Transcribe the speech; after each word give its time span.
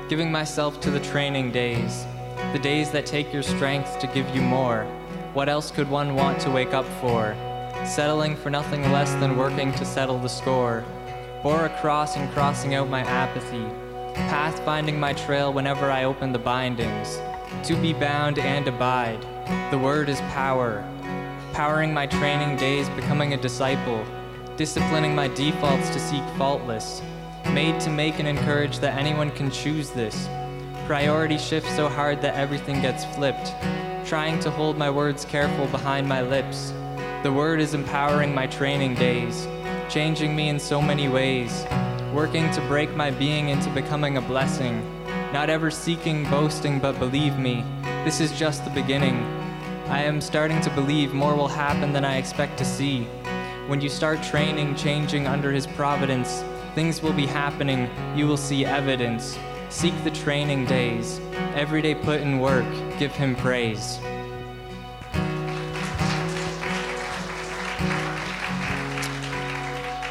Giving 0.08 0.32
myself 0.32 0.80
to 0.80 0.90
the 0.90 0.98
training 0.98 1.52
days, 1.52 2.04
the 2.52 2.58
days 2.58 2.90
that 2.90 3.06
take 3.06 3.32
your 3.32 3.42
strength 3.42 3.98
to 4.00 4.06
give 4.08 4.28
you 4.34 4.42
more. 4.42 4.84
What 5.34 5.48
else 5.48 5.70
could 5.70 5.88
one 5.88 6.16
want 6.16 6.40
to 6.40 6.50
wake 6.50 6.74
up 6.74 6.84
for? 7.00 7.36
Settling 7.86 8.34
for 8.34 8.50
nothing 8.50 8.82
less 8.90 9.14
than 9.14 9.36
working 9.36 9.72
to 9.74 9.84
settle 9.84 10.18
the 10.18 10.28
score. 10.28 10.84
Bore 11.44 11.66
across 11.66 12.16
and 12.16 12.28
crossing 12.32 12.74
out 12.74 12.88
my 12.88 13.02
apathy. 13.02 13.64
Path 14.14 14.58
finding 14.64 14.98
my 14.98 15.12
trail 15.12 15.52
whenever 15.52 15.92
I 15.92 16.04
open 16.04 16.32
the 16.32 16.38
bindings. 16.40 17.20
To 17.68 17.76
be 17.76 17.92
bound 17.92 18.40
and 18.40 18.66
abide. 18.66 19.24
The 19.70 19.78
word 19.78 20.08
is 20.08 20.20
power. 20.32 20.84
Powering 21.52 21.94
my 21.94 22.06
training 22.06 22.56
days, 22.56 22.88
becoming 22.90 23.32
a 23.34 23.40
disciple. 23.40 24.04
Disciplining 24.56 25.14
my 25.14 25.28
defaults 25.28 25.88
to 25.90 26.00
seek 26.00 26.24
faultless 26.36 27.00
made 27.54 27.80
to 27.80 27.90
make 27.90 28.18
and 28.18 28.28
encourage 28.28 28.78
that 28.78 28.96
anyone 28.96 29.30
can 29.30 29.50
choose 29.50 29.90
this. 29.90 30.28
Priority 30.86 31.38
shifts 31.38 31.74
so 31.76 31.88
hard 31.88 32.20
that 32.22 32.34
everything 32.34 32.80
gets 32.80 33.04
flipped. 33.04 33.54
Trying 34.04 34.40
to 34.40 34.50
hold 34.50 34.76
my 34.76 34.90
words 34.90 35.24
careful 35.24 35.66
behind 35.66 36.08
my 36.08 36.22
lips. 36.22 36.72
The 37.22 37.32
word 37.32 37.60
is 37.60 37.74
empowering 37.74 38.34
my 38.34 38.46
training 38.46 38.94
days, 38.94 39.46
changing 39.88 40.34
me 40.34 40.48
in 40.48 40.58
so 40.58 40.82
many 40.82 41.08
ways. 41.08 41.64
Working 42.12 42.50
to 42.52 42.60
break 42.62 42.94
my 42.94 43.10
being 43.10 43.50
into 43.50 43.70
becoming 43.70 44.16
a 44.16 44.20
blessing. 44.22 44.82
Not 45.32 45.50
ever 45.50 45.70
seeking 45.70 46.24
boasting, 46.30 46.78
but 46.80 46.98
believe 46.98 47.38
me, 47.38 47.64
this 48.04 48.20
is 48.20 48.38
just 48.38 48.64
the 48.64 48.70
beginning. 48.70 49.22
I 49.88 50.02
am 50.02 50.20
starting 50.20 50.60
to 50.62 50.70
believe 50.70 51.14
more 51.14 51.34
will 51.34 51.48
happen 51.48 51.92
than 51.92 52.04
I 52.04 52.16
expect 52.16 52.58
to 52.58 52.64
see. 52.64 53.04
When 53.68 53.80
you 53.80 53.88
start 53.88 54.22
training, 54.22 54.74
changing 54.74 55.26
under 55.26 55.52
His 55.52 55.66
providence, 55.66 56.42
Things 56.74 57.02
will 57.02 57.12
be 57.12 57.26
happening, 57.26 57.90
you 58.16 58.28
will 58.28 58.36
see 58.36 58.64
evidence. 58.64 59.36
Seek 59.70 59.94
the 60.02 60.10
training 60.10 60.66
days. 60.66 61.20
Every 61.54 61.80
day 61.80 61.94
put 61.94 62.20
in 62.20 62.40
work, 62.40 62.66
give 62.98 63.12
him 63.12 63.36
praise. 63.36 64.00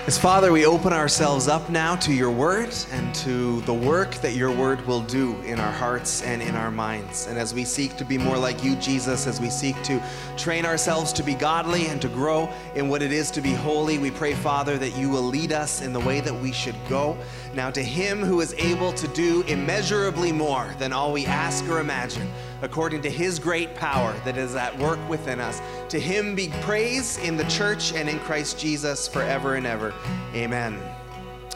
As 0.09 0.17
Father, 0.17 0.51
we 0.51 0.65
open 0.65 0.91
ourselves 0.91 1.47
up 1.47 1.69
now 1.69 1.95
to 1.97 2.11
your 2.11 2.31
word 2.31 2.73
and 2.91 3.13
to 3.13 3.61
the 3.61 3.73
work 3.75 4.15
that 4.23 4.33
your 4.33 4.51
word 4.51 4.83
will 4.87 5.01
do 5.01 5.39
in 5.41 5.59
our 5.59 5.71
hearts 5.71 6.23
and 6.23 6.41
in 6.41 6.55
our 6.55 6.71
minds. 6.71 7.27
And 7.27 7.37
as 7.37 7.53
we 7.53 7.63
seek 7.63 7.95
to 7.97 8.03
be 8.03 8.17
more 8.17 8.35
like 8.35 8.63
you, 8.63 8.75
Jesus, 8.77 9.27
as 9.27 9.39
we 9.39 9.51
seek 9.51 9.79
to 9.83 10.01
train 10.35 10.65
ourselves 10.65 11.13
to 11.13 11.21
be 11.21 11.35
godly 11.35 11.85
and 11.89 12.01
to 12.01 12.07
grow 12.07 12.49
in 12.73 12.89
what 12.89 13.03
it 13.03 13.11
is 13.11 13.29
to 13.29 13.39
be 13.39 13.53
holy, 13.53 13.99
we 13.99 14.09
pray, 14.09 14.33
Father, 14.33 14.79
that 14.79 14.97
you 14.97 15.11
will 15.11 15.21
lead 15.21 15.51
us 15.51 15.83
in 15.83 15.93
the 15.93 15.99
way 15.99 16.21
that 16.21 16.33
we 16.33 16.51
should 16.51 16.77
go. 16.89 17.15
Now, 17.53 17.69
to 17.69 17.83
him 17.83 18.17
who 18.17 18.41
is 18.41 18.55
able 18.55 18.91
to 18.93 19.07
do 19.09 19.43
immeasurably 19.43 20.31
more 20.31 20.73
than 20.79 20.91
all 20.91 21.13
we 21.13 21.27
ask 21.27 21.69
or 21.69 21.81
imagine, 21.81 22.31
according 22.63 23.03
to 23.03 23.11
his 23.11 23.37
great 23.37 23.75
power 23.75 24.19
that 24.25 24.37
is 24.37 24.55
at 24.55 24.75
work 24.79 24.99
within 25.07 25.39
us, 25.39 25.61
to 25.89 25.99
him 25.99 26.35
be 26.35 26.49
praise 26.61 27.17
in 27.17 27.35
the 27.35 27.43
church 27.45 27.93
and 27.93 28.07
in 28.07 28.19
Christ 28.19 28.59
Jesus 28.59 29.07
forever 29.07 29.55
and 29.55 29.65
ever. 29.65 29.91
Amen. 30.35 30.79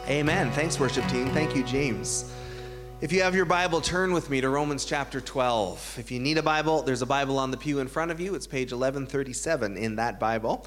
Amen. 0.08 0.50
Thanks, 0.50 0.80
worship 0.80 1.06
team. 1.06 1.28
Thank 1.30 1.54
you, 1.54 1.62
James. 1.62 2.32
If 3.00 3.12
you 3.12 3.22
have 3.22 3.36
your 3.36 3.44
Bible, 3.44 3.80
turn 3.80 4.12
with 4.12 4.30
me 4.30 4.40
to 4.40 4.48
Romans 4.48 4.84
chapter 4.84 5.20
12. 5.20 5.98
If 6.00 6.10
you 6.10 6.18
need 6.18 6.36
a 6.38 6.42
Bible, 6.42 6.82
there's 6.82 7.02
a 7.02 7.06
Bible 7.06 7.38
on 7.38 7.52
the 7.52 7.56
pew 7.56 7.78
in 7.78 7.86
front 7.86 8.10
of 8.10 8.18
you. 8.18 8.34
It's 8.34 8.46
page 8.46 8.72
1137 8.72 9.76
in 9.76 9.96
that 9.96 10.18
Bible. 10.18 10.66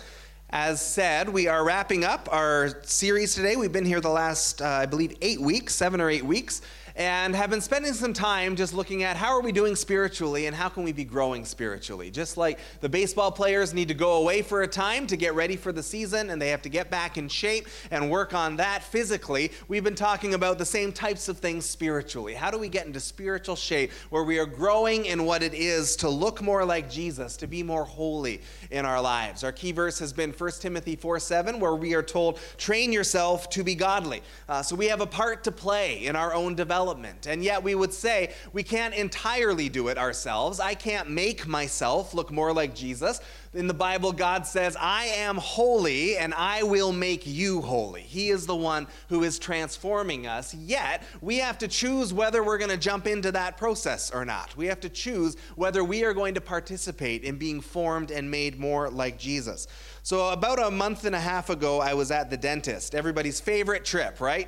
As 0.49 0.81
said, 0.81 1.27
we 1.27 1.49
are 1.49 1.65
wrapping 1.65 2.05
up 2.05 2.29
our 2.31 2.81
series 2.83 3.35
today. 3.35 3.57
We've 3.57 3.73
been 3.73 3.85
here 3.85 3.99
the 3.99 4.07
last, 4.07 4.61
uh, 4.61 4.65
I 4.65 4.85
believe, 4.85 5.17
eight 5.21 5.41
weeks, 5.41 5.75
seven 5.75 5.99
or 5.99 6.09
eight 6.09 6.23
weeks 6.23 6.61
and 6.97 7.35
have 7.35 7.51
been 7.51 7.61
spending 7.61 7.93
some 7.93 8.11
time 8.11 8.55
just 8.55 8.73
looking 8.73 9.03
at 9.03 9.15
how 9.15 9.27
are 9.27 9.41
we 9.41 9.51
doing 9.51 9.75
spiritually 9.75 10.47
and 10.47 10.55
how 10.55 10.67
can 10.67 10.81
we 10.81 10.91
be 10.91 11.03
growing 11.03 11.45
spiritually. 11.45 12.09
Just 12.09 12.37
like 12.37 12.57
the 12.81 12.89
baseball 12.89 13.31
players 13.31 13.71
need 13.71 13.87
to 13.89 13.93
go 13.93 14.13
away 14.13 14.41
for 14.41 14.63
a 14.63 14.67
time 14.67 15.05
to 15.05 15.15
get 15.15 15.35
ready 15.35 15.55
for 15.55 15.71
the 15.71 15.83
season 15.83 16.31
and 16.31 16.41
they 16.41 16.49
have 16.49 16.63
to 16.63 16.69
get 16.69 16.89
back 16.89 17.15
in 17.15 17.29
shape 17.29 17.67
and 17.91 18.09
work 18.09 18.33
on 18.33 18.57
that 18.57 18.81
physically, 18.81 19.51
we've 19.67 19.83
been 19.83 19.93
talking 19.93 20.33
about 20.33 20.57
the 20.57 20.65
same 20.65 20.91
types 20.91 21.29
of 21.29 21.37
things 21.37 21.67
spiritually. 21.67 22.33
How 22.33 22.49
do 22.49 22.57
we 22.57 22.67
get 22.67 22.87
into 22.87 22.99
spiritual 22.99 23.55
shape 23.55 23.91
where 24.09 24.23
we 24.23 24.39
are 24.39 24.47
growing 24.47 25.05
in 25.05 25.23
what 25.23 25.43
it 25.43 25.53
is 25.53 25.95
to 25.97 26.09
look 26.09 26.41
more 26.41 26.65
like 26.65 26.89
Jesus, 26.89 27.37
to 27.37 27.47
be 27.47 27.61
more 27.61 27.85
holy 27.85 28.41
in 28.71 28.85
our 28.85 28.99
lives? 28.99 29.43
Our 29.43 29.51
key 29.51 29.71
verse 29.71 29.99
has 29.99 30.13
been 30.13 30.31
1 30.31 30.51
Timothy 30.59 30.95
4 30.95 31.19
7, 31.19 31.59
where 31.59 31.75
we 31.75 31.93
are 31.93 32.01
told, 32.01 32.39
train 32.57 32.91
yourself 32.91 33.51
to 33.51 33.63
be 33.63 33.75
godly. 33.75 34.23
Uh, 34.49 34.63
so 34.63 34.75
we 34.75 34.87
have 34.87 35.01
a 35.01 35.05
part 35.05 35.43
to 35.43 35.51
play 35.51 36.03
in 36.07 36.15
our 36.15 36.33
own 36.33 36.55
development 36.55 36.86
development. 36.87 37.27
And 37.27 37.43
yet 37.43 37.61
we 37.63 37.75
would 37.75 37.93
say 37.93 38.33
we 38.53 38.63
can't 38.63 38.93
entirely 38.93 39.67
do 39.67 39.89
it 39.89 39.97
ourselves. 39.97 40.59
I 40.59 40.73
can't 40.73 41.09
make 41.09 41.45
myself 41.45 42.13
look 42.13 42.31
more 42.31 42.53
like 42.53 42.73
Jesus. 42.73 43.19
In 43.53 43.67
the 43.67 43.73
Bible, 43.73 44.11
God 44.11 44.45
says, 44.45 44.77
I 44.79 45.05
am 45.05 45.37
holy 45.37 46.17
and 46.17 46.33
I 46.33 46.63
will 46.63 46.93
make 46.93 47.25
you 47.25 47.61
holy. 47.61 48.01
He 48.01 48.29
is 48.29 48.45
the 48.45 48.55
one 48.55 48.87
who 49.09 49.23
is 49.23 49.39
transforming 49.39 50.27
us. 50.27 50.53
Yet, 50.53 51.03
we 51.21 51.37
have 51.37 51.57
to 51.59 51.67
choose 51.67 52.13
whether 52.13 52.43
we're 52.43 52.57
going 52.57 52.71
to 52.71 52.77
jump 52.77 53.07
into 53.07 53.31
that 53.31 53.57
process 53.57 54.11
or 54.11 54.25
not. 54.25 54.55
We 54.55 54.67
have 54.67 54.79
to 54.81 54.89
choose 54.89 55.35
whether 55.55 55.83
we 55.83 56.03
are 56.03 56.13
going 56.13 56.35
to 56.35 56.41
participate 56.41 57.23
in 57.23 57.37
being 57.37 57.61
formed 57.61 58.11
and 58.11 58.29
made 58.29 58.59
more 58.59 58.89
like 58.89 59.17
Jesus. 59.17 59.67
So, 60.03 60.29
about 60.29 60.63
a 60.63 60.71
month 60.71 61.05
and 61.05 61.15
a 61.15 61.19
half 61.19 61.49
ago, 61.49 61.81
I 61.81 61.93
was 61.93 62.11
at 62.11 62.29
the 62.29 62.37
dentist. 62.37 62.95
Everybody's 62.95 63.39
favorite 63.39 63.83
trip, 63.83 64.21
right? 64.21 64.47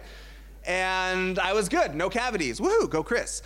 And 0.65 1.39
I 1.39 1.53
was 1.53 1.69
good, 1.69 1.95
no 1.95 2.09
cavities. 2.09 2.59
Woohoo, 2.59 2.89
go 2.89 3.03
Chris. 3.03 3.41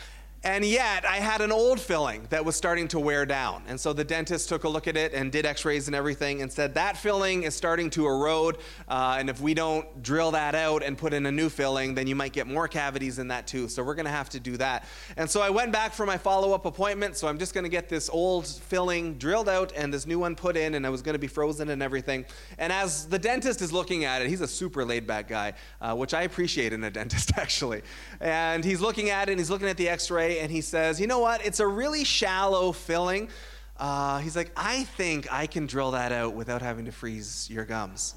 And 0.46 0.66
yet, 0.66 1.06
I 1.06 1.18
had 1.18 1.40
an 1.40 1.54
old 1.54 1.80
filling 1.80 2.28
that 2.30 2.44
was 2.44 2.58
starting 2.58 2.90
to 2.90 3.00
wear 3.00 3.26
down. 3.26 3.64
And 3.66 3.80
so 3.80 3.94
the 3.94 4.04
dentist 4.04 4.50
took 4.50 4.66
a 4.66 4.70
look 4.70 4.90
at 4.90 4.98
it 4.98 5.14
and 5.14 5.31
did 5.31 5.46
x 5.46 5.64
rays 5.64 5.88
and 5.88 5.96
everything 5.96 6.42
and 6.42 6.52
said, 6.52 6.74
That 6.74 6.98
filling 6.98 7.44
is 7.44 7.56
starting 7.56 7.90
to 7.92 8.06
erode. 8.06 8.58
Uh, 8.90 9.16
and 9.18 9.30
if 9.30 9.40
we 9.40 9.53
don't 9.53 10.03
drill 10.03 10.32
that 10.32 10.53
out 10.53 10.84
and 10.84 10.98
put 10.98 11.14
in 11.14 11.26
a 11.28 11.32
new 11.32 11.48
filling, 11.48 11.96
then 11.96 12.08
you 12.08 12.16
might 12.16 12.34
get 12.34 12.46
more 12.46 12.68
cavities 12.68 13.20
in 13.20 13.30
that 13.30 13.48
too. 13.48 13.70
So 13.70 13.84
we're 13.84 13.96
going 13.96 14.06
to 14.06 14.12
have 14.12 14.30
to 14.32 14.40
do 14.42 14.58
that. 14.58 14.86
And 15.16 15.30
so 15.30 15.42
I 15.42 15.50
went 15.50 15.72
back 15.72 15.94
for 15.94 16.06
my 16.06 16.18
follow 16.18 16.52
up 16.52 16.66
appointment. 16.66 17.16
So 17.16 17.30
I'm 17.30 17.40
just 17.40 17.53
going 17.53 17.64
to 17.64 17.70
get 17.70 17.88
this 17.88 18.09
old 18.09 18.46
filling 18.46 19.14
drilled 19.14 19.48
out 19.48 19.72
and 19.78 19.94
this 19.94 20.06
new 20.06 20.20
one 20.20 20.36
put 20.36 20.58
in. 20.58 20.76
And 20.76 20.86
I 20.86 20.90
was 20.90 21.02
going 21.02 21.14
to 21.14 21.20
be 21.20 21.28
frozen 21.28 21.70
and 21.70 21.82
everything. 21.82 22.26
And 22.58 22.74
as 22.74 23.08
the 23.08 23.18
dentist 23.18 23.62
is 23.62 23.72
looking 23.72 24.03
at 24.03 24.22
it, 24.22 24.28
he's 24.28 24.42
a 24.42 24.48
super 24.50 24.84
laid 24.84 25.08
back 25.08 25.30
guy, 25.30 25.53
uh, 25.80 25.96
which 25.96 26.14
I 26.14 26.24
appreciate 26.24 26.74
in 26.74 26.84
a 26.84 26.92
dentist 26.92 27.32
actually. 27.38 27.82
And 28.20 28.66
he's 28.66 28.82
looking 28.82 29.09
at 29.09 29.29
it 29.29 29.32
and 29.32 29.40
he's 29.40 29.50
looking 29.50 29.70
at 29.70 29.78
the 29.78 29.88
x 29.88 30.12
ray 30.12 30.33
and 30.40 30.52
he 30.52 30.62
says, 30.62 31.00
You 31.00 31.08
know 31.08 31.20
what? 31.20 31.46
It's 31.46 31.59
a 31.59 31.68
really 31.68 32.03
shallow 32.03 32.72
filling. 32.72 33.30
Uh, 33.78 34.20
he's 34.20 34.35
like, 34.35 34.52
I 34.56 34.84
think 34.84 35.32
I 35.32 35.47
can 35.47 35.66
drill 35.66 35.91
that 35.91 36.12
out 36.12 36.35
without 36.35 36.62
having 36.62 36.85
to 36.85 36.91
freeze 36.91 37.50
your 37.50 37.66
gums. 37.66 38.16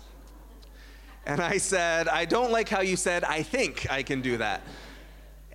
And 1.24 1.40
I 1.40 1.58
said, 1.58 2.06
I 2.08 2.24
don't 2.24 2.52
like 2.52 2.68
how 2.68 2.82
you 2.82 2.94
said, 2.94 3.24
I 3.24 3.42
think 3.42 3.90
I 3.90 4.02
can 4.02 4.20
do 4.20 4.36
that. 4.36 4.62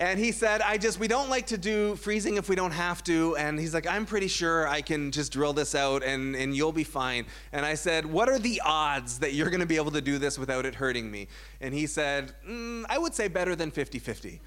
And 0.02 0.18
he 0.18 0.32
said, 0.32 0.62
I 0.62 0.80
just, 0.80 1.00
we 1.00 1.08
don't 1.08 1.30
like 1.30 1.46
to 1.48 1.60
do 1.60 1.96
freezing 1.96 2.38
if 2.38 2.50
we 2.50 2.56
don't 2.56 2.72
have 2.72 3.04
to. 3.04 3.38
And 3.38 3.60
he's 3.60 3.72
like, 3.72 3.86
I'm 3.86 4.08
pretty 4.08 4.28
sure 4.28 4.68
I 4.68 4.82
can 4.82 5.12
just 5.12 5.32
drill 5.32 5.54
this 5.54 5.76
out 5.76 6.04
and, 6.04 6.36
and 6.36 6.56
you'll 6.56 6.72
be 6.72 6.84
fine. 6.84 7.28
And 7.52 7.64
I 7.64 7.76
said, 7.76 8.08
What 8.08 8.28
are 8.28 8.40
the 8.40 8.60
odds 8.66 9.20
that 9.20 9.34
you're 9.34 9.52
going 9.52 9.60
to 9.60 9.68
be 9.68 9.76
able 9.76 9.92
to 9.92 10.02
do 10.02 10.18
this 10.18 10.40
without 10.40 10.66
it 10.66 10.74
hurting 10.74 11.12
me? 11.12 11.28
And 11.62 11.72
he 11.72 11.86
said, 11.86 12.34
mm, 12.50 12.84
I 12.90 12.98
would 12.98 13.14
say 13.14 13.28
better 13.28 13.56
than 13.56 13.70
50 13.70 14.00
50. 14.00 14.42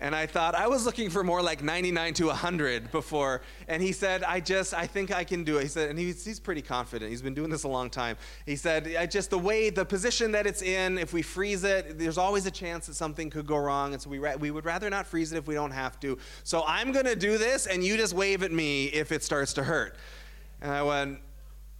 And 0.00 0.14
I 0.14 0.26
thought, 0.26 0.54
I 0.54 0.66
was 0.66 0.84
looking 0.84 1.08
for 1.08 1.24
more 1.24 1.40
like 1.40 1.62
99 1.62 2.14
to 2.14 2.26
100 2.26 2.90
before. 2.92 3.42
And 3.66 3.82
he 3.82 3.92
said, 3.92 4.22
I 4.24 4.40
just, 4.40 4.74
I 4.74 4.86
think 4.86 5.10
I 5.10 5.24
can 5.24 5.42
do 5.42 5.56
it. 5.56 5.62
He 5.62 5.68
said, 5.68 5.90
and 5.90 5.98
he's, 5.98 6.24
he's 6.24 6.38
pretty 6.38 6.62
confident. 6.62 7.10
He's 7.10 7.22
been 7.22 7.34
doing 7.34 7.50
this 7.50 7.64
a 7.64 7.68
long 7.68 7.88
time. 7.88 8.16
He 8.44 8.56
said, 8.56 8.94
I 8.98 9.06
just, 9.06 9.30
the 9.30 9.38
way, 9.38 9.70
the 9.70 9.84
position 9.84 10.32
that 10.32 10.46
it's 10.46 10.62
in, 10.62 10.98
if 10.98 11.12
we 11.12 11.22
freeze 11.22 11.64
it, 11.64 11.98
there's 11.98 12.18
always 12.18 12.46
a 12.46 12.50
chance 12.50 12.86
that 12.86 12.94
something 12.94 13.30
could 13.30 13.46
go 13.46 13.56
wrong. 13.56 13.94
And 13.94 14.02
so 14.02 14.10
we, 14.10 14.18
we 14.18 14.50
would 14.50 14.64
rather 14.64 14.90
not 14.90 15.06
freeze 15.06 15.32
it 15.32 15.38
if 15.38 15.46
we 15.46 15.54
don't 15.54 15.70
have 15.70 15.98
to. 16.00 16.18
So 16.44 16.62
I'm 16.66 16.92
going 16.92 17.06
to 17.06 17.16
do 17.16 17.38
this, 17.38 17.66
and 17.66 17.82
you 17.82 17.96
just 17.96 18.12
wave 18.12 18.42
at 18.42 18.52
me 18.52 18.86
if 18.86 19.12
it 19.12 19.22
starts 19.22 19.54
to 19.54 19.64
hurt. 19.64 19.96
And 20.60 20.70
I 20.70 20.82
went, 20.82 21.20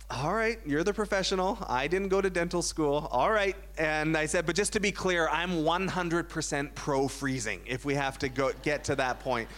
all 0.08 0.34
right, 0.34 0.60
you're 0.64 0.84
the 0.84 0.94
professional. 0.94 1.58
I 1.68 1.88
didn't 1.88 2.08
go 2.08 2.20
to 2.20 2.30
dental 2.30 2.62
school. 2.62 3.08
All 3.10 3.32
right. 3.32 3.56
And 3.76 4.16
I 4.16 4.26
said, 4.26 4.46
but 4.46 4.54
just 4.54 4.72
to 4.74 4.80
be 4.80 4.92
clear, 4.92 5.28
I'm 5.28 5.64
100% 5.64 6.74
pro 6.76 7.08
freezing 7.08 7.60
if 7.66 7.84
we 7.84 7.94
have 7.94 8.16
to 8.18 8.28
go 8.28 8.52
get 8.62 8.84
to 8.84 8.94
that 8.96 9.18
point. 9.18 9.48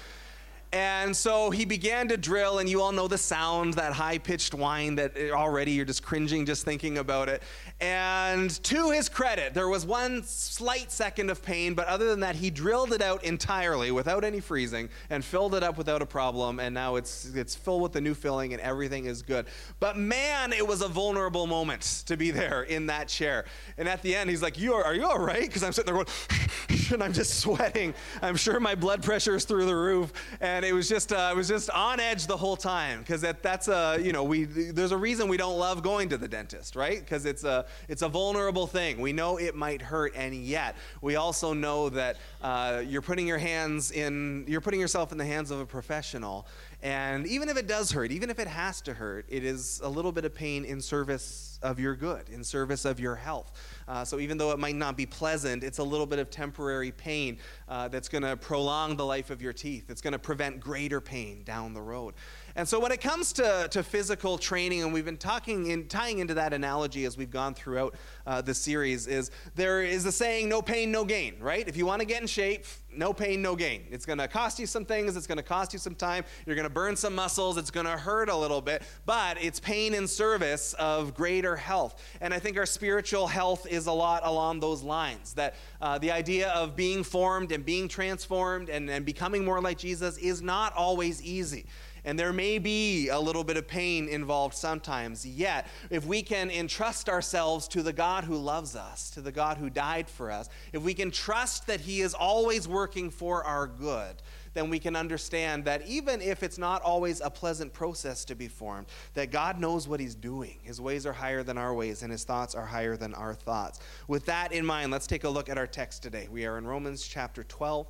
And 0.73 1.17
so 1.17 1.51
he 1.51 1.65
began 1.65 2.09
to 2.09 2.17
drill, 2.19 2.59
and 2.59 2.69
you 2.69 2.83
all 2.83 2.93
know 2.93 3.09
the 3.09 3.17
sound, 3.17 3.75
that 3.75 3.93
high 3.95 4.19
pitched 4.19 4.53
whine 4.53 4.97
that 4.97 5.17
already 5.33 5.73
you're 5.73 5.87
just 5.87 6.03
cringing 6.03 6.45
just 6.45 6.65
thinking 6.65 6.99
about 6.99 7.29
it. 7.29 7.43
And 7.81 8.51
to 8.65 8.91
his 8.91 9.09
credit, 9.09 9.55
there 9.55 9.69
was 9.69 9.87
one 9.87 10.25
slight 10.25 10.91
second 10.91 11.31
of 11.31 11.43
pain, 11.43 11.75
but 11.75 11.87
other 11.87 12.09
than 12.09 12.21
that, 12.21 12.35
he 12.35 12.51
drilled 12.51 12.93
it 12.93 13.01
out 13.01 13.23
entirely 13.23 13.93
without 13.93 14.25
any 14.25 14.41
freezing 14.41 14.89
and 15.11 15.25
filled 15.25 15.55
it 15.55 15.63
up 15.63 15.79
without 15.79 16.03
a 16.03 16.07
problem. 16.07 16.59
And 16.59 16.75
now 16.75 16.97
it's, 16.97 17.33
it's 17.35 17.55
filled 17.55 17.83
with 17.83 17.93
the 17.93 18.01
new 18.01 18.15
filling, 18.15 18.53
and 18.53 18.61
everything 18.61 19.05
is 19.05 19.23
good. 19.23 19.47
But 19.79 19.97
man, 19.97 20.53
it 20.53 20.67
was 20.67 20.83
a 20.83 20.89
vulnerable 20.89 21.47
moment 21.47 22.03
to 22.07 22.17
be 22.17 22.33
there 22.33 22.63
in 22.63 22.87
that 22.87 23.07
chair. 23.07 23.45
And 23.77 23.89
at 23.89 24.03
the 24.03 24.17
end, 24.17 24.29
he's 24.29 24.43
like, 24.43 24.59
you 24.59 24.75
are, 24.75 24.85
are 24.85 24.95
you 24.95 25.07
all 25.07 25.21
right? 25.21 25.43
Because 25.43 25.63
I'm 25.63 25.73
sitting 25.73 25.95
there 25.95 26.05
going, 26.05 26.89
and 26.93 27.03
I'm 27.03 27.13
just 27.13 27.39
sweating. 27.39 27.95
I'm 28.23 28.37
sure 28.37 28.59
my 28.61 28.75
blood 28.75 29.05
pressure 29.05 29.37
is 29.37 29.45
through 29.45 29.67
the 29.67 29.77
roof. 29.77 30.13
And 30.41 30.65
it 30.65 30.73
was 30.73 30.89
just 30.89 31.13
uh, 31.13 31.31
it 31.33 31.37
was 31.37 31.49
just 31.49 31.71
on 31.71 32.01
edge 32.01 32.27
the 32.27 32.37
whole 32.37 32.57
time 32.57 33.01
because 33.01 33.21
that, 33.21 33.43
that's 33.43 33.69
a 33.69 33.99
you 34.01 34.13
know 34.13 34.25
we 34.25 34.45
there's 34.45 34.93
a 34.93 34.97
reason 34.97 35.29
we 35.29 35.37
don't 35.37 35.59
love 35.59 35.83
going 35.83 36.09
to 36.09 36.17
the 36.17 36.29
dentist 36.29 36.77
right 36.77 37.01
because 37.01 37.27
it's 37.27 37.45
a 37.45 37.67
it's 37.89 38.03
a 38.03 38.09
vulnerable 38.09 38.67
thing 38.67 39.01
we 39.01 39.13
know 39.13 39.37
it 39.39 39.55
might 39.55 39.83
hurt 39.83 40.13
and 40.17 40.35
yet 40.35 40.77
we 41.01 41.17
also 41.17 41.53
know 41.53 41.89
that 41.89 42.17
uh, 42.43 42.83
you're 42.87 43.03
putting 43.03 43.27
your 43.27 43.39
hands 43.39 43.91
in 43.91 44.45
you're 44.49 44.61
putting 44.61 44.81
yourself 44.81 45.13
in 45.13 45.19
the 45.19 45.25
hands 45.25 45.51
of 45.51 45.61
a 45.61 45.67
professional 45.67 46.47
and 46.83 47.27
even 47.27 47.49
if 47.49 47.57
it 47.57 47.67
does 47.67 47.91
hurt 47.91 48.11
even 48.11 48.31
if 48.31 48.39
it 48.39 48.49
has 48.49 48.81
to 48.81 48.95
hurt 48.95 49.25
it 49.29 49.45
is 49.45 49.81
a 49.83 49.89
little 49.89 50.13
bit 50.13 50.25
of 50.25 50.35
pain 50.35 50.65
in 50.65 50.81
service 50.81 51.59
of 51.63 51.81
your 51.81 51.95
good 51.95 52.29
in 52.29 52.45
service 52.45 52.85
of 52.85 53.01
your 53.01 53.17
health 53.17 53.53
uh, 53.89 54.05
so 54.05 54.19
even 54.19 54.37
though 54.37 54.53
it 54.53 54.59
might 54.59 54.77
not 54.77 54.97
be 54.97 55.07
pleasant, 55.07 55.65
it's 55.65 55.79
a 55.79 55.83
little 55.83 56.07
bit 56.07 56.19
of 56.19 56.31
temporary 56.31 56.93
pain 56.93 57.39
uh, 57.69 57.89
that's 57.89 58.09
going 58.09 58.23
to 58.23 58.37
prolong 58.37 58.97
the 58.97 59.05
life 59.05 59.31
of 59.31 59.41
your 59.41 59.53
teeth. 59.53 59.89
It's 59.89 60.03
going 60.03 60.13
to 60.13 60.19
prevent 60.19 60.61
greater 60.61 61.01
pain 61.01 61.43
down 61.45 61.73
the 61.73 61.81
road. 61.81 62.15
And 62.59 62.69
so 62.69 62.81
when 62.81 62.91
it 62.91 63.01
comes 63.01 63.33
to, 63.35 63.69
to 63.71 63.85
physical 63.85 64.37
training, 64.37 64.83
and 64.83 64.93
we've 64.93 65.05
been 65.05 65.17
talking 65.17 65.69
in, 65.69 65.87
tying 65.87 66.19
into 66.19 66.35
that 66.35 66.53
analogy 66.53 67.05
as 67.05 67.17
we've 67.17 67.31
gone 67.31 67.55
throughout 67.55 67.95
uh, 68.27 68.41
the 68.41 68.53
series, 68.53 69.07
is 69.07 69.31
there 69.55 69.81
is 69.81 70.05
a 70.07 70.11
saying, 70.11 70.49
no 70.49 70.61
pain, 70.61 70.91
no 70.91 71.05
gain, 71.05 71.37
right? 71.39 71.69
If 71.69 71.77
you 71.77 71.87
want 71.87 72.01
to 72.01 72.05
get 72.05 72.21
in 72.21 72.27
shape, 72.27 72.65
no 72.93 73.13
pain, 73.13 73.43
no 73.43 73.55
gain. 73.55 73.87
It's 73.93 74.05
going 74.05 74.19
to 74.19 74.27
cost 74.27 74.59
you 74.59 74.67
some 74.67 74.85
things, 74.85 75.17
it's 75.17 75.29
going 75.29 75.37
to 75.37 75.45
cost 75.45 75.73
you 75.73 75.79
some 75.79 75.95
time, 75.95 76.25
you're 76.47 76.57
going 76.57 76.67
to 76.67 76.75
burn 76.75 76.97
some 76.97 77.15
muscles, 77.15 77.59
it's 77.59 77.71
going 77.71 77.87
to 77.87 77.97
hurt 77.97 78.29
a 78.29 78.35
little 78.35 78.61
bit, 78.61 78.83
but 79.07 79.41
it's 79.41 79.61
pain 79.61 79.95
in 79.95 80.09
service 80.09 80.75
of 80.81 81.15
greater 81.15 81.55
health. 81.55 82.03
And 82.21 82.35
I 82.35 82.41
think 82.41 82.57
our 82.57 82.67
spiritual 82.67 83.29
health 83.29 83.69
is 83.69 83.87
a 83.87 83.93
lot 83.93 84.23
along 84.27 84.59
those 84.59 84.83
lines. 84.83 85.35
That 85.35 85.55
uh, 85.81 85.99
the 85.99 86.11
idea 86.11 86.49
of 86.49 86.75
being 86.75 87.05
formed 87.05 87.53
and 87.53 87.65
being 87.65 87.87
transformed 87.87 88.69
and, 88.69 88.91
and 88.91 89.07
becoming 89.07 89.45
more 89.45 89.61
like 89.61 89.79
Jesus 89.79 90.19
is 90.19 90.43
not 90.43 90.75
always 90.75 91.23
easy. 91.23 91.67
And 92.09 92.19
there 92.19 92.33
may 92.33 92.59
be 92.59 93.11
a 93.11 93.21
little 93.21 93.45
bit 93.45 93.59
of 93.59 93.69
pain 93.69 94.09
involved 94.09 94.55
sometimes. 94.55 95.27
Yet, 95.27 95.67
if 95.91 96.07
we 96.07 96.23
can 96.23 96.51
entrust 96.51 97.11
ourselves 97.11 97.69
to 97.69 97.83
the 97.83 97.93
God 97.93 98.25
who 98.25 98.35
loves 98.35 98.75
us, 98.75 99.11
to 99.11 99.21
the 99.21 99.31
God 99.31 99.59
who 99.59 99.69
died 99.69 100.09
for 100.09 100.31
us, 100.31 100.49
if 100.73 100.83
we 100.83 100.95
can 100.95 101.11
trust 101.11 101.67
that 101.67 101.81
He 101.83 102.01
is 102.01 102.15
always 102.15 102.67
working 102.67 103.11
for 103.11 103.45
our 103.45 103.67
good, 103.67 104.23
then 104.55 104.71
we 104.71 104.79
can 104.79 104.97
understand 104.97 105.67
that 105.67 105.87
even 105.87 106.23
if 106.23 106.43
it's 106.43 106.57
not 106.57 106.81
always 106.81 107.21
a 107.21 107.29
pleasant 107.29 107.75
process 107.75 108.25
to 108.25 108.35
be 108.35 108.49
formed, 108.49 108.87
that 109.13 109.31
God 109.31 109.61
knows 109.61 109.87
what 109.87 110.01
He's 110.01 110.15
doing. 110.15 110.61
His 110.63 110.81
ways 110.81 111.05
are 111.05 111.13
higher 111.13 111.43
than 111.43 111.59
our 111.59 111.75
ways, 111.75 112.03
and 112.03 112.11
His 112.11 112.25
thoughts 112.25 112.55
are 112.55 112.65
higher 112.65 112.97
than 112.97 113.13
our 113.13 113.35
thoughts. 113.35 113.81
With 114.07 114.25
that 114.25 114.53
in 114.53 114.65
mind, 114.65 114.91
let's 114.91 115.07
take 115.07 115.25
a 115.25 115.29
look 115.29 115.51
at 115.51 115.59
our 115.59 115.67
text 115.67 116.03
today. 116.03 116.27
We 116.31 116.47
are 116.47 116.57
in 116.57 116.67
Romans 116.67 117.07
chapter 117.07 117.45
12, 117.45 117.87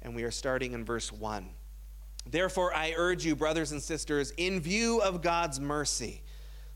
and 0.00 0.16
we 0.16 0.22
are 0.22 0.30
starting 0.30 0.72
in 0.72 0.82
verse 0.82 1.12
1. 1.12 1.50
Therefore, 2.28 2.74
I 2.74 2.94
urge 2.96 3.24
you, 3.24 3.34
brothers 3.34 3.72
and 3.72 3.82
sisters, 3.82 4.32
in 4.36 4.60
view 4.60 5.00
of 5.00 5.22
God's 5.22 5.58
mercy, 5.58 6.22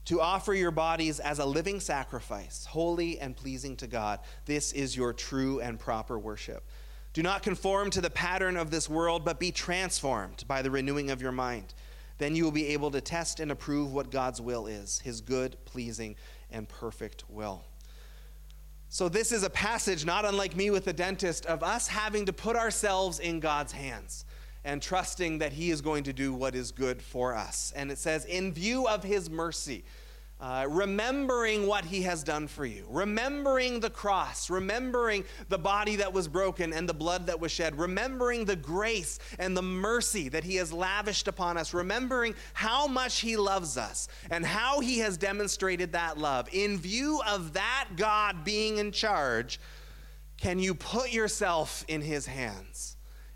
to 0.07 0.21
offer 0.21 0.53
your 0.53 0.71
bodies 0.71 1.21
as 1.21 1.39
a 1.39 1.45
living 1.45 1.81
sacrifice, 1.81 2.67
holy 2.67 3.19
and 3.21 3.37
pleasing 3.37 3.77
to 3.77 3.87
God. 3.87 4.21
This 4.45 4.73
is 4.73 4.97
your 4.97 5.13
true 5.13 5.61
and 5.61 5.79
proper 5.79 6.19
worship. 6.19 6.65
Do 7.13 7.23
not 7.23 7.43
conform 7.43 7.91
to 7.91 8.01
the 8.01 8.11
pattern 8.11 8.57
of 8.57 8.71
this 8.71 8.89
world, 8.89 9.25
but 9.25 9.39
be 9.39 9.53
transformed 9.53 10.45
by 10.49 10.63
the 10.63 10.71
renewing 10.71 11.11
of 11.11 11.23
your 11.23 11.33
mind. 11.33 11.73
Then 12.19 12.37
you 12.37 12.45
will 12.45 12.53
be 12.53 12.69
able 12.69 12.91
to 12.91 13.01
test 13.01 13.41
and 13.41 13.51
approve 13.51 13.93
what 13.93 14.11
God's 14.11 14.41
will 14.41 14.67
is, 14.67 14.99
his 15.01 15.21
good, 15.21 15.57
pleasing, 15.65 16.17
and 16.51 16.69
perfect 16.69 17.25
will. 17.29 17.65
So, 18.89 19.09
this 19.09 19.33
is 19.33 19.43
a 19.43 19.51
passage, 19.51 20.05
not 20.05 20.25
unlike 20.25 20.55
me 20.55 20.71
with 20.71 20.85
the 20.85 20.93
dentist, 20.93 21.47
of 21.47 21.63
us 21.63 21.89
having 21.89 22.27
to 22.27 22.33
put 22.33 22.57
ourselves 22.57 23.19
in 23.19 23.41
God's 23.41 23.73
hands 23.73 24.25
and 24.65 24.81
trusting 24.81 25.39
that 25.39 25.53
He 25.53 25.71
is 25.71 25.81
going 25.81 26.05
to 26.05 26.13
do 26.13 26.33
what 26.33 26.55
is 26.55 26.73
good 26.73 27.03
for 27.03 27.35
us. 27.35 27.73
And 27.77 27.91
it 27.91 27.99
says, 27.99 28.25
in 28.25 28.53
view 28.53 28.87
of 28.89 29.03
His 29.03 29.29
mercy, 29.29 29.85
uh, 30.41 30.67
remembering 30.69 31.67
what 31.67 31.85
He 31.85 32.03
has 32.03 32.23
done 32.23 32.49
for 32.49 32.67
you, 32.67 32.85
remembering 32.89 33.81
the 33.81 33.89
cross, 33.89 34.51
remembering 34.51 35.25
the 35.49 35.59
body 35.59 35.97
that 35.97 36.13
was 36.13 36.29
broken 36.29 36.73
and 36.73 36.89
the 36.89 36.95
blood 36.95 37.27
that 37.27 37.39
was 37.39 37.53
shed, 37.53 37.79
remembering 37.79 38.45
the 38.45 38.57
grace 38.57 39.19
and 39.39 39.57
the 39.57 39.63
mercy 39.63 40.29
that 40.29 40.45
He 40.45 40.57
has 40.57 40.73
lavished 40.73 41.29
upon 41.29 41.57
us, 41.57 41.73
remembering 41.73 42.35
how 42.53 42.87
much 42.87 43.21
He 43.21 43.37
loves 43.37 43.77
us 43.77 44.09
and 44.31 44.45
how 44.45 44.81
He 44.81 44.99
has 44.99 45.17
demonstrated 45.17 45.93
that 45.93 46.19
love. 46.19 46.49
In 46.53 46.79
view 46.79 47.23
of 47.27 47.53
that 47.53 47.91
God 47.97 48.45
being 48.45 48.79
in 48.79 48.93
charge, 48.93 49.61
can 50.37 50.59
you 50.59 50.75
put 50.75 51.13
yourself 51.13 51.85
in 51.87 52.03
His 52.03 52.27
hands? 52.27 52.94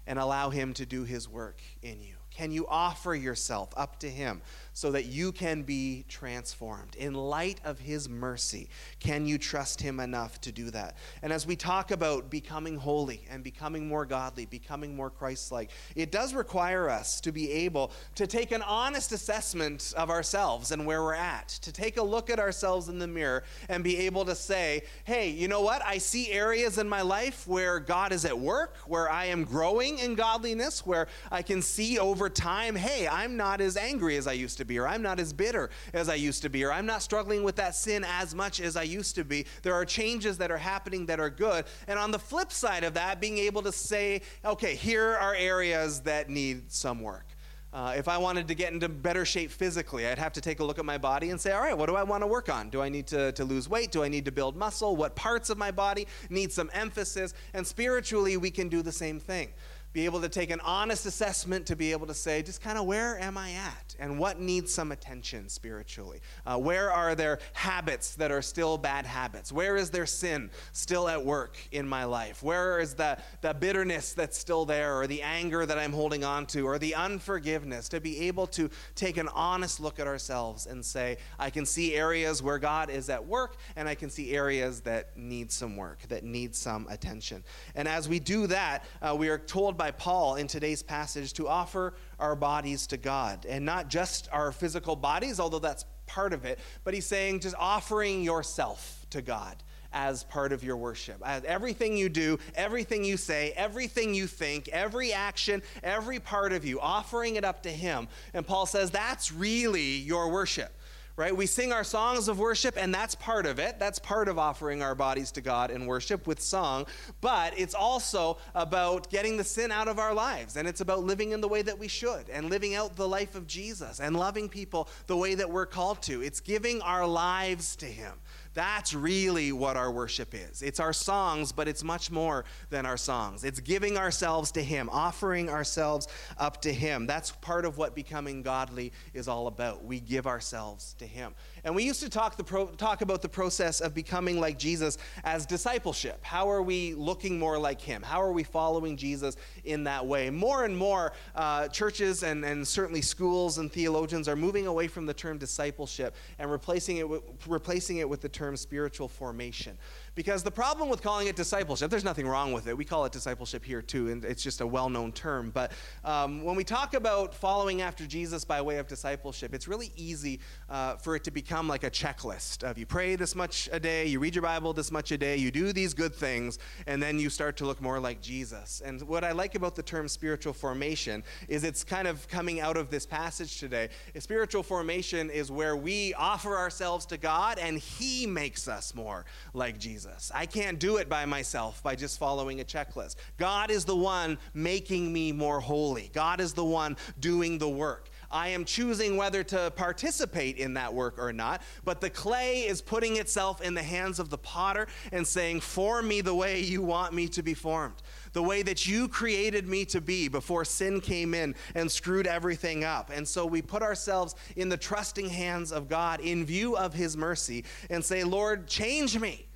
And 0.09 0.19
allow 0.19 0.51
Him 0.51 0.73
to 0.75 0.87
do 0.87 1.05
His 1.05 1.29
work 1.29 1.61
in 1.83 2.01
you? 2.01 2.17
Can 2.38 2.52
you 2.52 2.69
offer 2.69 3.17
yourself 3.17 3.70
up 3.76 3.99
to 3.99 4.08
Him 4.08 4.43
so 4.79 4.93
that 4.93 5.06
you 5.06 5.32
can 5.32 5.62
be 5.62 6.05
transformed. 6.08 6.94
In 6.94 7.12
light 7.12 7.61
of 7.64 7.81
His 7.81 8.08
mercy, 8.08 8.69
can 9.00 9.26
you 9.26 9.37
trust 9.37 9.81
Him 9.81 9.99
enough 9.99 10.40
to 10.43 10.52
do 10.52 10.70
that? 10.70 10.96
And 11.20 11.32
as 11.32 11.49
we 11.49 11.56
talk 11.56 11.90
about 11.90 12.31
becoming 12.31 12.76
holy 12.76 13.25
and 13.29 13.43
becoming 13.43 13.88
more 13.88 14.06
godly, 14.06 14.46
becoming 14.46 14.94
more 14.94 15.11
Christ 15.11 15.50
like, 15.50 15.73
it 15.97 16.12
does 16.12 16.33
require 16.33 16.88
us 16.88 17.21
to 17.23 17.33
be 17.33 17.50
able 17.50 17.90
to 18.14 18.28
take 18.28 18.52
an 18.52 18.62
honest 18.62 19.11
assessment 19.11 19.92
of 19.97 20.11
ourselves 20.11 20.71
and 20.71 20.87
where 20.87 21.02
we're 21.02 21.14
at, 21.14 21.49
to 21.49 21.73
take 21.73 21.97
a 21.97 22.02
look 22.02 22.30
at 22.30 22.38
ourselves 22.38 22.88
in 22.88 23.00
the 23.00 23.09
mirror 23.09 23.42
and 23.68 23.83
be 23.83 23.97
able 23.97 24.25
to 24.26 24.37
say, 24.37 24.83
hey, 25.02 25.28
you 25.28 25.49
know 25.49 25.62
what? 25.62 25.85
I 25.85 25.99
see 25.99 26.30
areas 26.30 26.78
in 26.78 26.88
my 26.88 27.02
life 27.02 27.49
where 27.49 27.80
God 27.80 28.12
is 28.12 28.25
at 28.25 28.38
work, 28.38 28.76
where 28.87 29.11
I 29.11 29.25
am 29.25 29.42
growing 29.42 29.99
in 29.99 30.14
godliness, 30.14 30.87
where 30.87 31.09
I 31.33 31.42
can 31.42 31.62
see 31.62 31.99
over 31.99 32.27
time, 32.28 32.75
hey, 32.75 33.08
I'm 33.08 33.37
not 33.37 33.61
as 33.61 33.76
angry 33.76 34.16
as 34.16 34.26
I 34.26 34.32
used 34.32 34.58
to 34.58 34.64
be, 34.64 34.78
or 34.78 34.87
I'm 34.87 35.02
not 35.02 35.20
as 35.20 35.32
bitter 35.32 35.70
as 35.92 36.08
I 36.08 36.14
used 36.14 36.42
to 36.42 36.49
be, 36.49 36.64
or 36.64 36.73
I'm 36.73 36.87
not 36.87 37.02
struggling 37.02 37.42
with 37.42 37.56
that 37.56 37.75
sin 37.75 38.04
as 38.04 38.35
much 38.35 38.61
as 38.61 38.76
I 38.76 38.82
used 38.82 39.14
to 39.16 39.25
be. 39.25 39.47
There 39.62 39.75
are 39.75 39.85
changes 39.85 40.38
that 40.38 40.50
are 40.50 40.58
happening 40.58 41.06
that 41.06 41.20
are 41.20 41.30
good. 41.30 41.64
And 41.87 41.99
on 41.99 42.11
the 42.11 42.18
flip 42.18 42.52
side 42.52 42.85
of 42.85 42.94
that, 42.94 43.20
being 43.20 43.38
able 43.38 43.62
to 43.62 43.73
say, 43.73 44.23
okay, 44.44 44.75
here 44.75 45.16
are 45.16 45.35
areas 45.35 46.00
that 46.02 46.28
need 46.28 46.70
some 46.70 47.00
work. 47.00 47.26
Uh, 47.70 47.94
if 47.99 48.08
I 48.08 48.16
wanted 48.16 48.49
to 48.49 48.54
get 48.54 48.73
into 48.73 48.88
better 48.88 49.26
shape 49.26 49.50
physically, 49.50 50.06
I'd 50.06 50.18
have 50.18 50.32
to 50.32 50.40
take 50.40 50.61
a 50.61 50.64
look 50.64 50.78
at 50.78 50.87
my 50.87 50.97
body 50.97 51.30
and 51.30 51.38
say, 51.38 51.52
all 51.52 51.61
right, 51.61 51.76
what 51.76 51.87
do 51.87 51.97
I 51.97 52.02
want 52.02 52.23
to 52.23 52.26
work 52.26 52.49
on? 52.49 52.70
Do 52.70 52.80
I 52.80 52.88
need 52.88 53.06
to, 53.08 53.30
to 53.32 53.44
lose 53.44 53.68
weight? 53.68 53.92
Do 53.92 54.02
I 54.02 54.08
need 54.08 54.25
to 54.25 54.32
build 54.32 54.56
muscle? 54.56 54.97
What 54.97 55.14
parts 55.14 55.50
of 55.50 55.58
my 55.58 55.70
body 55.70 56.06
need 56.30 56.50
some 56.50 56.70
emphasis? 56.73 57.35
And 57.52 57.66
spiritually, 57.66 58.38
we 58.38 58.50
can 58.50 58.70
do 58.70 58.80
the 58.80 58.92
same 58.92 59.20
thing 59.20 59.50
be 59.92 60.04
able 60.04 60.21
to 60.21 60.28
take 60.28 60.50
an 60.50 60.61
honest 60.61 61.07
assessment 61.07 61.66
to 61.66 61.76
be 61.76 61.92
able 61.92 62.07
to 62.07 62.14
say, 62.14 62.42
just 62.42 62.61
kind 62.61 62.76
of 62.76 62.85
where 62.85 63.18
am 63.18 63.38
I 63.38 63.52
at 63.52 63.97
and 63.99 64.18
what 64.18 64.38
needs 64.38 64.73
some 64.73 64.92
attention 64.92 65.49
spiritually? 65.49 66.21
Uh, 66.45 66.59
where 66.59 66.92
are 66.92 67.14
there 67.14 67.38
habits 67.54 68.14
that 68.16 68.30
are 68.30 68.42
still 68.42 68.76
bad 68.76 69.07
habits? 69.07 69.50
Where 69.50 69.76
is 69.76 69.90
there 69.90 70.04
sin 70.04 70.50
still 70.73 71.09
at 71.09 71.25
work 71.25 71.57
in 71.73 71.88
my 71.88 72.04
life? 72.04 72.42
Where 72.42 72.80
is 72.80 72.95
the, 72.95 73.16
the 73.40 73.54
bitterness 73.54 74.12
that's 74.12 74.37
still 74.37 74.66
there 74.66 75.00
or 75.00 75.07
the 75.07 75.23
anger 75.23 75.64
that 75.64 75.78
I'm 75.78 75.92
holding 75.92 76.23
on 76.23 76.45
to 76.47 76.66
or 76.66 76.78
the 76.78 76.95
unforgiveness? 76.95 77.88
To 77.88 78.00
be 78.00 78.21
able 78.26 78.47
to 78.49 78.68
take 78.95 79.16
an 79.16 79.28
honest 79.28 79.80
look 79.80 79.99
at 79.99 80.07
ourselves 80.07 80.66
and 80.66 80.85
say, 80.85 81.16
I 81.38 81.49
can 81.49 81.64
see 81.64 81.95
areas 81.95 82.42
where 82.42 82.59
God 82.59 82.90
is 82.90 83.09
at 83.09 83.26
work 83.26 83.57
and 83.75 83.88
I 83.88 83.95
can 83.95 84.11
see 84.11 84.35
areas 84.35 84.83
that 84.83 85.16
need 85.16 85.50
some 85.50 85.76
work, 85.76 86.02
that 86.09 86.25
need 86.25 86.54
some 86.54 86.87
attention. 86.90 87.42
And 87.75 87.88
as 87.88 88.07
we 88.07 88.18
do 88.18 88.47
that, 88.49 88.85
uh, 89.00 89.16
we 89.16 89.30
are 89.30 89.38
told 89.38 89.77
by 89.78 89.92
Paul 89.92 90.35
in 90.35 90.47
today's 90.47 90.82
passage 90.82 91.32
to 91.35 91.49
offer 91.49 91.94
our 92.18 92.37
bodies 92.37 92.87
to 92.88 92.99
God, 92.99 93.47
and 93.47 93.64
not 93.64 93.88
just 93.88 94.28
our 94.32 94.52
physical 94.52 94.97
bodies, 94.97 95.40
although 95.40 95.58
that's 95.58 95.87
part 96.06 96.32
of 96.32 96.44
it, 96.44 96.58
but 96.85 96.92
he's 96.92 97.06
saying 97.06 97.40
just 97.40 97.54
offering 97.58 98.23
yourself 98.23 99.06
to 99.11 99.23
God 99.23 99.56
as 99.90 100.25
part 100.25 100.52
of 100.52 100.62
your 100.62 100.76
worship. 100.76 101.23
Everything 101.25 101.97
you 101.97 102.11
do, 102.11 102.38
everything 102.54 103.04
you 103.04 103.16
say, 103.16 103.52
everything 103.56 104.12
you 104.12 104.26
think, 104.26 104.68
every 104.68 105.14
action, 105.14 105.62
every 105.82 106.20
part 106.20 106.52
of 106.52 106.64
you, 106.64 106.78
offering 106.78 107.37
it 107.37 107.44
up 107.44 107.62
to 107.62 107.70
Him. 107.70 108.08
And 108.35 108.47
Paul 108.47 108.66
says 108.66 108.90
that's 108.90 109.32
really 109.32 109.97
your 109.97 110.30
worship 110.30 110.75
right? 111.19 111.37
We 111.37 111.47
sing 111.47 111.73
our 111.73 111.83
songs 111.83 112.29
of 112.29 112.39
worship, 112.39 112.77
and 112.79 112.95
that's 112.95 113.17
part 113.17 113.45
of 113.45 113.59
it. 113.59 113.81
That's 113.81 113.99
part 113.99 114.29
of 114.29 114.39
offering 114.39 114.83
our 114.83 114.95
bodies 114.95 115.33
to 115.33 115.41
God 115.41 115.73
in 115.73 115.87
worship 115.87 116.29
with 116.29 116.41
song. 116.41 116.87
But 117.21 117.59
it's 117.59 117.75
also 117.75 118.39
about 118.55 119.11
getting 119.11 119.37
the 119.37 119.45
sin 119.45 119.73
out 119.73 119.89
of 119.89 119.99
our 119.99 120.15
lives, 120.15 120.57
and 120.57 120.69
it's 120.69 120.81
about 120.81 121.03
living 121.03 121.33
in 121.33 121.41
the 121.41 121.49
way 121.49 121.61
that 121.63 121.77
we 121.77 121.89
should, 121.89 122.31
and 122.31 122.49
living 122.49 122.77
out 122.77 122.95
the 122.95 123.09
life 123.09 123.35
of 123.35 123.49
Jesus, 123.49 123.99
and 123.99 124.17
loving 124.17 124.49
people 124.49 124.89
the 125.09 125.17
way 125.17 125.35
that 125.35 125.51
we're 125.51 125.67
called 125.67 126.01
to. 126.03 126.23
It's 126.23 126.41
giving 126.41 126.81
our 126.83 127.07
lives 127.07 127.75
to 127.77 127.87
Him. 127.87 128.13
That's 128.59 128.93
really 128.93 129.53
what 129.53 129.77
our 129.77 129.88
worship 129.88 130.35
is. 130.35 130.62
It's 130.62 130.81
our 130.81 130.93
songs, 130.93 131.53
but 131.53 131.69
it's 131.69 131.85
much 131.85 132.11
more 132.11 132.45
than 132.71 132.87
our 132.87 132.97
songs. 132.97 133.45
It's 133.45 133.61
giving 133.61 133.97
ourselves 133.97 134.50
to 134.50 134.65
Him, 134.65 134.91
offering 134.91 135.49
ourselves 135.49 136.09
up 136.37 136.61
to 136.62 136.73
Him. 136.73 137.07
That's 137.07 137.31
part 137.31 137.65
of 137.65 137.79
what 137.79 137.95
becoming 137.95 138.43
godly 138.43 138.93
is 139.15 139.29
all 139.29 139.47
about. 139.47 139.85
We 139.85 140.00
give 140.00 140.27
ourselves 140.27 140.97
to 140.99 141.07
Him. 141.07 141.37
And 141.69 141.77
we 141.77 141.85
used 141.85 142.01
to 142.01 142.09
talk, 142.09 142.39
the 142.39 142.45
pro- 142.45 142.69
talk 142.69 143.03
about 143.03 143.21
the 143.21 143.29
process 143.29 143.83
of 143.83 143.93
becoming 143.93 144.41
like 144.41 144.59
Jesus 144.59 144.97
as 145.23 145.45
discipleship. 145.45 146.19
How 146.23 146.51
are 146.51 146.63
we 146.63 146.95
looking 146.95 147.39
more 147.39 147.59
like 147.59 147.79
Him? 147.79 148.01
How 148.01 148.23
are 148.23 148.33
we 148.33 148.43
following 148.43 148.97
Jesus 148.97 149.37
in 149.65 149.85
that 149.85 150.07
way? 150.07 150.31
More 150.31 150.65
and 150.65 150.75
more 150.75 151.13
uh, 151.35 151.69
churches 151.69 152.23
and, 152.23 152.43
and 152.43 152.67
certainly 152.67 153.03
schools 153.03 153.59
and 153.59 153.71
theologians 153.71 154.29
are 154.29 154.35
moving 154.35 154.67
away 154.67 154.89
from 154.89 155.05
the 155.05 155.13
term 155.13 155.37
discipleship 155.37 156.17
and 156.39 156.51
replacing 156.51 156.97
it 156.97 157.07
with, 157.07 157.23
replacing 157.47 157.99
it 157.99 158.09
with 158.09 158.23
the 158.23 158.31
term 158.31 158.57
spiritual 158.57 159.07
formation. 159.07 159.77
Because 160.19 160.43
the 160.43 160.51
problem 160.51 160.89
with 160.89 161.01
calling 161.01 161.29
it 161.29 161.37
discipleship, 161.37 161.93
there's 161.93 162.03
nothing 162.03 162.27
wrong 162.27 162.53
with 162.53 162.67
it. 162.67 162.77
We 162.77 162.85
call 162.85 163.05
it 163.05 163.13
discipleship 163.13 163.65
here 163.65 163.81
too, 163.81 164.09
and 164.09 164.25
it's 164.25 164.43
just 164.43 164.61
a 164.61 164.67
well 164.67 164.91
known 164.91 165.13
term. 165.13 165.51
But 165.51 165.71
um, 166.05 166.43
when 166.43 166.57
we 166.57 166.65
talk 166.65 166.95
about 166.95 167.33
following 167.33 167.83
after 167.83 168.05
Jesus 168.05 168.45
by 168.45 168.61
way 168.61 168.79
of 168.79 168.89
discipleship, 168.89 169.55
it's 169.55 169.69
really 169.69 169.93
easy 169.95 170.41
uh, 170.69 170.97
for 170.97 171.15
it 171.15 171.23
to 171.23 171.31
become 171.31 171.69
like 171.69 171.85
a 171.85 171.91
checklist 171.91 172.69
of 172.69 172.79
you 172.79 172.85
pray 172.85 173.15
this 173.15 173.37
much 173.37 173.69
a 173.71 173.79
day, 173.79 174.07
you 174.07 174.19
read 174.19 174.35
your 174.35 174.43
Bible 174.43 174.73
this 174.73 174.91
much 174.91 175.13
a 175.13 175.17
day, 175.17 175.37
you 175.37 175.53
do 175.53 175.73
these 175.73 175.95
good 175.95 176.17
things, 176.17 176.59
and 176.89 177.01
then 177.01 177.21
you 177.21 177.31
start 177.31 177.57
to 177.59 177.65
look 177.65 177.81
more 177.81 178.01
like 178.01 178.21
Jesus. 178.21 178.83
And 178.85 179.01
what 179.03 179.23
I 179.23 179.31
like 179.31 179.55
about 179.55 179.77
the 179.77 179.85
term 179.85 180.09
spiritual 180.09 180.53
formation 180.53 181.23
is 181.47 181.63
it's 181.63 181.85
kind 181.85 182.09
of 182.09 182.27
coming 182.27 182.59
out 182.59 182.77
of 182.77 182.91
this 182.91 183.07
passage 183.07 183.61
today. 183.61 183.89
Spiritual 184.19 184.65
formation 184.65 185.31
is 185.31 185.53
where 185.53 185.77
we 185.77 186.13
offer 186.15 186.57
ourselves 186.57 187.07
to 187.07 187.19
God 187.19 187.61
and 187.61 187.79
He 187.79 188.27
makes 188.27 188.67
us 188.67 188.97
more 188.97 189.25
like 189.55 189.79
Jesus. 189.79 190.08
Jesus. 190.09 190.33
I 190.35 190.47
can't 190.47 190.79
do 190.79 190.97
it 190.97 191.09
by 191.09 191.25
myself 191.27 191.83
by 191.83 191.95
just 191.95 192.19
following 192.19 192.61
a 192.61 192.65
checklist. 192.65 193.17
God 193.37 193.71
is 193.71 193.85
the 193.85 193.97
one 193.97 194.38
making 194.55 195.12
me 195.12 195.33
more 195.33 195.61
holy, 195.61 196.11
God 196.12 196.41
is 196.41 196.53
the 196.53 196.65
one 196.65 196.97
doing 197.21 197.59
the 197.59 197.69
work. 197.69 198.11
I 198.31 198.49
am 198.49 198.67
choosing 198.67 199.17
whether 199.17 199.43
to 199.45 199.73
participate 199.75 200.59
in 200.59 200.75
that 200.75 200.93
work 200.93 201.19
or 201.19 201.33
not, 201.33 201.62
but 201.83 202.03
the 202.03 202.11
clay 202.11 202.67
is 202.67 202.83
putting 202.83 203.17
itself 203.17 203.62
in 203.62 203.73
the 203.73 203.83
hands 203.83 204.19
of 204.19 204.29
the 204.29 204.37
potter 204.37 204.87
and 205.12 205.27
saying, 205.27 205.61
Form 205.61 206.07
me 206.07 206.21
the 206.21 206.35
way 206.35 206.61
you 206.61 206.83
want 206.83 207.15
me 207.15 207.29
to 207.29 207.43
be 207.43 207.55
formed, 207.55 207.95
the 208.35 208.43
way 208.43 208.62
that 208.62 208.87
you 208.87 209.09
created 209.09 209.67
me 209.67 209.87
to 209.87 210.03
be 210.03 210.29
before 210.29 210.67
sin 210.67 211.00
came 211.00 211.33
in 211.33 211.55
and 211.75 211.91
screwed 211.91 212.27
everything 212.27 212.85
up. 212.85 213.09
And 213.09 213.27
so 213.27 213.47
we 213.47 213.62
put 213.62 213.83
ourselves 213.83 214.35
in 214.57 214.69
the 214.69 214.77
trusting 214.77 215.31
hands 215.31 215.73
of 215.73 215.88
God 215.88 216.21
in 216.21 216.45
view 216.45 216.77
of 216.77 216.93
his 216.93 217.17
mercy 217.17 217.65
and 217.88 218.05
say, 218.05 218.25
Lord, 218.25 218.67
change 218.69 219.19
me. 219.19 219.48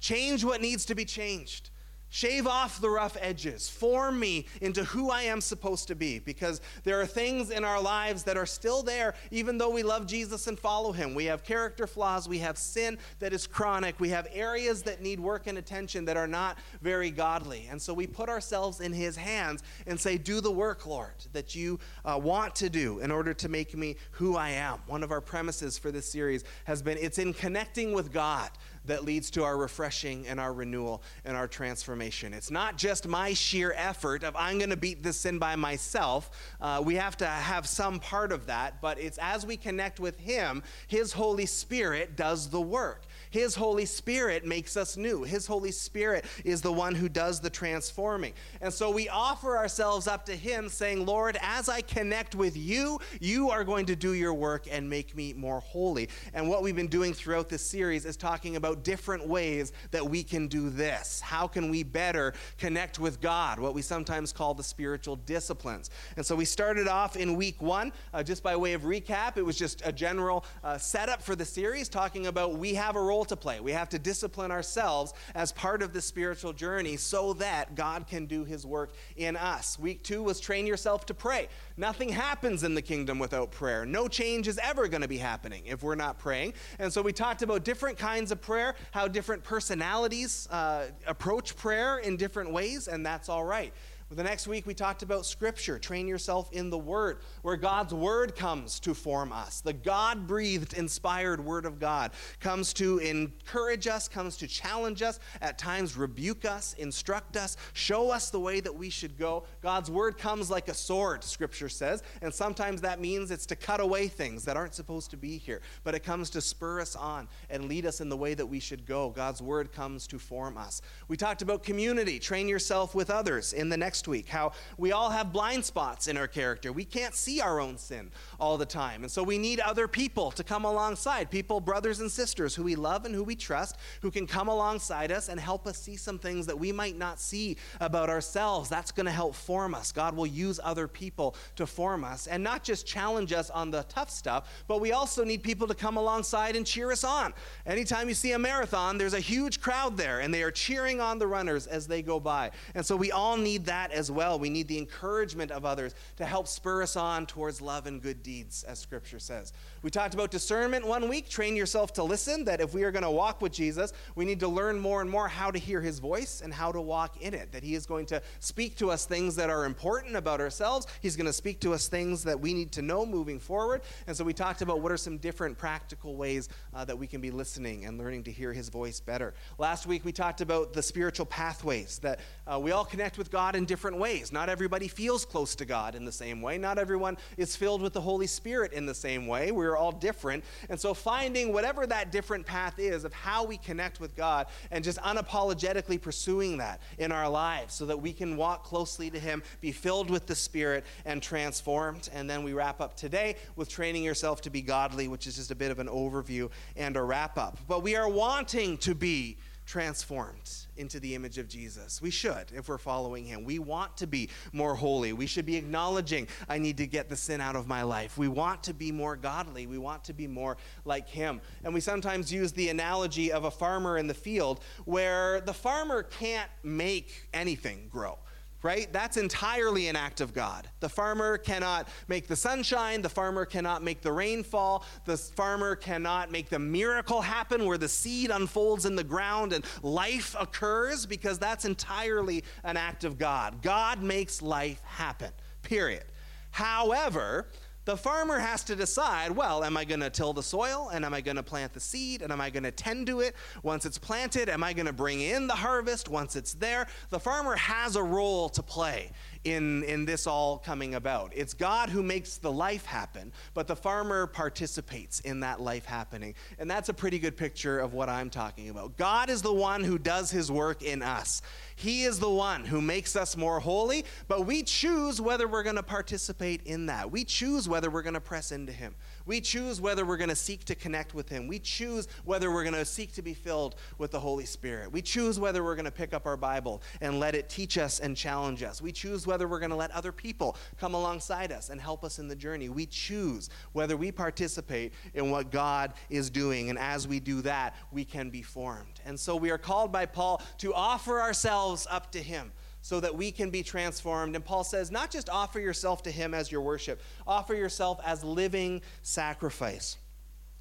Change 0.00 0.44
what 0.44 0.60
needs 0.60 0.84
to 0.86 0.94
be 0.94 1.04
changed. 1.04 1.70
Shave 2.12 2.48
off 2.48 2.80
the 2.80 2.90
rough 2.90 3.16
edges. 3.20 3.68
Form 3.68 4.18
me 4.18 4.46
into 4.60 4.82
who 4.82 5.10
I 5.10 5.22
am 5.22 5.40
supposed 5.40 5.86
to 5.88 5.94
be 5.94 6.18
because 6.18 6.60
there 6.82 7.00
are 7.00 7.06
things 7.06 7.50
in 7.50 7.64
our 7.64 7.80
lives 7.80 8.24
that 8.24 8.36
are 8.36 8.46
still 8.46 8.82
there 8.82 9.14
even 9.30 9.58
though 9.58 9.70
we 9.70 9.84
love 9.84 10.08
Jesus 10.08 10.48
and 10.48 10.58
follow 10.58 10.90
him. 10.90 11.14
We 11.14 11.26
have 11.26 11.44
character 11.44 11.86
flaws, 11.86 12.28
we 12.28 12.38
have 12.38 12.58
sin 12.58 12.98
that 13.20 13.32
is 13.32 13.46
chronic, 13.46 14.00
we 14.00 14.08
have 14.08 14.26
areas 14.32 14.82
that 14.82 15.00
need 15.00 15.20
work 15.20 15.46
and 15.46 15.56
attention 15.56 16.04
that 16.06 16.16
are 16.16 16.26
not 16.26 16.58
very 16.82 17.12
godly. 17.12 17.68
And 17.70 17.80
so 17.80 17.94
we 17.94 18.08
put 18.08 18.28
ourselves 18.28 18.80
in 18.80 18.92
his 18.92 19.14
hands 19.14 19.62
and 19.86 19.98
say, 19.98 20.18
Do 20.18 20.40
the 20.40 20.50
work, 20.50 20.86
Lord, 20.86 21.14
that 21.32 21.54
you 21.54 21.78
uh, 22.04 22.18
want 22.20 22.56
to 22.56 22.68
do 22.68 22.98
in 22.98 23.12
order 23.12 23.32
to 23.34 23.48
make 23.48 23.76
me 23.76 23.94
who 24.10 24.34
I 24.36 24.50
am. 24.50 24.80
One 24.88 25.04
of 25.04 25.12
our 25.12 25.20
premises 25.20 25.78
for 25.78 25.92
this 25.92 26.10
series 26.10 26.42
has 26.64 26.82
been 26.82 26.98
it's 26.98 27.18
in 27.18 27.32
connecting 27.34 27.92
with 27.92 28.12
God 28.12 28.50
that 28.90 29.04
leads 29.04 29.30
to 29.30 29.44
our 29.44 29.56
refreshing 29.56 30.26
and 30.26 30.40
our 30.40 30.52
renewal 30.52 31.02
and 31.24 31.36
our 31.36 31.46
transformation. 31.46 32.34
It's 32.34 32.50
not 32.50 32.76
just 32.76 33.06
my 33.06 33.32
sheer 33.34 33.72
effort 33.76 34.24
of 34.24 34.34
I'm 34.36 34.58
going 34.58 34.70
to 34.70 34.76
beat 34.76 35.02
this 35.02 35.16
sin 35.16 35.38
by 35.38 35.56
myself. 35.56 36.30
Uh, 36.60 36.82
we 36.84 36.96
have 36.96 37.16
to 37.18 37.26
have 37.26 37.68
some 37.68 38.00
part 38.00 38.32
of 38.32 38.46
that, 38.46 38.80
but 38.80 39.00
it's 39.00 39.18
as 39.18 39.46
we 39.46 39.56
connect 39.56 40.00
with 40.00 40.18
Him, 40.18 40.62
His 40.88 41.12
Holy 41.12 41.46
Spirit 41.46 42.16
does 42.16 42.50
the 42.50 42.60
work. 42.60 43.06
His 43.30 43.54
Holy 43.54 43.86
Spirit 43.86 44.44
makes 44.44 44.76
us 44.76 44.96
new. 44.96 45.22
His 45.22 45.46
Holy 45.46 45.72
Spirit 45.72 46.24
is 46.44 46.60
the 46.60 46.72
one 46.72 46.94
who 46.94 47.08
does 47.08 47.40
the 47.40 47.50
transforming. 47.50 48.32
And 48.60 48.72
so 48.72 48.90
we 48.90 49.08
offer 49.08 49.56
ourselves 49.56 50.06
up 50.06 50.26
to 50.26 50.36
Him, 50.36 50.68
saying, 50.68 51.06
Lord, 51.06 51.38
as 51.40 51.68
I 51.68 51.80
connect 51.80 52.34
with 52.34 52.56
you, 52.56 52.98
you 53.20 53.50
are 53.50 53.64
going 53.64 53.86
to 53.86 53.96
do 53.96 54.14
your 54.14 54.34
work 54.34 54.66
and 54.70 54.88
make 54.88 55.16
me 55.16 55.32
more 55.32 55.60
holy. 55.60 56.08
And 56.34 56.48
what 56.48 56.62
we've 56.62 56.76
been 56.76 56.88
doing 56.88 57.14
throughout 57.14 57.48
this 57.48 57.62
series 57.62 58.04
is 58.04 58.16
talking 58.16 58.56
about 58.56 58.84
different 58.84 59.26
ways 59.26 59.72
that 59.90 60.04
we 60.04 60.22
can 60.22 60.48
do 60.48 60.68
this. 60.68 61.20
How 61.20 61.46
can 61.46 61.70
we 61.70 61.82
better 61.82 62.34
connect 62.58 62.98
with 62.98 63.20
God, 63.20 63.58
what 63.58 63.74
we 63.74 63.82
sometimes 63.82 64.32
call 64.32 64.54
the 64.54 64.64
spiritual 64.64 65.16
disciplines? 65.16 65.90
And 66.16 66.26
so 66.26 66.34
we 66.34 66.44
started 66.44 66.88
off 66.88 67.16
in 67.16 67.36
week 67.36 67.62
one, 67.62 67.92
uh, 68.12 68.22
just 68.22 68.42
by 68.42 68.56
way 68.56 68.72
of 68.72 68.82
recap. 68.82 69.36
It 69.36 69.44
was 69.44 69.56
just 69.56 69.82
a 69.84 69.92
general 69.92 70.44
uh, 70.64 70.78
setup 70.78 71.22
for 71.22 71.36
the 71.36 71.44
series, 71.44 71.88
talking 71.88 72.26
about 72.26 72.54
we 72.56 72.74
have 72.74 72.96
a 72.96 73.02
role 73.02 73.19
role 73.20 73.24
to 73.26 73.36
play. 73.36 73.60
We 73.60 73.72
have 73.72 73.90
to 73.90 73.98
discipline 73.98 74.50
ourselves 74.50 75.12
as 75.34 75.52
part 75.52 75.82
of 75.82 75.92
the 75.92 76.00
spiritual 76.00 76.54
journey 76.54 76.96
so 76.96 77.34
that 77.34 77.74
God 77.74 78.06
can 78.06 78.24
do 78.24 78.44
his 78.44 78.64
work 78.64 78.92
in 79.14 79.36
us. 79.36 79.78
Week 79.78 80.02
two 80.02 80.22
was 80.22 80.40
train 80.40 80.66
yourself 80.66 81.04
to 81.06 81.14
pray. 81.14 81.48
Nothing 81.76 82.08
happens 82.08 82.64
in 82.64 82.74
the 82.74 82.80
kingdom 82.80 83.18
without 83.18 83.50
prayer. 83.50 83.84
No 83.84 84.08
change 84.08 84.48
is 84.48 84.58
ever 84.62 84.88
going 84.88 85.02
to 85.02 85.08
be 85.08 85.18
happening 85.18 85.64
if 85.66 85.82
we're 85.82 85.96
not 85.96 86.18
praying. 86.18 86.54
And 86.78 86.90
so 86.90 87.02
we 87.02 87.12
talked 87.12 87.42
about 87.42 87.62
different 87.62 87.98
kinds 87.98 88.32
of 88.32 88.40
prayer, 88.40 88.74
how 88.90 89.06
different 89.06 89.44
personalities 89.44 90.48
uh, 90.50 90.86
approach 91.06 91.56
prayer 91.56 91.98
in 91.98 92.16
different 92.16 92.52
ways, 92.52 92.88
and 92.88 93.04
that's 93.04 93.28
all 93.28 93.44
right. 93.44 93.74
The 94.12 94.24
next 94.24 94.48
week, 94.48 94.66
we 94.66 94.74
talked 94.74 95.04
about 95.04 95.24
Scripture. 95.24 95.78
Train 95.78 96.08
yourself 96.08 96.50
in 96.50 96.68
the 96.68 96.78
Word, 96.78 97.20
where 97.42 97.54
God's 97.54 97.94
Word 97.94 98.34
comes 98.34 98.80
to 98.80 98.92
form 98.92 99.30
us. 99.32 99.60
The 99.60 99.72
God 99.72 100.26
breathed, 100.26 100.72
inspired 100.72 101.38
Word 101.44 101.64
of 101.64 101.78
God 101.78 102.10
comes 102.40 102.72
to 102.74 102.98
encourage 102.98 103.86
us, 103.86 104.08
comes 104.08 104.36
to 104.38 104.48
challenge 104.48 105.00
us, 105.00 105.20
at 105.40 105.58
times 105.58 105.96
rebuke 105.96 106.44
us, 106.44 106.74
instruct 106.74 107.36
us, 107.36 107.56
show 107.72 108.10
us 108.10 108.30
the 108.30 108.40
way 108.40 108.58
that 108.58 108.74
we 108.74 108.90
should 108.90 109.16
go. 109.16 109.44
God's 109.62 109.92
Word 109.92 110.18
comes 110.18 110.50
like 110.50 110.66
a 110.66 110.74
sword, 110.74 111.22
Scripture 111.22 111.68
says, 111.68 112.02
and 112.20 112.34
sometimes 112.34 112.80
that 112.80 113.00
means 113.00 113.30
it's 113.30 113.46
to 113.46 113.54
cut 113.54 113.78
away 113.78 114.08
things 114.08 114.44
that 114.44 114.56
aren't 114.56 114.74
supposed 114.74 115.12
to 115.12 115.16
be 115.16 115.38
here, 115.38 115.60
but 115.84 115.94
it 115.94 116.02
comes 116.02 116.30
to 116.30 116.40
spur 116.40 116.80
us 116.80 116.96
on 116.96 117.28
and 117.48 117.66
lead 117.66 117.86
us 117.86 118.00
in 118.00 118.08
the 118.08 118.16
way 118.16 118.34
that 118.34 118.46
we 118.46 118.58
should 118.58 118.86
go. 118.86 119.10
God's 119.10 119.40
Word 119.40 119.70
comes 119.70 120.08
to 120.08 120.18
form 120.18 120.56
us. 120.56 120.82
We 121.06 121.16
talked 121.16 121.42
about 121.42 121.62
community. 121.62 122.18
Train 122.18 122.48
yourself 122.48 122.92
with 122.92 123.08
others 123.08 123.52
in 123.52 123.68
the 123.68 123.76
next 123.76 123.99
next 124.00 124.08
week, 124.08 124.28
how 124.30 124.50
we 124.78 124.92
all 124.92 125.10
have 125.10 125.30
blind 125.30 125.62
spots 125.62 126.08
in 126.08 126.16
our 126.16 126.26
character. 126.26 126.72
We 126.72 126.86
can't 126.86 127.14
see 127.14 127.42
our 127.42 127.60
own 127.60 127.76
sin 127.76 128.10
all 128.38 128.56
the 128.56 128.64
time. 128.64 129.02
And 129.02 129.12
so 129.12 129.22
we 129.22 129.36
need 129.36 129.60
other 129.60 129.86
people 129.86 130.30
to 130.30 130.42
come 130.42 130.64
alongside 130.64 131.30
people, 131.30 131.60
brothers 131.60 132.00
and 132.00 132.10
sisters 132.10 132.54
who 132.54 132.62
we 132.62 132.76
love 132.76 133.04
and 133.04 133.14
who 133.14 133.22
we 133.22 133.36
trust, 133.36 133.76
who 134.00 134.10
can 134.10 134.26
come 134.26 134.48
alongside 134.48 135.12
us 135.12 135.28
and 135.28 135.38
help 135.38 135.66
us 135.66 135.76
see 135.76 135.96
some 135.96 136.18
things 136.18 136.46
that 136.46 136.58
we 136.58 136.72
might 136.72 136.96
not 136.96 137.20
see 137.20 137.58
about 137.78 138.08
ourselves. 138.08 138.70
That's 138.70 138.90
going 138.90 139.04
to 139.04 139.12
help 139.12 139.34
form 139.34 139.74
us. 139.74 139.92
God 139.92 140.16
will 140.16 140.26
use 140.26 140.58
other 140.64 140.88
people 140.88 141.36
to 141.56 141.66
form 141.66 142.02
us 142.02 142.26
and 142.26 142.42
not 142.42 142.64
just 142.64 142.86
challenge 142.86 143.34
us 143.34 143.50
on 143.50 143.70
the 143.70 143.82
tough 143.90 144.08
stuff, 144.08 144.64
but 144.66 144.80
we 144.80 144.92
also 144.92 145.24
need 145.24 145.42
people 145.42 145.66
to 145.66 145.74
come 145.74 145.98
alongside 145.98 146.56
and 146.56 146.64
cheer 146.64 146.90
us 146.90 147.04
on. 147.04 147.34
Anytime 147.66 148.08
you 148.08 148.14
see 148.14 148.32
a 148.32 148.38
marathon, 148.38 148.96
there's 148.96 149.12
a 149.12 149.20
huge 149.20 149.60
crowd 149.60 149.98
there 149.98 150.20
and 150.20 150.32
they 150.32 150.42
are 150.42 150.50
cheering 150.50 151.02
on 151.02 151.18
the 151.18 151.26
runners 151.26 151.66
as 151.66 151.86
they 151.86 152.00
go 152.00 152.18
by. 152.18 152.50
And 152.74 152.86
so 152.86 152.96
we 152.96 153.12
all 153.12 153.36
need 153.36 153.66
that 153.66 153.89
as 153.92 154.10
well. 154.10 154.38
We 154.38 154.50
need 154.50 154.68
the 154.68 154.78
encouragement 154.78 155.50
of 155.50 155.64
others 155.64 155.94
to 156.16 156.24
help 156.24 156.48
spur 156.48 156.82
us 156.82 156.96
on 156.96 157.26
towards 157.26 157.60
love 157.60 157.86
and 157.86 158.00
good 158.00 158.22
deeds, 158.22 158.62
as 158.64 158.78
Scripture 158.78 159.18
says. 159.18 159.52
We 159.82 159.90
talked 159.90 160.12
about 160.12 160.30
discernment 160.30 160.86
one 160.86 161.08
week. 161.08 161.30
Train 161.30 161.56
yourself 161.56 161.94
to 161.94 162.02
listen, 162.02 162.44
that 162.44 162.60
if 162.60 162.74
we 162.74 162.84
are 162.84 162.90
going 162.90 163.02
to 163.02 163.10
walk 163.10 163.40
with 163.40 163.52
Jesus, 163.52 163.94
we 164.14 164.26
need 164.26 164.40
to 164.40 164.48
learn 164.48 164.78
more 164.78 165.00
and 165.00 165.08
more 165.08 165.26
how 165.26 165.50
to 165.50 165.58
hear 165.58 165.80
his 165.80 166.00
voice 166.00 166.42
and 166.44 166.52
how 166.52 166.70
to 166.70 166.80
walk 166.82 167.22
in 167.22 167.32
it. 167.32 167.50
That 167.52 167.62
he 167.62 167.74
is 167.74 167.86
going 167.86 168.04
to 168.06 168.20
speak 168.40 168.76
to 168.76 168.90
us 168.90 169.06
things 169.06 169.36
that 169.36 169.48
are 169.48 169.64
important 169.64 170.16
about 170.16 170.38
ourselves. 170.40 170.86
He's 171.00 171.16
going 171.16 171.26
to 171.26 171.32
speak 171.32 171.60
to 171.60 171.72
us 171.72 171.88
things 171.88 172.24
that 172.24 172.38
we 172.38 172.52
need 172.52 172.72
to 172.72 172.82
know 172.82 173.06
moving 173.06 173.38
forward. 173.38 173.80
And 174.06 174.14
so 174.14 174.22
we 174.22 174.34
talked 174.34 174.60
about 174.60 174.82
what 174.82 174.92
are 174.92 174.98
some 174.98 175.16
different 175.16 175.56
practical 175.56 176.14
ways 176.14 176.50
uh, 176.74 176.84
that 176.84 176.98
we 176.98 177.06
can 177.06 177.22
be 177.22 177.30
listening 177.30 177.86
and 177.86 177.96
learning 177.96 178.24
to 178.24 178.30
hear 178.30 178.52
his 178.52 178.68
voice 178.68 179.00
better. 179.00 179.32
Last 179.56 179.86
week 179.86 180.04
we 180.04 180.12
talked 180.12 180.42
about 180.42 180.74
the 180.74 180.82
spiritual 180.82 181.24
pathways, 181.24 181.98
that 182.00 182.20
uh, 182.46 182.58
we 182.58 182.72
all 182.72 182.84
connect 182.84 183.16
with 183.16 183.30
God 183.30 183.56
in 183.56 183.64
different 183.64 183.96
ways. 183.96 184.30
Not 184.30 184.50
everybody 184.50 184.88
feels 184.88 185.24
close 185.24 185.54
to 185.54 185.64
God 185.64 185.94
in 185.94 186.04
the 186.04 186.12
same 186.12 186.42
way, 186.42 186.58
not 186.58 186.78
everyone 186.78 187.16
is 187.38 187.56
filled 187.56 187.80
with 187.80 187.94
the 187.94 188.00
Holy 188.02 188.26
Spirit 188.26 188.74
in 188.74 188.84
the 188.84 188.94
same 188.94 189.26
way. 189.26 189.50
We're 189.52 189.69
all 189.76 189.92
different. 189.92 190.44
And 190.68 190.78
so 190.78 190.94
finding 190.94 191.52
whatever 191.52 191.86
that 191.86 192.12
different 192.12 192.46
path 192.46 192.78
is 192.78 193.04
of 193.04 193.12
how 193.12 193.44
we 193.44 193.56
connect 193.56 194.00
with 194.00 194.16
God 194.16 194.46
and 194.70 194.84
just 194.84 194.98
unapologetically 194.98 196.00
pursuing 196.00 196.58
that 196.58 196.80
in 196.98 197.12
our 197.12 197.28
lives 197.28 197.74
so 197.74 197.86
that 197.86 198.00
we 198.00 198.12
can 198.12 198.36
walk 198.36 198.64
closely 198.64 199.10
to 199.10 199.18
Him, 199.18 199.42
be 199.60 199.72
filled 199.72 200.10
with 200.10 200.26
the 200.26 200.34
Spirit, 200.34 200.84
and 201.04 201.22
transformed. 201.22 202.08
And 202.12 202.28
then 202.28 202.42
we 202.42 202.52
wrap 202.52 202.80
up 202.80 202.96
today 202.96 203.36
with 203.56 203.68
training 203.68 204.02
yourself 204.04 204.40
to 204.42 204.50
be 204.50 204.62
godly, 204.62 205.08
which 205.08 205.26
is 205.26 205.36
just 205.36 205.50
a 205.50 205.54
bit 205.54 205.70
of 205.70 205.78
an 205.78 205.88
overview 205.88 206.50
and 206.76 206.96
a 206.96 207.02
wrap 207.02 207.38
up. 207.38 207.58
But 207.66 207.82
we 207.82 207.96
are 207.96 208.08
wanting 208.08 208.78
to 208.78 208.94
be 208.94 209.36
transformed 209.70 210.50
into 210.76 210.98
the 210.98 211.14
image 211.14 211.38
of 211.38 211.48
Jesus. 211.48 212.02
We 212.02 212.10
should, 212.10 212.46
if 212.52 212.68
we're 212.68 212.76
following 212.76 213.24
him. 213.24 213.44
We 213.44 213.60
want 213.60 213.96
to 213.98 214.08
be 214.08 214.28
more 214.52 214.74
holy. 214.74 215.12
We 215.12 215.28
should 215.28 215.46
be 215.46 215.54
acknowledging, 215.54 216.26
I 216.48 216.58
need 216.58 216.76
to 216.78 216.88
get 216.88 217.08
the 217.08 217.14
sin 217.14 217.40
out 217.40 217.54
of 217.54 217.68
my 217.68 217.82
life. 217.82 218.18
We 218.18 218.26
want 218.26 218.64
to 218.64 218.74
be 218.74 218.90
more 218.90 219.14
godly. 219.14 219.68
We 219.68 219.78
want 219.78 220.02
to 220.04 220.12
be 220.12 220.26
more 220.26 220.56
like 220.84 221.08
him. 221.08 221.40
And 221.62 221.72
we 221.72 221.78
sometimes 221.78 222.32
use 222.32 222.50
the 222.50 222.68
analogy 222.68 223.30
of 223.30 223.44
a 223.44 223.50
farmer 223.50 223.96
in 223.96 224.08
the 224.08 224.14
field 224.14 224.58
where 224.86 225.40
the 225.40 225.54
farmer 225.54 226.02
can't 226.02 226.50
make 226.64 227.28
anything 227.32 227.86
grow 227.92 228.18
right? 228.62 228.92
That's 228.92 229.16
entirely 229.16 229.88
an 229.88 229.96
act 229.96 230.20
of 230.20 230.34
God. 230.34 230.68
The 230.80 230.88
farmer 230.88 231.38
cannot 231.38 231.88
make 232.08 232.26
the 232.26 232.36
sunshine, 232.36 233.02
the 233.02 233.08
farmer 233.08 233.44
cannot 233.44 233.82
make 233.82 234.02
the 234.02 234.12
rainfall, 234.12 234.84
the 235.04 235.16
farmer 235.16 235.74
cannot 235.74 236.30
make 236.30 236.48
the 236.48 236.58
miracle 236.58 237.20
happen 237.20 237.64
where 237.64 237.78
the 237.78 237.88
seed 237.88 238.30
unfolds 238.30 238.84
in 238.84 238.96
the 238.96 239.04
ground 239.04 239.52
and 239.52 239.64
life 239.82 240.36
occurs 240.38 241.06
because 241.06 241.38
that's 241.38 241.64
entirely 241.64 242.44
an 242.64 242.76
act 242.76 243.04
of 243.04 243.18
God. 243.18 243.62
God 243.62 244.02
makes 244.02 244.42
life 244.42 244.80
happen, 244.84 245.30
period. 245.62 246.04
However, 246.50 247.48
the 247.84 247.96
farmer 247.96 248.38
has 248.38 248.62
to 248.64 248.76
decide 248.76 249.30
well, 249.30 249.64
am 249.64 249.76
I 249.76 249.84
going 249.84 250.00
to 250.00 250.10
till 250.10 250.32
the 250.32 250.42
soil 250.42 250.90
and 250.92 251.04
am 251.04 251.14
I 251.14 251.20
going 251.20 251.36
to 251.36 251.42
plant 251.42 251.72
the 251.72 251.80
seed 251.80 252.22
and 252.22 252.32
am 252.32 252.40
I 252.40 252.50
going 252.50 252.62
to 252.62 252.70
tend 252.70 253.06
to 253.06 253.20
it 253.20 253.34
once 253.62 253.86
it's 253.86 253.98
planted? 253.98 254.48
Am 254.48 254.62
I 254.62 254.72
going 254.72 254.86
to 254.86 254.92
bring 254.92 255.20
in 255.20 255.46
the 255.46 255.54
harvest 255.54 256.08
once 256.08 256.36
it's 256.36 256.54
there? 256.54 256.86
The 257.10 257.20
farmer 257.20 257.56
has 257.56 257.96
a 257.96 258.02
role 258.02 258.48
to 258.50 258.62
play 258.62 259.12
in, 259.44 259.82
in 259.84 260.04
this 260.04 260.26
all 260.26 260.58
coming 260.58 260.94
about. 260.94 261.32
It's 261.34 261.54
God 261.54 261.88
who 261.88 262.02
makes 262.02 262.36
the 262.36 262.52
life 262.52 262.84
happen, 262.84 263.32
but 263.54 263.66
the 263.66 263.76
farmer 263.76 264.26
participates 264.26 265.20
in 265.20 265.40
that 265.40 265.60
life 265.60 265.84
happening. 265.84 266.34
And 266.58 266.70
that's 266.70 266.88
a 266.88 266.94
pretty 266.94 267.18
good 267.18 267.36
picture 267.36 267.80
of 267.80 267.94
what 267.94 268.08
I'm 268.08 268.28
talking 268.28 268.68
about. 268.68 268.96
God 268.96 269.30
is 269.30 269.42
the 269.42 269.52
one 269.52 269.82
who 269.82 269.98
does 269.98 270.30
his 270.30 270.50
work 270.50 270.82
in 270.82 271.02
us. 271.02 271.40
He 271.76 272.04
is 272.04 272.18
the 272.18 272.30
one 272.30 272.64
who 272.66 272.82
makes 272.82 273.16
us 273.16 273.36
more 273.36 273.58
holy, 273.58 274.04
but 274.28 274.44
we 274.44 274.62
choose 274.62 275.20
whether 275.20 275.48
we're 275.48 275.62
going 275.62 275.76
to 275.76 275.82
participate 275.82 276.62
in 276.64 276.86
that. 276.86 277.10
We 277.10 277.24
choose 277.24 277.66
whether 277.66 277.88
we're 277.88 278.02
going 278.02 278.14
to 278.14 278.20
press 278.20 278.52
into 278.52 278.72
him. 278.72 278.94
We 279.24 279.40
choose 279.40 279.80
whether 279.80 280.04
we're 280.04 280.18
going 280.18 280.28
to 280.28 280.36
seek 280.36 280.64
to 280.64 280.74
connect 280.74 281.14
with 281.14 281.30
him. 281.30 281.46
We 281.46 281.58
choose 281.58 282.08
whether 282.24 282.50
we're 282.50 282.64
going 282.64 282.74
to 282.74 282.84
seek 282.84 283.12
to 283.12 283.22
be 283.22 283.32
filled 283.32 283.76
with 283.96 284.10
the 284.10 284.20
Holy 284.20 284.44
Spirit. 284.44 284.92
We 284.92 285.00
choose 285.00 285.40
whether 285.40 285.64
we're 285.64 285.74
going 285.74 285.84
to 285.86 285.90
pick 285.90 286.12
up 286.12 286.26
our 286.26 286.36
Bible 286.36 286.82
and 287.00 287.18
let 287.18 287.34
it 287.34 287.48
teach 287.48 287.78
us 287.78 288.00
and 288.00 288.16
challenge 288.16 288.62
us. 288.62 288.82
We 288.82 288.92
choose 288.92 289.26
whether 289.30 289.48
we're 289.48 289.60
going 289.60 289.70
to 289.70 289.76
let 289.76 289.90
other 289.92 290.12
people 290.12 290.56
come 290.78 290.92
alongside 290.92 291.52
us 291.52 291.70
and 291.70 291.80
help 291.80 292.04
us 292.04 292.18
in 292.18 292.28
the 292.28 292.36
journey. 292.36 292.68
We 292.68 292.84
choose 292.84 293.48
whether 293.72 293.96
we 293.96 294.12
participate 294.12 294.92
in 295.14 295.30
what 295.30 295.50
God 295.50 295.94
is 296.10 296.28
doing. 296.28 296.68
And 296.68 296.78
as 296.78 297.08
we 297.08 297.20
do 297.20 297.40
that, 297.42 297.76
we 297.92 298.04
can 298.04 298.28
be 298.28 298.42
formed. 298.42 299.00
And 299.06 299.18
so 299.18 299.36
we 299.36 299.50
are 299.50 299.58
called 299.58 299.92
by 299.92 300.04
Paul 300.04 300.42
to 300.58 300.74
offer 300.74 301.20
ourselves 301.20 301.86
up 301.88 302.10
to 302.12 302.18
Him 302.18 302.52
so 302.82 302.98
that 302.98 303.14
we 303.14 303.30
can 303.30 303.50
be 303.50 303.62
transformed. 303.62 304.34
And 304.34 304.44
Paul 304.44 304.64
says, 304.64 304.90
not 304.90 305.10
just 305.10 305.30
offer 305.30 305.60
yourself 305.60 306.02
to 306.02 306.10
Him 306.10 306.34
as 306.34 306.50
your 306.50 306.62
worship, 306.62 307.00
offer 307.26 307.54
yourself 307.54 308.00
as 308.04 308.24
living 308.24 308.82
sacrifice. 309.02 309.96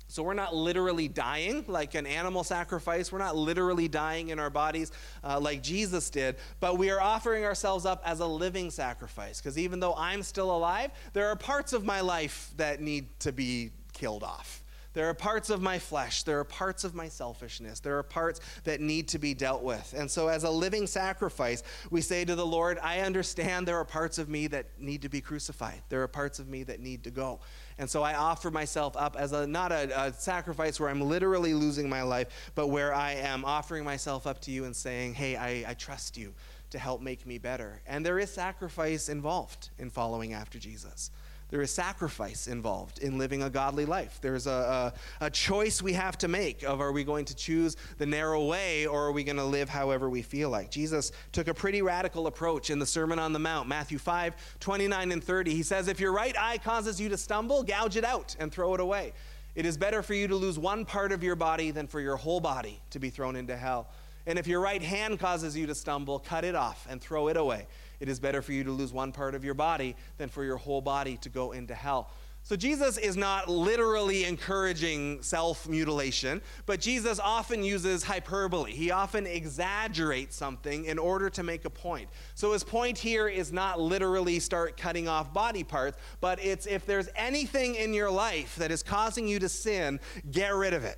So 0.09 0.23
we're 0.23 0.33
not 0.33 0.55
literally 0.55 1.07
dying 1.07 1.63
like 1.67 1.93
an 1.93 2.07
animal 2.07 2.43
sacrifice. 2.43 3.11
We're 3.11 3.19
not 3.19 3.35
literally 3.35 3.87
dying 3.87 4.29
in 4.29 4.39
our 4.39 4.49
bodies 4.49 4.91
uh, 5.23 5.39
like 5.39 5.61
Jesus 5.61 6.09
did, 6.09 6.37
but 6.59 6.79
we 6.79 6.89
are 6.89 6.99
offering 6.99 7.45
ourselves 7.45 7.85
up 7.85 8.01
as 8.03 8.19
a 8.19 8.25
living 8.25 8.71
sacrifice. 8.71 9.39
Because 9.39 9.59
even 9.59 9.79
though 9.79 9.93
I'm 9.95 10.23
still 10.23 10.49
alive, 10.49 10.89
there 11.13 11.27
are 11.27 11.35
parts 11.35 11.73
of 11.73 11.85
my 11.85 12.01
life 12.01 12.51
that 12.57 12.81
need 12.81 13.07
to 13.19 13.31
be 13.31 13.69
killed 13.93 14.23
off. 14.23 14.63
There 14.93 15.07
are 15.07 15.13
parts 15.13 15.51
of 15.51 15.61
my 15.61 15.77
flesh. 15.77 16.23
There 16.23 16.39
are 16.39 16.43
parts 16.43 16.83
of 16.83 16.95
my 16.95 17.07
selfishness. 17.07 17.79
There 17.79 17.97
are 17.99 18.03
parts 18.03 18.41
that 18.63 18.81
need 18.81 19.07
to 19.09 19.19
be 19.19 19.35
dealt 19.35 19.61
with. 19.61 19.93
And 19.95 20.09
so, 20.09 20.27
as 20.27 20.43
a 20.43 20.49
living 20.49 20.87
sacrifice, 20.87 21.61
we 21.91 22.01
say 22.01 22.25
to 22.25 22.33
the 22.33 22.45
Lord, 22.45 22.79
I 22.81 23.01
understand 23.01 23.67
there 23.67 23.77
are 23.77 23.85
parts 23.85 24.17
of 24.17 24.29
me 24.29 24.47
that 24.47 24.65
need 24.79 25.03
to 25.03 25.09
be 25.09 25.21
crucified. 25.21 25.83
There 25.89 26.01
are 26.01 26.07
parts 26.07 26.39
of 26.39 26.47
me 26.47 26.63
that 26.63 26.79
need 26.79 27.03
to 27.03 27.11
go. 27.11 27.39
And 27.79 27.89
so, 27.89 28.03
I 28.03 28.13
offer 28.13 28.51
myself 28.51 28.95
up 28.95 29.15
as 29.17 29.31
a, 29.31 29.47
not 29.47 29.71
a, 29.71 30.07
a 30.07 30.13
sacrifice 30.13 30.79
where 30.79 30.89
I'm 30.89 31.01
literally 31.01 31.55
losing 31.55 31.89
my 31.89 32.03
life, 32.03 32.51
but 32.53 32.67
where 32.67 32.93
I 32.93 33.13
am 33.13 33.43
offering 33.43 33.83
myself 33.83 34.27
up 34.27 34.39
to 34.41 34.51
you 34.51 34.65
and 34.65 34.75
saying, 34.75 35.15
Hey, 35.15 35.35
I, 35.35 35.71
I 35.71 35.73
trust 35.73 36.17
you 36.17 36.33
to 36.69 36.77
help 36.77 37.01
make 37.01 37.25
me 37.25 37.37
better. 37.37 37.81
And 37.87 38.05
there 38.05 38.19
is 38.19 38.29
sacrifice 38.29 39.09
involved 39.09 39.69
in 39.79 39.89
following 39.89 40.33
after 40.33 40.59
Jesus. 40.59 41.09
There 41.49 41.61
is 41.61 41.71
sacrifice 41.71 42.47
involved 42.47 42.99
in 42.99 43.17
living 43.17 43.41
a 43.41 43.49
godly 43.49 43.85
life. 43.85 44.19
There's 44.21 44.45
a, 44.45 44.93
a, 45.19 45.25
a, 45.25 45.29
choice 45.31 45.81
we 45.81 45.93
have 45.93 46.15
to 46.19 46.27
make 46.27 46.61
of 46.63 46.79
are 46.79 46.91
we 46.91 47.03
going 47.03 47.25
to 47.25 47.35
choose 47.35 47.75
the 47.97 48.05
narrow 48.05 48.45
way 48.45 48.85
or 48.85 49.07
are 49.07 49.11
we 49.11 49.23
going 49.23 49.37
to 49.37 49.45
live 49.45 49.67
however 49.67 50.09
we 50.09 50.21
feel 50.21 50.51
like. 50.51 50.69
Jesus 50.69 51.11
took 51.31 51.47
a 51.47 51.53
pretty 51.53 51.81
radical 51.81 52.27
approach 52.27 52.69
in 52.69 52.77
the 52.77 52.85
Sermon 52.85 53.17
on 53.17 53.33
the 53.33 53.39
Mount, 53.39 53.67
Matthew 53.67 53.97
5, 53.97 54.35
29 54.59 55.11
and 55.11 55.23
30. 55.23 55.53
He 55.55 55.63
says, 55.63 55.87
If 55.87 55.99
your 55.99 56.11
right 56.11 56.35
eye 56.37 56.59
causes 56.59 57.01
you 57.01 57.09
to 57.09 57.17
stumble, 57.17 57.63
gouge 57.63 57.97
it 57.97 58.05
out 58.05 58.35
and 58.39 58.51
throw 58.51 58.75
it 58.75 58.79
away. 58.79 59.13
It 59.55 59.65
is 59.65 59.75
better 59.75 60.03
for 60.03 60.13
you 60.13 60.27
to 60.27 60.35
lose 60.35 60.59
one 60.59 60.85
part 60.85 61.11
of 61.11 61.23
your 61.23 61.35
body 61.35 61.71
than 61.71 61.87
for 61.87 61.99
your 61.99 62.15
whole 62.15 62.39
body 62.39 62.79
to 62.91 62.99
be 62.99 63.09
thrown 63.09 63.35
into 63.35 63.57
hell. 63.57 63.87
And 64.27 64.37
if 64.37 64.45
your 64.45 64.61
right 64.61 64.81
hand 64.81 65.19
causes 65.19 65.57
you 65.57 65.65
to 65.65 65.73
stumble, 65.73 66.19
cut 66.19 66.45
it 66.45 66.53
off 66.53 66.85
and 66.89 67.01
throw 67.01 67.29
it 67.29 67.37
away. 67.37 67.65
It 67.99 68.09
is 68.09 68.19
better 68.19 68.41
for 68.41 68.53
you 68.53 68.63
to 68.63 68.71
lose 68.71 68.93
one 68.93 69.11
part 69.11 69.35
of 69.35 69.43
your 69.43 69.53
body 69.53 69.95
than 70.17 70.29
for 70.29 70.43
your 70.43 70.57
whole 70.57 70.81
body 70.81 71.17
to 71.17 71.29
go 71.29 71.51
into 71.51 71.75
hell. 71.75 72.09
So 72.43 72.55
Jesus 72.55 72.97
is 72.97 73.17
not 73.17 73.49
literally 73.49 74.23
encouraging 74.23 75.21
self 75.21 75.67
mutilation, 75.67 76.41
but 76.65 76.79
Jesus 76.79 77.19
often 77.19 77.63
uses 77.63 78.01
hyperbole. 78.01 78.71
He 78.71 78.91
often 78.91 79.27
exaggerates 79.27 80.35
something 80.35 80.85
in 80.85 80.97
order 80.97 81.29
to 81.31 81.43
make 81.43 81.65
a 81.65 81.69
point. 81.69 82.09
So 82.35 82.53
his 82.53 82.63
point 82.63 82.97
here 82.97 83.27
is 83.27 83.51
not 83.51 83.79
literally 83.79 84.39
start 84.39 84.77
cutting 84.77 85.07
off 85.07 85.33
body 85.33 85.63
parts, 85.63 85.97
but 86.21 86.43
it's 86.43 86.65
if 86.65 86.85
there's 86.85 87.09
anything 87.15 87.75
in 87.75 87.93
your 87.93 88.09
life 88.09 88.55
that 88.55 88.71
is 88.71 88.81
causing 88.81 89.27
you 89.27 89.37
to 89.39 89.49
sin, 89.49 89.99
get 90.31 90.53
rid 90.55 90.73
of 90.73 90.85
it. 90.85 90.97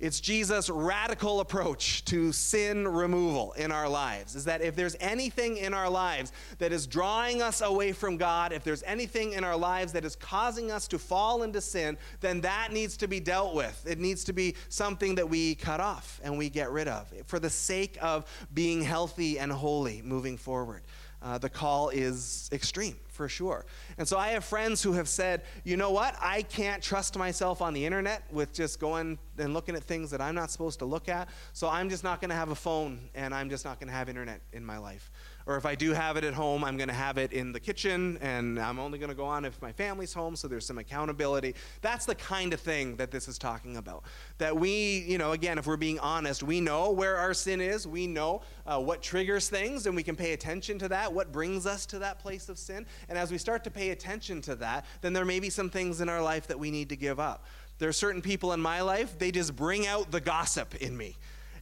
It's 0.00 0.20
Jesus' 0.20 0.70
radical 0.70 1.40
approach 1.40 2.04
to 2.04 2.30
sin 2.30 2.86
removal 2.86 3.52
in 3.54 3.72
our 3.72 3.88
lives. 3.88 4.36
Is 4.36 4.44
that 4.44 4.62
if 4.62 4.76
there's 4.76 4.94
anything 5.00 5.56
in 5.56 5.74
our 5.74 5.90
lives 5.90 6.32
that 6.58 6.70
is 6.70 6.86
drawing 6.86 7.42
us 7.42 7.62
away 7.62 7.90
from 7.90 8.16
God, 8.16 8.52
if 8.52 8.62
there's 8.62 8.84
anything 8.84 9.32
in 9.32 9.42
our 9.42 9.56
lives 9.56 9.92
that 9.94 10.04
is 10.04 10.14
causing 10.14 10.70
us 10.70 10.86
to 10.88 11.00
fall 11.00 11.42
into 11.42 11.60
sin, 11.60 11.98
then 12.20 12.40
that 12.42 12.72
needs 12.72 12.96
to 12.98 13.08
be 13.08 13.18
dealt 13.18 13.56
with. 13.56 13.84
It 13.88 13.98
needs 13.98 14.22
to 14.24 14.32
be 14.32 14.54
something 14.68 15.16
that 15.16 15.28
we 15.28 15.56
cut 15.56 15.80
off 15.80 16.20
and 16.22 16.38
we 16.38 16.48
get 16.48 16.70
rid 16.70 16.86
of 16.86 17.12
for 17.26 17.40
the 17.40 17.50
sake 17.50 17.98
of 18.00 18.24
being 18.54 18.82
healthy 18.82 19.40
and 19.40 19.50
holy 19.50 20.00
moving 20.02 20.36
forward. 20.36 20.82
Uh, 21.20 21.38
the 21.38 21.48
call 21.48 21.88
is 21.88 22.48
extreme 22.52 22.96
for 23.08 23.28
sure. 23.28 23.66
And 23.98 24.06
so 24.06 24.16
I 24.16 24.28
have 24.28 24.44
friends 24.44 24.80
who 24.80 24.92
have 24.92 25.08
said, 25.08 25.42
you 25.64 25.76
know 25.76 25.90
what, 25.90 26.14
I 26.20 26.42
can't 26.42 26.80
trust 26.80 27.18
myself 27.18 27.60
on 27.60 27.74
the 27.74 27.84
internet 27.84 28.22
with 28.32 28.52
just 28.52 28.78
going 28.78 29.18
and 29.36 29.52
looking 29.52 29.74
at 29.74 29.82
things 29.82 30.10
that 30.12 30.20
I'm 30.20 30.36
not 30.36 30.52
supposed 30.52 30.78
to 30.78 30.84
look 30.84 31.08
at, 31.08 31.28
so 31.52 31.68
I'm 31.68 31.90
just 31.90 32.04
not 32.04 32.20
going 32.20 32.30
to 32.30 32.36
have 32.36 32.50
a 32.50 32.54
phone 32.54 33.08
and 33.16 33.34
I'm 33.34 33.50
just 33.50 33.64
not 33.64 33.80
going 33.80 33.88
to 33.88 33.94
have 33.94 34.08
internet 34.08 34.40
in 34.52 34.64
my 34.64 34.78
life. 34.78 35.10
Or 35.48 35.56
if 35.56 35.66
I 35.66 35.74
do 35.74 35.92
have 35.92 36.16
it 36.16 36.22
at 36.22 36.34
home, 36.34 36.62
I'm 36.62 36.76
going 36.76 36.88
to 36.88 36.94
have 36.94 37.18
it 37.18 37.32
in 37.32 37.50
the 37.50 37.58
kitchen 37.58 38.18
and 38.20 38.60
I'm 38.60 38.78
only 38.78 38.98
going 38.98 39.08
to 39.08 39.16
go 39.16 39.24
on 39.24 39.44
if 39.44 39.60
my 39.60 39.72
family's 39.72 40.12
home, 40.12 40.36
so 40.36 40.46
there's 40.46 40.66
some 40.66 40.78
accountability. 40.78 41.56
That's 41.80 42.04
the 42.04 42.14
kind 42.14 42.52
of 42.52 42.60
thing 42.60 42.96
that 42.96 43.10
this 43.10 43.26
is 43.26 43.38
talking 43.38 43.78
about. 43.78 44.04
That 44.36 44.56
we, 44.56 45.04
you 45.08 45.18
know, 45.18 45.32
again, 45.32 45.58
if 45.58 45.66
we're 45.66 45.76
being 45.76 45.98
honest, 45.98 46.44
we 46.44 46.60
know 46.60 46.90
where 46.90 47.16
our 47.16 47.34
sin 47.34 47.60
is, 47.60 47.86
we 47.86 48.06
know 48.06 48.42
uh, 48.66 48.78
what 48.78 49.02
triggers 49.02 49.48
things, 49.48 49.86
and 49.86 49.96
we 49.96 50.04
can 50.04 50.14
pay 50.14 50.32
attention 50.32 50.78
to 50.78 50.88
that 50.88 51.08
that? 51.08 51.14
What 51.14 51.32
brings 51.32 51.66
us 51.66 51.86
to 51.86 51.98
that 52.00 52.18
place 52.18 52.48
of 52.48 52.58
sin? 52.58 52.86
And 53.08 53.16
as 53.16 53.30
we 53.30 53.38
start 53.38 53.64
to 53.64 53.70
pay 53.70 53.90
attention 53.90 54.40
to 54.42 54.54
that, 54.56 54.84
then 55.00 55.12
there 55.12 55.24
may 55.24 55.40
be 55.40 55.50
some 55.50 55.70
things 55.70 56.00
in 56.00 56.08
our 56.08 56.22
life 56.22 56.46
that 56.48 56.58
we 56.58 56.70
need 56.70 56.88
to 56.90 56.96
give 56.96 57.18
up. 57.18 57.44
There 57.78 57.88
are 57.88 57.92
certain 57.92 58.20
people 58.20 58.52
in 58.52 58.60
my 58.60 58.80
life, 58.80 59.18
they 59.18 59.30
just 59.30 59.54
bring 59.54 59.86
out 59.86 60.10
the 60.10 60.20
gossip 60.20 60.74
in 60.76 60.96
me. 60.96 61.16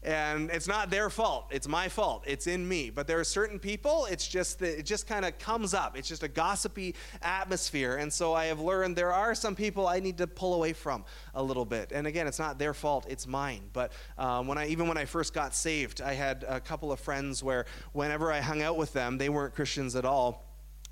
And 0.07 0.51
it's 0.51 0.69
not 0.69 0.88
their 0.88 1.11
fault. 1.11 1.49
It's 1.51 1.66
my 1.66 1.88
fault. 1.88 2.23
It's 2.29 2.47
in 2.47 2.66
me. 2.66 2.90
But 2.90 3.09
there 3.09 3.19
are 3.19 3.25
certain 3.25 3.59
people, 3.59 4.07
it's 4.09 4.29
just 4.29 4.61
that 4.61 4.79
it 4.79 4.85
just 4.85 5.09
kind 5.09 5.25
of 5.25 5.37
comes 5.40 5.75
up. 5.75 5.99
It's 5.99 6.07
just 6.07 6.23
a 6.23 6.29
gossipy 6.29 6.95
atmosphere. 7.23 7.97
And 7.97 8.12
so 8.12 8.33
I 8.33 8.47
have 8.47 8.61
learned 8.61 8.95
there 8.95 9.12
are 9.12 9.35
some 9.35 9.57
people 9.57 9.88
I 9.88 9.99
need 9.99 10.19
to 10.19 10.29
pull 10.29 10.55
away 10.55 10.75
from 10.75 11.05
a 11.35 11.42
little 11.42 11.64
bit. 11.64 11.90
And 11.92 12.07
again, 12.07 12.29
it's 12.29 12.38
not 12.38 12.57
their 12.57 12.73
fault. 12.73 13.07
It's 13.09 13.27
mine. 13.27 13.62
But 13.73 13.90
um, 14.16 14.47
when 14.47 14.59
I 14.59 14.69
even 14.69 14.87
when 14.87 14.97
I 14.97 15.07
first 15.07 15.35
got 15.35 15.57
saved, 15.57 16.01
I 16.01 16.12
had 16.12 16.45
a 16.49 16.61
couple 16.61 16.92
of 16.92 17.01
friends 17.01 17.42
where 17.42 17.66
whenever 17.92 18.33
I 18.33 18.40
hung 18.40 18.62
out 18.62 18.77
with 18.77 18.92
them, 18.92 19.19
they 19.19 19.29
weren't 19.29 19.57
Christians 19.57 19.97
at 19.97 20.05
all 20.05 20.46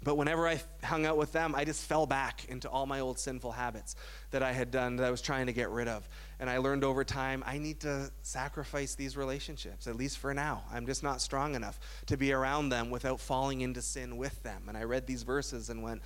but 0.04 0.16
whenever 0.16 0.46
I 0.46 0.60
hung 0.82 1.06
out 1.06 1.16
with 1.16 1.32
them, 1.32 1.54
I 1.54 1.64
just 1.64 1.84
fell 1.86 2.06
back 2.06 2.44
into 2.48 2.68
all 2.68 2.84
my 2.84 3.00
old 3.00 3.18
sinful 3.18 3.52
habits 3.52 3.96
that 4.30 4.42
I 4.42 4.52
had 4.52 4.70
done 4.70 4.96
that 4.96 5.06
I 5.06 5.10
was 5.10 5.22
trying 5.22 5.46
to 5.46 5.52
get 5.52 5.70
rid 5.70 5.88
of. 5.88 6.06
And 6.38 6.50
I 6.50 6.58
learned 6.58 6.84
over 6.84 7.04
time 7.04 7.42
I 7.46 7.58
need 7.58 7.80
to 7.80 8.10
sacrifice 8.22 8.94
these 8.94 9.16
relationships, 9.16 9.86
at 9.86 9.96
least 9.96 10.18
for 10.18 10.34
now. 10.34 10.62
I'm 10.72 10.84
just 10.84 11.02
not 11.02 11.22
strong 11.22 11.54
enough 11.54 11.80
to 12.06 12.16
be 12.16 12.32
around 12.32 12.68
them 12.68 12.90
without 12.90 13.18
falling 13.18 13.62
into 13.62 13.80
sin 13.80 14.18
with 14.18 14.42
them. 14.42 14.64
And 14.68 14.76
I 14.76 14.84
read 14.84 15.06
these 15.06 15.22
verses 15.22 15.70
and 15.70 15.82
went, 15.82 16.02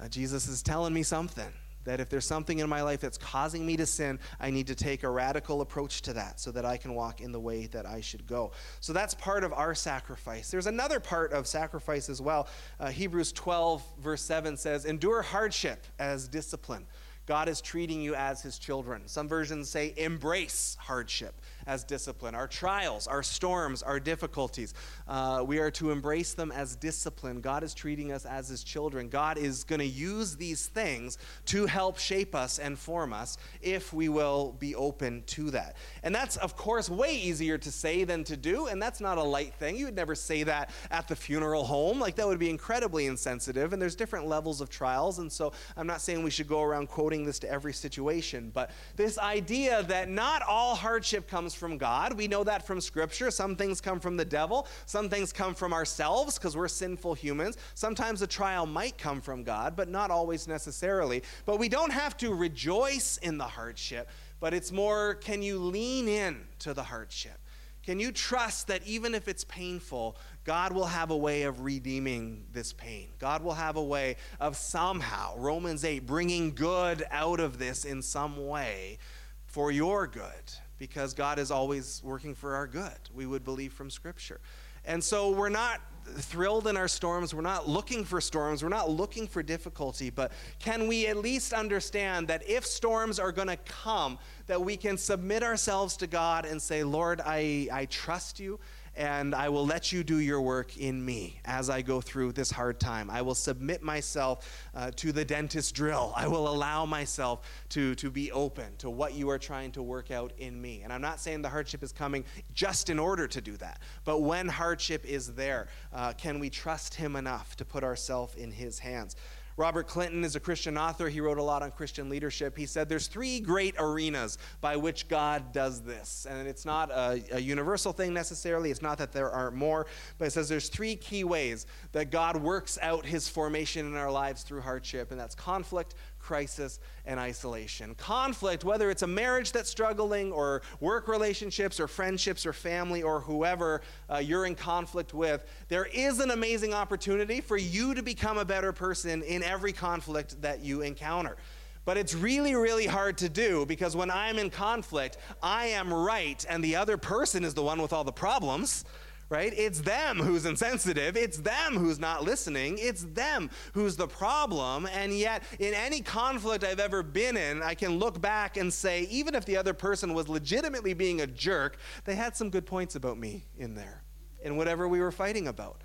uh, 0.00 0.08
Jesus 0.08 0.46
is 0.46 0.62
telling 0.62 0.94
me 0.94 1.02
something 1.02 1.52
that 1.84 2.00
if 2.00 2.08
there's 2.08 2.24
something 2.24 2.58
in 2.58 2.68
my 2.68 2.82
life 2.82 3.00
that's 3.00 3.18
causing 3.18 3.64
me 3.64 3.76
to 3.76 3.86
sin, 3.86 4.18
I 4.38 4.50
need 4.50 4.66
to 4.68 4.74
take 4.74 5.02
a 5.02 5.10
radical 5.10 5.60
approach 5.60 6.02
to 6.02 6.12
that 6.14 6.40
so 6.40 6.50
that 6.52 6.64
I 6.64 6.76
can 6.76 6.94
walk 6.94 7.20
in 7.20 7.32
the 7.32 7.40
way 7.40 7.66
that 7.66 7.86
I 7.86 8.00
should 8.00 8.26
go. 8.26 8.52
So 8.80 8.92
that's 8.92 9.14
part 9.14 9.44
of 9.44 9.52
our 9.52 9.74
sacrifice. 9.74 10.50
There's 10.50 10.66
another 10.66 11.00
part 11.00 11.32
of 11.32 11.46
sacrifice 11.46 12.08
as 12.08 12.20
well. 12.20 12.48
Uh, 12.78 12.88
Hebrews 12.88 13.32
12, 13.32 13.82
verse 14.00 14.22
7 14.22 14.56
says, 14.56 14.84
Endure 14.84 15.22
hardship 15.22 15.86
as 15.98 16.28
discipline. 16.28 16.86
God 17.26 17.48
is 17.48 17.60
treating 17.60 18.00
you 18.00 18.14
as 18.14 18.42
his 18.42 18.58
children. 18.58 19.02
Some 19.06 19.28
versions 19.28 19.70
say 19.70 19.94
embrace 19.96 20.76
hardship 20.80 21.40
as 21.66 21.84
discipline. 21.84 22.34
Our 22.34 22.48
trials, 22.48 23.06
our 23.06 23.22
storms, 23.22 23.82
our 23.82 24.00
difficulties, 24.00 24.74
uh, 25.08 25.44
we 25.46 25.58
are 25.58 25.70
to 25.72 25.90
embrace 25.90 26.34
them 26.34 26.52
as 26.52 26.76
discipline. 26.76 27.40
God 27.40 27.62
is 27.62 27.74
treating 27.74 28.12
us 28.12 28.24
as 28.24 28.48
his 28.48 28.64
children. 28.64 29.08
God 29.08 29.38
is 29.38 29.64
going 29.64 29.80
to 29.80 29.86
use 29.86 30.36
these 30.36 30.66
things 30.66 31.18
to 31.46 31.66
help 31.66 31.98
shape 31.98 32.34
us 32.34 32.58
and 32.58 32.78
form 32.78 33.12
us 33.12 33.36
if 33.60 33.92
we 33.92 34.08
will 34.08 34.56
be 34.58 34.74
open 34.74 35.22
to 35.26 35.50
that. 35.50 35.76
And 36.02 36.14
that's, 36.14 36.36
of 36.36 36.56
course, 36.56 36.88
way 36.88 37.14
easier 37.14 37.58
to 37.58 37.70
say 37.70 38.04
than 38.04 38.24
to 38.24 38.36
do. 38.36 38.66
And 38.66 38.80
that's 38.80 39.00
not 39.00 39.18
a 39.18 39.22
light 39.22 39.54
thing. 39.54 39.76
You 39.76 39.86
would 39.86 39.96
never 39.96 40.14
say 40.14 40.42
that 40.44 40.70
at 40.90 41.08
the 41.08 41.16
funeral 41.16 41.64
home. 41.64 42.00
Like, 42.00 42.16
that 42.16 42.26
would 42.26 42.38
be 42.38 42.50
incredibly 42.50 43.06
insensitive. 43.06 43.72
And 43.72 43.80
there's 43.80 43.96
different 43.96 44.26
levels 44.26 44.60
of 44.60 44.70
trials. 44.70 45.18
And 45.18 45.30
so 45.30 45.52
I'm 45.76 45.86
not 45.86 46.00
saying 46.00 46.22
we 46.22 46.30
should 46.30 46.48
go 46.48 46.62
around 46.62 46.88
quoting 46.88 47.24
this 47.24 47.38
to 47.40 47.50
every 47.50 47.72
situation. 47.72 48.50
But 48.52 48.70
this 48.96 49.18
idea 49.18 49.82
that 49.84 50.08
not 50.08 50.42
all 50.42 50.74
hardship 50.74 51.28
comes 51.28 51.49
from 51.54 51.78
God, 51.78 52.14
we 52.14 52.28
know 52.28 52.44
that 52.44 52.66
from 52.66 52.80
Scripture. 52.80 53.30
Some 53.30 53.56
things 53.56 53.80
come 53.80 54.00
from 54.00 54.16
the 54.16 54.24
devil, 54.24 54.66
some 54.86 55.08
things 55.08 55.32
come 55.32 55.54
from 55.54 55.72
ourselves 55.72 56.38
because 56.38 56.56
we're 56.56 56.68
sinful 56.68 57.14
humans. 57.14 57.56
Sometimes 57.74 58.22
a 58.22 58.26
trial 58.26 58.66
might 58.66 58.98
come 58.98 59.20
from 59.20 59.42
God, 59.42 59.76
but 59.76 59.88
not 59.88 60.10
always 60.10 60.48
necessarily. 60.48 61.22
But 61.46 61.58
we 61.58 61.68
don't 61.68 61.92
have 61.92 62.16
to 62.18 62.34
rejoice 62.34 63.18
in 63.18 63.38
the 63.38 63.44
hardship, 63.44 64.08
but 64.40 64.54
it's 64.54 64.72
more 64.72 65.14
can 65.14 65.42
you 65.42 65.58
lean 65.58 66.08
in 66.08 66.40
to 66.60 66.74
the 66.74 66.82
hardship? 66.82 67.38
Can 67.82 67.98
you 67.98 68.12
trust 68.12 68.66
that 68.66 68.86
even 68.86 69.14
if 69.14 69.26
it's 69.26 69.44
painful, 69.44 70.16
God 70.44 70.72
will 70.72 70.86
have 70.86 71.10
a 71.10 71.16
way 71.16 71.42
of 71.42 71.62
redeeming 71.62 72.44
this 72.52 72.72
pain? 72.72 73.08
God 73.18 73.42
will 73.42 73.54
have 73.54 73.76
a 73.76 73.82
way 73.82 74.16
of 74.38 74.56
somehow, 74.56 75.36
Romans 75.38 75.84
8, 75.84 76.06
bringing 76.06 76.54
good 76.54 77.04
out 77.10 77.40
of 77.40 77.58
this 77.58 77.84
in 77.84 78.02
some 78.02 78.46
way 78.46 78.98
for 79.46 79.72
your 79.72 80.06
good, 80.06 80.52
because 80.80 81.12
God 81.12 81.38
is 81.38 81.50
always 81.52 82.00
working 82.02 82.34
for 82.34 82.56
our 82.56 82.66
good, 82.66 82.98
we 83.14 83.26
would 83.26 83.44
believe 83.44 83.72
from 83.72 83.90
Scripture. 83.90 84.40
And 84.86 85.04
so 85.04 85.30
we're 85.30 85.50
not 85.50 85.82
thrilled 86.06 86.66
in 86.66 86.76
our 86.78 86.88
storms. 86.88 87.34
We're 87.34 87.42
not 87.42 87.68
looking 87.68 88.02
for 88.02 88.18
storms. 88.18 88.62
We're 88.62 88.70
not 88.70 88.90
looking 88.90 89.28
for 89.28 89.42
difficulty. 89.42 90.08
But 90.08 90.32
can 90.58 90.88
we 90.88 91.06
at 91.06 91.18
least 91.18 91.52
understand 91.52 92.28
that 92.28 92.48
if 92.48 92.64
storms 92.64 93.18
are 93.18 93.30
going 93.30 93.48
to 93.48 93.58
come, 93.58 94.18
that 94.46 94.62
we 94.62 94.78
can 94.78 94.96
submit 94.96 95.42
ourselves 95.42 95.98
to 95.98 96.06
God 96.06 96.46
and 96.46 96.60
say, 96.60 96.82
Lord, 96.82 97.20
I, 97.24 97.68
I 97.70 97.84
trust 97.84 98.40
you 98.40 98.58
and 99.00 99.34
I 99.34 99.48
will 99.48 99.64
let 99.64 99.92
you 99.92 100.04
do 100.04 100.18
your 100.18 100.42
work 100.42 100.76
in 100.76 101.02
me 101.02 101.40
as 101.46 101.70
I 101.70 101.80
go 101.80 102.02
through 102.02 102.32
this 102.32 102.50
hard 102.50 102.78
time. 102.78 103.08
I 103.08 103.22
will 103.22 103.34
submit 103.34 103.82
myself 103.82 104.68
uh, 104.74 104.90
to 104.96 105.10
the 105.10 105.24
dentist 105.24 105.74
drill. 105.74 106.12
I 106.14 106.28
will 106.28 106.46
allow 106.46 106.84
myself 106.84 107.48
to, 107.70 107.94
to 107.94 108.10
be 108.10 108.30
open 108.30 108.76
to 108.76 108.90
what 108.90 109.14
you 109.14 109.30
are 109.30 109.38
trying 109.38 109.72
to 109.72 109.82
work 109.82 110.10
out 110.10 110.32
in 110.36 110.60
me. 110.60 110.82
And 110.84 110.92
I'm 110.92 111.00
not 111.00 111.18
saying 111.18 111.40
the 111.40 111.48
hardship 111.48 111.82
is 111.82 111.92
coming 111.92 112.26
just 112.52 112.90
in 112.90 112.98
order 112.98 113.26
to 113.26 113.40
do 113.40 113.56
that, 113.56 113.80
but 114.04 114.20
when 114.20 114.46
hardship 114.46 115.06
is 115.06 115.32
there, 115.32 115.68
uh, 115.94 116.12
can 116.12 116.38
we 116.38 116.50
trust 116.50 116.94
Him 116.94 117.16
enough 117.16 117.56
to 117.56 117.64
put 117.64 117.82
ourselves 117.82 118.34
in 118.34 118.52
His 118.52 118.78
hands? 118.78 119.16
Robert 119.60 119.88
Clinton 119.88 120.24
is 120.24 120.36
a 120.36 120.40
Christian 120.40 120.78
author. 120.78 121.10
He 121.10 121.20
wrote 121.20 121.36
a 121.36 121.42
lot 121.42 121.62
on 121.62 121.70
Christian 121.70 122.08
leadership. 122.08 122.56
He 122.56 122.64
said 122.64 122.88
there's 122.88 123.08
three 123.08 123.40
great 123.40 123.74
arenas 123.78 124.38
by 124.62 124.74
which 124.76 125.06
God 125.06 125.52
does 125.52 125.82
this. 125.82 126.26
And 126.26 126.48
it's 126.48 126.64
not 126.64 126.90
a, 126.90 127.22
a 127.32 127.38
universal 127.38 127.92
thing 127.92 128.14
necessarily. 128.14 128.70
It's 128.70 128.80
not 128.80 128.96
that 128.96 129.12
there 129.12 129.30
aren't 129.30 129.56
more, 129.56 129.86
but 130.16 130.28
it 130.28 130.30
says 130.30 130.48
there's 130.48 130.70
three 130.70 130.96
key 130.96 131.24
ways 131.24 131.66
that 131.92 132.10
God 132.10 132.38
works 132.38 132.78
out 132.80 133.04
his 133.04 133.28
formation 133.28 133.84
in 133.84 133.96
our 133.96 134.10
lives 134.10 134.44
through 134.44 134.62
hardship, 134.62 135.10
and 135.10 135.20
that's 135.20 135.34
conflict, 135.34 135.94
crisis, 136.30 136.78
and 137.06 137.18
isolation. 137.18 137.92
Conflict, 137.96 138.62
whether 138.62 138.88
it's 138.88 139.02
a 139.02 139.06
marriage 139.08 139.50
that's 139.50 139.68
struggling, 139.68 140.30
or 140.30 140.62
work 140.78 141.08
relationships, 141.08 141.80
or 141.80 141.88
friendships, 141.88 142.46
or 142.46 142.52
family, 142.52 143.02
or 143.02 143.18
whoever 143.18 143.82
uh, 144.08 144.18
you're 144.18 144.46
in 144.46 144.54
conflict 144.54 145.12
with, 145.12 145.44
there 145.66 145.86
is 145.86 146.20
an 146.20 146.30
amazing 146.30 146.72
opportunity 146.72 147.40
for 147.40 147.56
you 147.56 147.94
to 147.94 148.02
become 148.02 148.38
a 148.38 148.44
better 148.44 148.72
person 148.72 149.24
in 149.24 149.42
every 149.42 149.72
conflict 149.72 150.40
that 150.40 150.60
you 150.60 150.82
encounter. 150.82 151.36
But 151.84 151.96
it's 151.96 152.14
really, 152.14 152.54
really 152.54 152.86
hard 152.86 153.18
to 153.18 153.28
do 153.28 153.66
because 153.66 153.96
when 153.96 154.08
I'm 154.08 154.38
in 154.38 154.50
conflict, 154.50 155.16
I 155.42 155.66
am 155.66 155.92
right, 155.92 156.46
and 156.48 156.62
the 156.62 156.76
other 156.76 156.96
person 156.96 157.42
is 157.42 157.54
the 157.54 157.64
one 157.64 157.82
with 157.82 157.92
all 157.92 158.04
the 158.04 158.12
problems 158.12 158.84
right? 159.30 159.52
It's 159.56 159.80
them 159.80 160.18
who's 160.18 160.44
insensitive. 160.44 161.16
It's 161.16 161.38
them 161.38 161.76
who's 161.76 162.00
not 162.00 162.24
listening. 162.24 162.76
It's 162.78 163.04
them 163.04 163.48
who's 163.72 163.96
the 163.96 164.08
problem. 164.08 164.86
And 164.92 165.16
yet, 165.16 165.44
in 165.60 165.72
any 165.72 166.00
conflict 166.00 166.64
I've 166.64 166.80
ever 166.80 167.04
been 167.04 167.36
in, 167.36 167.62
I 167.62 167.74
can 167.74 167.98
look 167.98 168.20
back 168.20 168.56
and 168.56 168.72
say, 168.72 169.02
even 169.02 169.36
if 169.36 169.44
the 169.44 169.56
other 169.56 169.72
person 169.72 170.12
was 170.14 170.28
legitimately 170.28 170.94
being 170.94 171.20
a 171.20 171.28
jerk, 171.28 171.78
they 172.04 172.16
had 172.16 172.36
some 172.36 172.50
good 172.50 172.66
points 172.66 172.96
about 172.96 173.18
me 173.18 173.44
in 173.56 173.76
there, 173.76 174.02
in 174.42 174.56
whatever 174.56 174.88
we 174.88 175.00
were 175.00 175.12
fighting 175.12 175.46
about. 175.46 175.80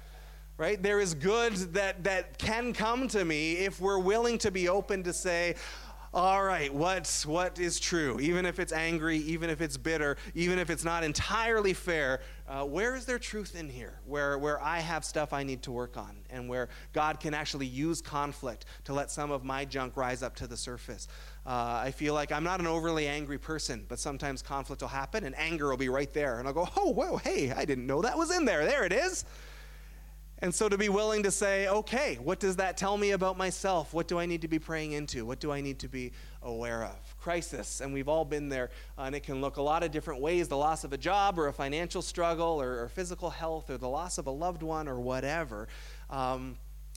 Right? 0.58 0.81
There 0.81 0.99
is 0.99 1.13
good 1.13 1.53
that, 1.73 2.05
that 2.05 2.39
can 2.39 2.73
come 2.73 3.10
to 3.10 3.23
me 3.25 3.58
if 3.58 3.79
we're 3.79 3.99
willing 3.99 4.38
to 4.39 4.51
be 4.51 4.69
open 4.69 5.03
to 5.03 5.13
say, 5.13 5.55
all 6.15 6.41
right, 6.41 6.73
what, 6.73 7.23
what 7.27 7.60
is 7.60 7.77
true? 7.77 8.21
Even 8.21 8.45
if 8.45 8.58
it's 8.58 8.71
angry, 8.71 9.17
even 9.17 9.49
if 9.49 9.60
it's 9.60 9.75
bitter, 9.75 10.15
even 10.34 10.60
if 10.60 10.69
it's 10.69 10.86
not 10.86 11.03
entirely 11.03 11.73
fair, 11.73 12.21
uh, 12.47 12.63
where 12.63 12.95
is 12.95 13.05
there 13.05 13.17
truth 13.17 13.55
in 13.55 13.69
here? 13.69 13.99
Where, 14.05 14.38
where 14.38 14.62
I 14.62 14.79
have 14.79 15.03
stuff 15.03 15.34
I 15.34 15.43
need 15.43 15.63
to 15.63 15.71
work 15.71 15.97
on, 15.97 16.17
and 16.29 16.47
where 16.47 16.69
God 16.93 17.19
can 17.19 17.34
actually 17.34 17.65
use 17.65 18.01
conflict 18.01 18.65
to 18.84 18.93
let 18.93 19.10
some 19.10 19.31
of 19.31 19.43
my 19.43 19.65
junk 19.65 19.97
rise 19.97 20.21
up 20.21 20.36
to 20.38 20.47
the 20.47 20.58
surface. 20.58 21.08
Uh, 21.45 21.81
I 21.84 21.91
feel 21.91 22.13
like 22.13 22.31
I'm 22.31 22.43
not 22.43 22.60
an 22.60 22.67
overly 22.67 23.08
angry 23.08 23.39
person, 23.39 23.86
but 23.88 23.99
sometimes 23.99 24.41
conflict 24.41 24.81
will 24.81 24.89
happen, 24.89 25.23
and 25.23 25.36
anger 25.38 25.69
will 25.69 25.77
be 25.77 25.89
right 25.89 26.13
there. 26.13 26.39
And 26.39 26.47
I'll 26.47 26.53
go, 26.53 26.69
oh, 26.77 26.91
whoa, 26.91 27.17
hey, 27.17 27.51
I 27.51 27.65
didn't 27.65 27.88
know 27.88 28.01
that 28.03 28.17
was 28.17 28.36
in 28.36 28.45
there. 28.45 28.63
There 28.65 28.84
it 28.84 28.93
is. 28.93 29.25
And 30.39 30.53
so 30.53 30.67
to 30.69 30.77
be 30.77 30.89
willing 30.89 31.23
to 31.23 31.31
say, 31.31 31.67
okay, 31.67 32.19
what 32.21 32.39
does 32.39 32.58
that 32.58 32.77
tell 32.77 32.97
me 32.97 33.12
about 33.12 33.38
myself? 33.38 33.93
What 33.93 34.08
do 34.08 34.19
I 34.19 34.25
need 34.25 34.41
to 34.41 34.47
be 34.47 34.60
praying 34.60 34.91
into? 34.91 35.25
What 35.25 35.39
do 35.39 35.51
I 35.51 35.62
need 35.62 35.79
to 35.79 35.88
be 35.88 36.12
aware 36.41 36.84
of? 36.84 37.04
Crisis, 37.25 37.81
and 37.81 37.91
we've 37.91 38.07
all 38.07 38.23
been 38.23 38.49
there, 38.49 38.69
uh, 38.99 39.01
and 39.01 39.15
it 39.15 39.23
can 39.23 39.41
look 39.41 39.57
a 39.57 39.61
lot 39.63 39.81
of 39.81 39.89
different 39.89 40.21
ways 40.21 40.47
the 40.47 40.55
loss 40.55 40.83
of 40.83 40.93
a 40.93 40.97
job, 40.97 41.39
or 41.39 41.47
a 41.47 41.53
financial 41.53 42.03
struggle, 42.03 42.61
or, 42.61 42.83
or 42.83 42.88
physical 42.88 43.31
health, 43.31 43.71
or 43.71 43.79
the 43.79 43.89
loss 43.89 44.19
of 44.19 44.27
a 44.27 44.31
loved 44.31 44.61
one, 44.61 44.88
or 44.88 44.99
whatever. 44.99 45.67
Um, 46.11 46.55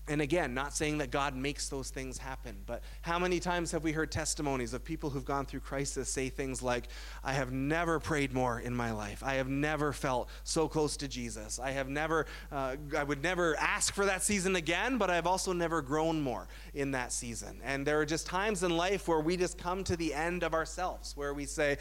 and 0.09 0.23
again, 0.23 0.55
not 0.55 0.75
saying 0.75 0.99
that 0.99 1.11
God 1.11 1.37
makes 1.37 1.69
those 1.69 1.91
things 1.91 2.19
happen, 2.19 2.57
but 2.67 2.83
how 3.03 3.19
many 3.19 3.41
times 3.41 3.71
have 3.73 3.85
we 3.85 3.93
heard 3.93 4.11
testimonies 4.11 4.73
of 4.73 4.85
people 4.85 5.11
who've 5.11 5.25
gone 5.25 5.47
through 5.47 5.61
crisis 5.61 6.09
say 6.09 6.29
things 6.29 6.63
like, 6.63 6.89
I 7.23 7.33
have 7.33 7.53
never 7.53 8.01
prayed 8.01 8.33
more 8.33 8.59
in 8.61 8.75
my 8.75 8.93
life. 8.93 9.23
I 9.23 9.35
have 9.35 9.49
never 9.49 9.93
felt 9.93 10.29
so 10.45 10.69
close 10.69 10.97
to 10.99 11.09
Jesus. 11.09 11.59
I 11.59 11.73
have 11.73 11.89
never, 11.89 12.27
uh, 12.51 12.77
I 12.97 13.05
would 13.05 13.23
never 13.23 13.57
ask 13.57 13.95
for 13.95 14.07
that 14.07 14.23
season 14.23 14.57
again, 14.57 14.99
but 14.99 15.11
I've 15.11 15.27
also 15.27 15.53
never 15.53 15.83
grown 15.83 16.21
more 16.21 16.49
in 16.75 16.93
that 16.93 17.13
season. 17.13 17.61
And 17.63 17.87
there 17.87 18.01
are 18.01 18.07
just 18.07 18.27
times 18.27 18.63
in 18.63 18.77
life 18.77 19.09
where 19.09 19.21
we 19.21 19.37
just 19.37 19.59
come 19.59 19.85
to 19.85 19.97
the 19.97 20.15
end 20.15 20.43
of 20.43 20.55
ourselves, 20.55 21.17
where 21.17 21.35
we 21.35 21.45
say, 21.45 21.77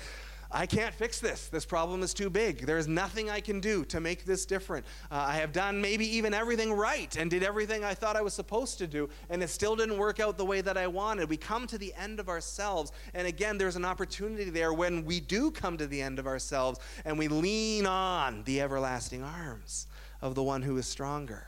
I 0.51 0.65
can't 0.65 0.93
fix 0.93 1.19
this. 1.19 1.49
This 1.49 1.65
problem 1.65 2.03
is 2.03 2.13
too 2.13 2.29
big. 2.29 2.65
There 2.65 2.77
is 2.77 2.87
nothing 2.87 3.29
I 3.29 3.39
can 3.39 3.59
do 3.59 3.83
to 3.85 3.99
make 3.99 4.25
this 4.25 4.45
different. 4.45 4.85
Uh, 5.11 5.25
I 5.27 5.35
have 5.35 5.51
done 5.51 5.81
maybe 5.81 6.07
even 6.17 6.33
everything 6.33 6.71
right 6.73 7.15
and 7.17 7.29
did 7.29 7.43
everything 7.43 7.83
I 7.83 7.93
thought 7.93 8.15
I 8.15 8.21
was 8.21 8.33
supposed 8.33 8.77
to 8.77 8.87
do, 8.87 9.09
and 9.29 9.43
it 9.43 9.49
still 9.49 9.75
didn't 9.75 9.97
work 9.97 10.19
out 10.19 10.37
the 10.37 10.45
way 10.45 10.61
that 10.61 10.77
I 10.77 10.87
wanted. 10.87 11.29
We 11.29 11.37
come 11.37 11.67
to 11.67 11.77
the 11.77 11.93
end 11.95 12.19
of 12.19 12.29
ourselves, 12.29 12.91
and 13.13 13.27
again, 13.27 13.57
there's 13.57 13.75
an 13.75 13.85
opportunity 13.85 14.49
there 14.49 14.73
when 14.73 15.05
we 15.05 15.19
do 15.19 15.51
come 15.51 15.77
to 15.77 15.87
the 15.87 16.01
end 16.01 16.19
of 16.19 16.27
ourselves 16.27 16.79
and 17.05 17.17
we 17.17 17.27
lean 17.27 17.85
on 17.85 18.43
the 18.43 18.61
everlasting 18.61 19.23
arms 19.23 19.87
of 20.21 20.35
the 20.35 20.43
one 20.43 20.61
who 20.61 20.77
is 20.77 20.87
stronger. 20.87 21.46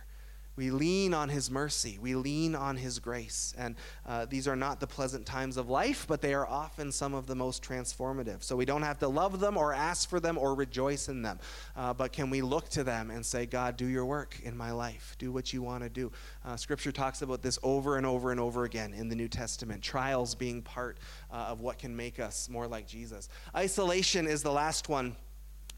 We 0.60 0.72
lean 0.72 1.13
on 1.13 1.30
His 1.30 1.50
mercy. 1.50 1.98
We 2.02 2.15
lean 2.15 2.54
on 2.54 2.76
His 2.76 3.00
grace. 3.00 3.54
And 3.58 3.78
uh, 4.06 4.26
these 4.26 4.45
are 4.45 4.58
not 4.58 4.82
the 4.82 4.88
pleasant 4.88 5.26
times 5.26 5.56
of 5.56 5.69
life, 5.69 6.06
but 6.06 6.19
they 6.19 6.34
are 6.34 6.45
often 6.45 6.91
some 6.91 7.13
of 7.13 7.28
the 7.28 7.36
most 7.36 7.63
transformative. 7.63 8.43
So 8.43 8.58
we 8.58 8.65
don't 8.65 8.82
have 8.82 9.00
to 9.00 9.08
love 9.08 9.39
them 9.39 9.56
or 9.56 9.72
ask 9.72 10.10
for 10.10 10.19
them 10.19 10.38
or 10.38 10.54
rejoice 10.54 11.08
in 11.08 11.22
them. 11.22 11.39
Uh, 11.78 11.93
but 11.93 12.12
can 12.12 12.30
we 12.30 12.41
look 12.41 12.67
to 12.72 12.84
them 12.84 13.10
and 13.10 13.26
say, 13.26 13.45
God, 13.45 13.78
do 13.78 13.86
your 13.86 14.06
work 14.06 14.38
in 14.43 14.58
my 14.58 14.72
life? 14.72 15.15
Do 15.17 15.32
what 15.32 15.54
you 15.54 15.62
want 15.62 15.84
to 15.84 15.89
do. 15.89 16.12
Uh, 16.43 16.58
scripture 16.58 16.91
talks 16.91 17.22
about 17.22 17.41
this 17.41 17.58
over 17.63 17.95
and 17.95 18.06
over 18.06 18.32
and 18.32 18.39
over 18.41 18.65
again 18.65 18.93
in 18.93 19.08
the 19.08 19.15
New 19.15 19.30
Testament. 19.30 19.82
Trials 19.82 20.36
being 20.36 20.62
part 20.62 20.98
uh, 21.32 21.36
of 21.36 21.62
what 21.62 21.78
can 21.78 21.95
make 21.95 22.19
us 22.19 22.50
more 22.50 22.67
like 22.67 22.86
Jesus. 22.86 23.30
Isolation 23.56 24.28
is 24.28 24.43
the 24.43 24.52
last 24.52 24.89
one. 24.89 25.15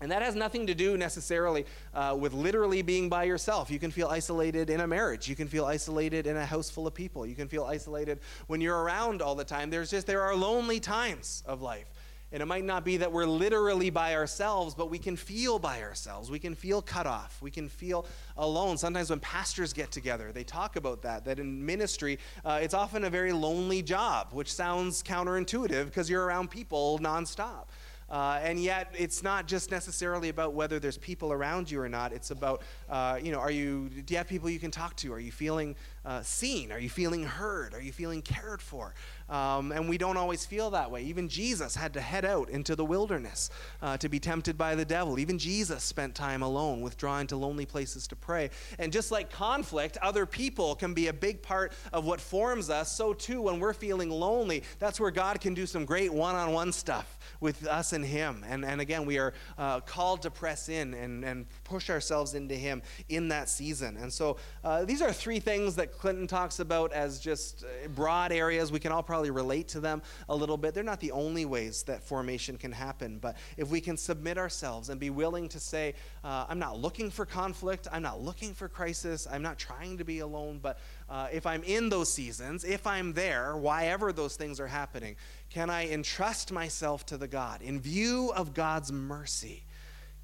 And 0.02 0.12
that 0.12 0.24
has 0.24 0.36
nothing 0.36 0.66
to 0.68 0.74
do 0.74 0.98
necessarily 0.98 1.66
uh, 1.94 2.18
with 2.20 2.34
literally 2.34 2.82
being 2.82 3.08
by 3.08 3.24
yourself. 3.26 3.70
You 3.70 3.78
can 3.78 3.92
feel 3.92 4.08
isolated 4.08 4.72
in 4.72 4.82
a 4.82 4.88
marriage. 4.88 5.30
You 5.30 5.36
can 5.36 5.48
feel 5.48 5.66
isolated 5.66 6.26
in 6.26 6.36
a 6.36 6.46
house 6.46 6.72
full 6.72 6.88
of 6.88 6.96
people. 6.96 7.26
You 7.26 7.36
can 7.36 7.48
feel 7.48 7.66
isolated 7.66 8.20
when 8.48 8.62
you're 8.62 8.82
around 8.82 9.22
all 9.22 9.36
the 9.36 9.46
time. 9.46 9.70
There's 9.70 9.92
just, 9.92 10.08
there 10.08 10.24
are 10.24 10.36
lonely 10.36 10.80
times 10.80 11.44
of 11.46 11.62
life. 11.62 11.86
And 12.34 12.42
it 12.42 12.46
might 12.46 12.64
not 12.64 12.86
be 12.86 12.98
that 12.98 13.12
we're 13.12 13.26
literally 13.26 13.90
by 13.90 14.16
ourselves, 14.16 14.74
but 14.74 14.90
we 14.90 14.98
can 14.98 15.18
feel 15.18 15.60
by 15.60 15.82
ourselves. 15.82 16.32
We 16.32 16.40
can 16.40 16.56
feel 16.56 16.82
cut 16.82 17.06
off. 17.06 17.42
We 17.42 17.52
can 17.52 17.68
feel 17.68 18.06
alone. 18.38 18.78
Sometimes 18.78 19.10
when 19.10 19.20
pastors 19.20 19.74
get 19.74 19.92
together, 19.92 20.32
they 20.32 20.46
talk 20.46 20.78
about 20.78 21.02
that, 21.02 21.26
that 21.26 21.40
in 21.40 21.66
ministry, 21.66 22.20
uh, 22.46 22.60
it's 22.62 22.74
often 22.74 23.04
a 23.04 23.10
very 23.10 23.34
lonely 23.34 23.82
job, 23.82 24.30
which 24.32 24.52
sounds 24.52 25.04
counterintuitive 25.04 25.86
because 25.86 26.10
you're 26.10 26.24
around 26.24 26.50
people 26.50 27.00
nonstop. 27.00 27.66
Uh, 28.12 28.42
and 28.44 28.60
yet, 28.60 28.94
it's 28.98 29.24
not 29.24 29.48
just 29.48 29.72
necessarily 29.72 30.28
about 30.28 30.54
whether 30.54 30.80
there's 30.80 30.98
people 30.98 31.32
around 31.32 31.72
you 31.72 31.80
or 31.80 31.88
not. 31.88 32.12
It's 32.12 32.30
about, 32.30 32.62
uh, 32.90 33.18
you 33.24 33.32
know, 33.32 33.40
are 33.40 33.50
you, 33.50 33.88
do 33.88 34.14
you 34.14 34.18
have 34.18 34.28
people 34.28 34.50
you 34.50 34.60
can 34.60 34.70
talk 34.70 34.98
to? 34.98 35.14
Are 35.14 35.20
you 35.20 35.32
feeling 35.32 35.78
uh, 36.04 36.22
seen? 36.22 36.74
Are 36.74 36.80
you 36.80 36.90
feeling 36.90 37.24
heard? 37.24 37.74
Are 37.74 37.82
you 37.82 37.94
feeling 37.94 38.22
cared 38.22 38.62
for? 38.62 38.94
Um, 39.32 39.72
and 39.72 39.88
we 39.88 39.98
don't 39.98 40.18
always 40.18 40.46
feel 40.46 40.70
that 40.72 40.92
way. 40.92 41.04
Even 41.04 41.30
Jesus 41.30 41.74
had 41.74 41.94
to 41.94 42.02
head 42.02 42.26
out 42.26 42.50
into 42.50 42.76
the 42.76 42.84
wilderness 42.84 43.50
uh, 43.82 43.96
to 43.98 44.10
be 44.10 44.20
tempted 44.20 44.58
by 44.58 44.76
the 44.76 44.84
devil. 44.84 45.18
Even 45.18 45.40
Jesus 45.40 45.84
spent 45.84 46.14
time 46.14 46.44
alone, 46.44 46.82
withdrawing 46.82 47.28
to 47.28 47.38
lonely 47.38 47.66
places 47.66 48.08
to 48.08 48.16
pray. 48.18 48.50
And 48.78 48.92
just 48.92 49.10
like 49.10 49.32
conflict, 49.32 49.98
other 50.02 50.26
people 50.26 50.76
can 50.76 50.94
be 50.94 51.08
a 51.08 51.14
big 51.14 51.42
part 51.42 51.72
of 51.94 52.06
what 52.06 52.20
forms 52.20 52.70
us. 52.70 52.92
So, 52.92 53.14
too, 53.14 53.42
when 53.42 53.60
we're 53.62 53.74
feeling 53.74 54.10
lonely, 54.10 54.64
that's 54.80 55.00
where 55.00 55.12
God 55.12 55.40
can 55.40 55.54
do 55.54 55.66
some 55.66 55.86
great 55.86 56.14
one 56.14 56.36
on 56.36 56.52
one 56.52 56.74
stuff 56.74 57.18
with 57.40 57.66
us 57.68 57.94
and 57.94 58.04
Him. 58.04 58.44
And, 58.48 58.66
and 58.66 58.82
again, 58.82 59.06
we 59.06 59.18
are 59.18 59.34
uh, 59.58 59.80
called 59.80 60.24
to 60.24 60.32
press 60.32 60.68
in 60.68 60.94
and, 60.94 61.24
and 61.24 61.46
push 61.64 61.90
ourselves 61.90 62.34
into 62.34 62.56
Him 62.56 62.82
in 63.08 63.30
that 63.30 63.48
season. 63.48 63.96
And 63.96 64.12
so 64.12 64.38
uh, 64.64 64.84
these 64.84 65.02
are 65.02 65.14
three 65.14 65.40
things 65.40 65.76
that 65.76 65.98
Clinton 65.98 66.28
talks 66.28 66.60
about 66.60 66.92
as 66.92 67.20
just 67.20 67.64
uh, 67.64 67.88
broad 67.96 68.34
areas. 68.34 68.72
We 68.74 68.80
can 68.80 68.92
all 68.92 69.04
probably 69.04 69.21
relate 69.30 69.68
to 69.70 69.80
them 69.80 70.02
a 70.30 70.36
little 70.36 70.58
bit. 70.58 70.74
They're 70.74 70.84
not 70.84 71.00
the 71.00 71.12
only 71.12 71.46
ways 71.46 71.84
that 71.84 72.04
formation 72.04 72.58
can 72.58 72.72
happen, 72.72 73.20
but 73.20 73.38
if 73.58 73.70
we 73.70 73.82
can 73.82 73.98
submit 73.98 74.38
ourselves 74.38 74.90
and 74.90 75.00
be 75.00 75.10
willing 75.10 75.50
to 75.50 75.60
say, 75.60 75.94
uh, 76.24 76.46
I'm 76.50 76.60
not 76.60 76.80
looking 76.80 77.12
for 77.12 77.26
conflict, 77.26 77.88
I'm 77.92 78.02
not 78.02 78.22
looking 78.22 78.54
for 78.54 78.68
crisis, 78.68 79.28
I'm 79.30 79.42
not 79.42 79.60
trying 79.60 79.98
to 79.98 80.04
be 80.04 80.20
alone, 80.20 80.60
but 80.62 80.80
uh, 81.10 81.28
if 81.32 81.46
I'm 81.46 81.64
in 81.64 81.90
those 81.90 82.12
seasons, 82.12 82.64
if 82.64 82.88
I'm 82.88 83.14
there, 83.14 83.56
why 83.58 83.86
ever 83.88 84.12
those 84.12 84.36
things 84.36 84.60
are 84.60 84.68
happening, 84.68 85.16
can 85.50 85.70
I 85.70 85.90
entrust 85.90 86.52
myself 86.52 87.06
to 87.08 87.18
the 87.18 87.28
God 87.28 87.62
in 87.62 87.80
view 87.80 88.32
of 88.36 88.54
God's 88.54 88.92
mercy? 88.92 89.64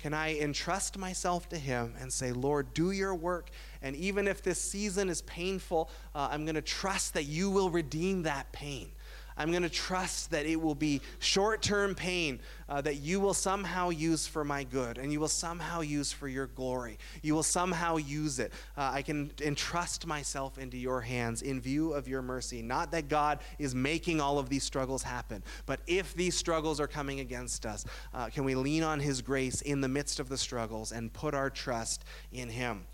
Can 0.08 0.14
I 0.14 0.40
entrust 0.40 0.98
myself 0.98 1.50
to 1.50 1.58
Him 1.58 1.94
and 2.00 2.14
say, 2.14 2.32
Lord, 2.32 2.74
do 2.74 2.92
your 2.92 3.14
work? 3.14 3.50
And 3.82 3.94
even 3.94 4.26
if 4.26 4.42
this 4.42 4.58
season 4.58 5.10
is 5.10 5.22
painful, 5.24 5.90
uh, 6.16 6.30
I'm 6.32 6.46
going 6.46 6.56
to 6.56 6.62
trust 6.62 7.16
that 7.16 7.26
you 7.26 7.50
will 7.50 7.70
redeem 7.70 8.24
that 8.24 8.50
pain. 8.54 8.92
I'm 9.38 9.52
going 9.52 9.64
to 9.64 9.70
trust 9.70 10.32
that 10.32 10.46
it 10.46 10.60
will 10.60 10.76
be 10.76 11.02
short 11.20 11.62
term 11.62 11.96
pain 11.96 12.40
uh, 12.70 12.82
that 12.82 12.96
you 12.96 13.20
will 13.20 13.34
somehow 13.34 13.90
use 13.90 14.28
for 14.28 14.44
my 14.44 14.64
good 14.64 14.98
and 14.98 15.12
you 15.12 15.20
will 15.20 15.28
somehow 15.28 15.82
use 15.82 16.12
for 16.12 16.28
your 16.28 16.48
glory. 16.48 16.98
You 17.22 17.36
will 17.36 17.44
somehow 17.44 17.98
use 17.98 18.40
it. 18.40 18.52
Uh, 18.78 18.92
I 18.94 19.02
can 19.02 19.32
entrust 19.42 20.06
myself 20.06 20.58
into 20.58 20.78
your 20.78 21.02
hands 21.02 21.42
in 21.42 21.62
view 21.62 21.94
of 21.94 22.08
your 22.08 22.22
mercy. 22.22 22.62
Not 22.62 22.92
that 22.92 23.08
God 23.08 23.40
is 23.60 23.74
making 23.74 24.20
all 24.20 24.40
of 24.40 24.50
these 24.50 24.64
struggles 24.64 25.04
happen, 25.04 25.44
but 25.66 25.80
if 25.88 26.14
these 26.14 26.36
struggles 26.36 26.80
are 26.80 26.88
coming 26.88 27.20
against 27.20 27.66
us, 27.66 27.86
uh, 28.14 28.28
can 28.28 28.44
we 28.44 28.56
lean 28.56 28.84
on 28.84 29.00
his 29.00 29.22
grace 29.22 29.62
in 29.62 29.82
the 29.82 29.88
midst 29.88 30.20
of 30.20 30.30
the 30.30 30.38
struggles 30.38 30.92
and 30.92 31.14
put 31.14 31.34
our 31.34 31.50
trust 31.50 32.04
in 32.32 32.50
him? 32.50 32.86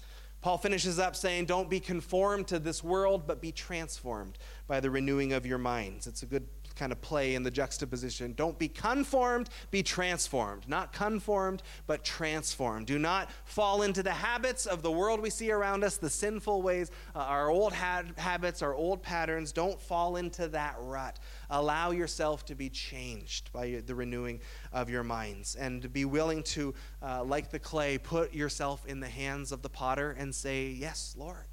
Paul 0.43 0.57
finishes 0.57 0.99
up 0.99 1.15
saying, 1.15 1.45
Don't 1.45 1.69
be 1.69 1.79
conformed 1.79 2.47
to 2.47 2.59
this 2.59 2.83
world, 2.83 3.25
but 3.25 3.41
be 3.41 3.53
transformed 3.53 4.37
by 4.67 4.81
the 4.81 4.91
renewing 4.91 5.31
of 5.31 5.45
your 5.45 5.57
minds. 5.57 6.05
It's 6.05 6.21
a 6.21 6.25
good 6.25 6.45
kind 6.75 6.91
of 6.91 7.01
play 7.01 7.35
in 7.35 7.43
the 7.43 7.51
juxtaposition. 7.51 8.33
Don't 8.33 8.57
be 8.57 8.67
conformed, 8.67 9.49
be 9.71 9.83
transformed. 9.83 10.67
Not 10.67 10.93
conformed, 10.93 11.61
but 11.87 12.03
transformed. 12.03 12.87
Do 12.87 12.97
not 12.99 13.29
fall 13.45 13.83
into 13.83 14.03
the 14.03 14.11
habits 14.11 14.65
of 14.65 14.81
the 14.81 14.91
world 14.91 15.19
we 15.19 15.29
see 15.29 15.51
around 15.51 15.83
us, 15.83 15.97
the 15.97 16.09
sinful 16.09 16.61
ways, 16.61 16.91
uh, 17.15 17.19
our 17.19 17.49
old 17.49 17.73
ha- 17.73 18.03
habits, 18.17 18.61
our 18.61 18.73
old 18.73 19.01
patterns. 19.01 19.51
Don't 19.51 19.79
fall 19.79 20.15
into 20.15 20.47
that 20.49 20.75
rut. 20.79 21.19
Allow 21.49 21.91
yourself 21.91 22.45
to 22.45 22.55
be 22.55 22.69
changed 22.69 23.51
by 23.53 23.81
the 23.85 23.95
renewing 23.95 24.39
of 24.71 24.89
your 24.89 25.03
minds 25.03 25.55
and 25.55 25.91
be 25.93 26.05
willing 26.05 26.43
to, 26.43 26.73
uh, 27.01 27.23
like 27.23 27.51
the 27.51 27.59
clay, 27.59 27.97
put 27.97 28.33
yourself 28.33 28.85
in 28.87 28.99
the 28.99 29.09
hands 29.09 29.51
of 29.51 29.61
the 29.61 29.69
potter 29.69 30.15
and 30.17 30.33
say, 30.33 30.67
Yes, 30.67 31.15
Lord, 31.17 31.45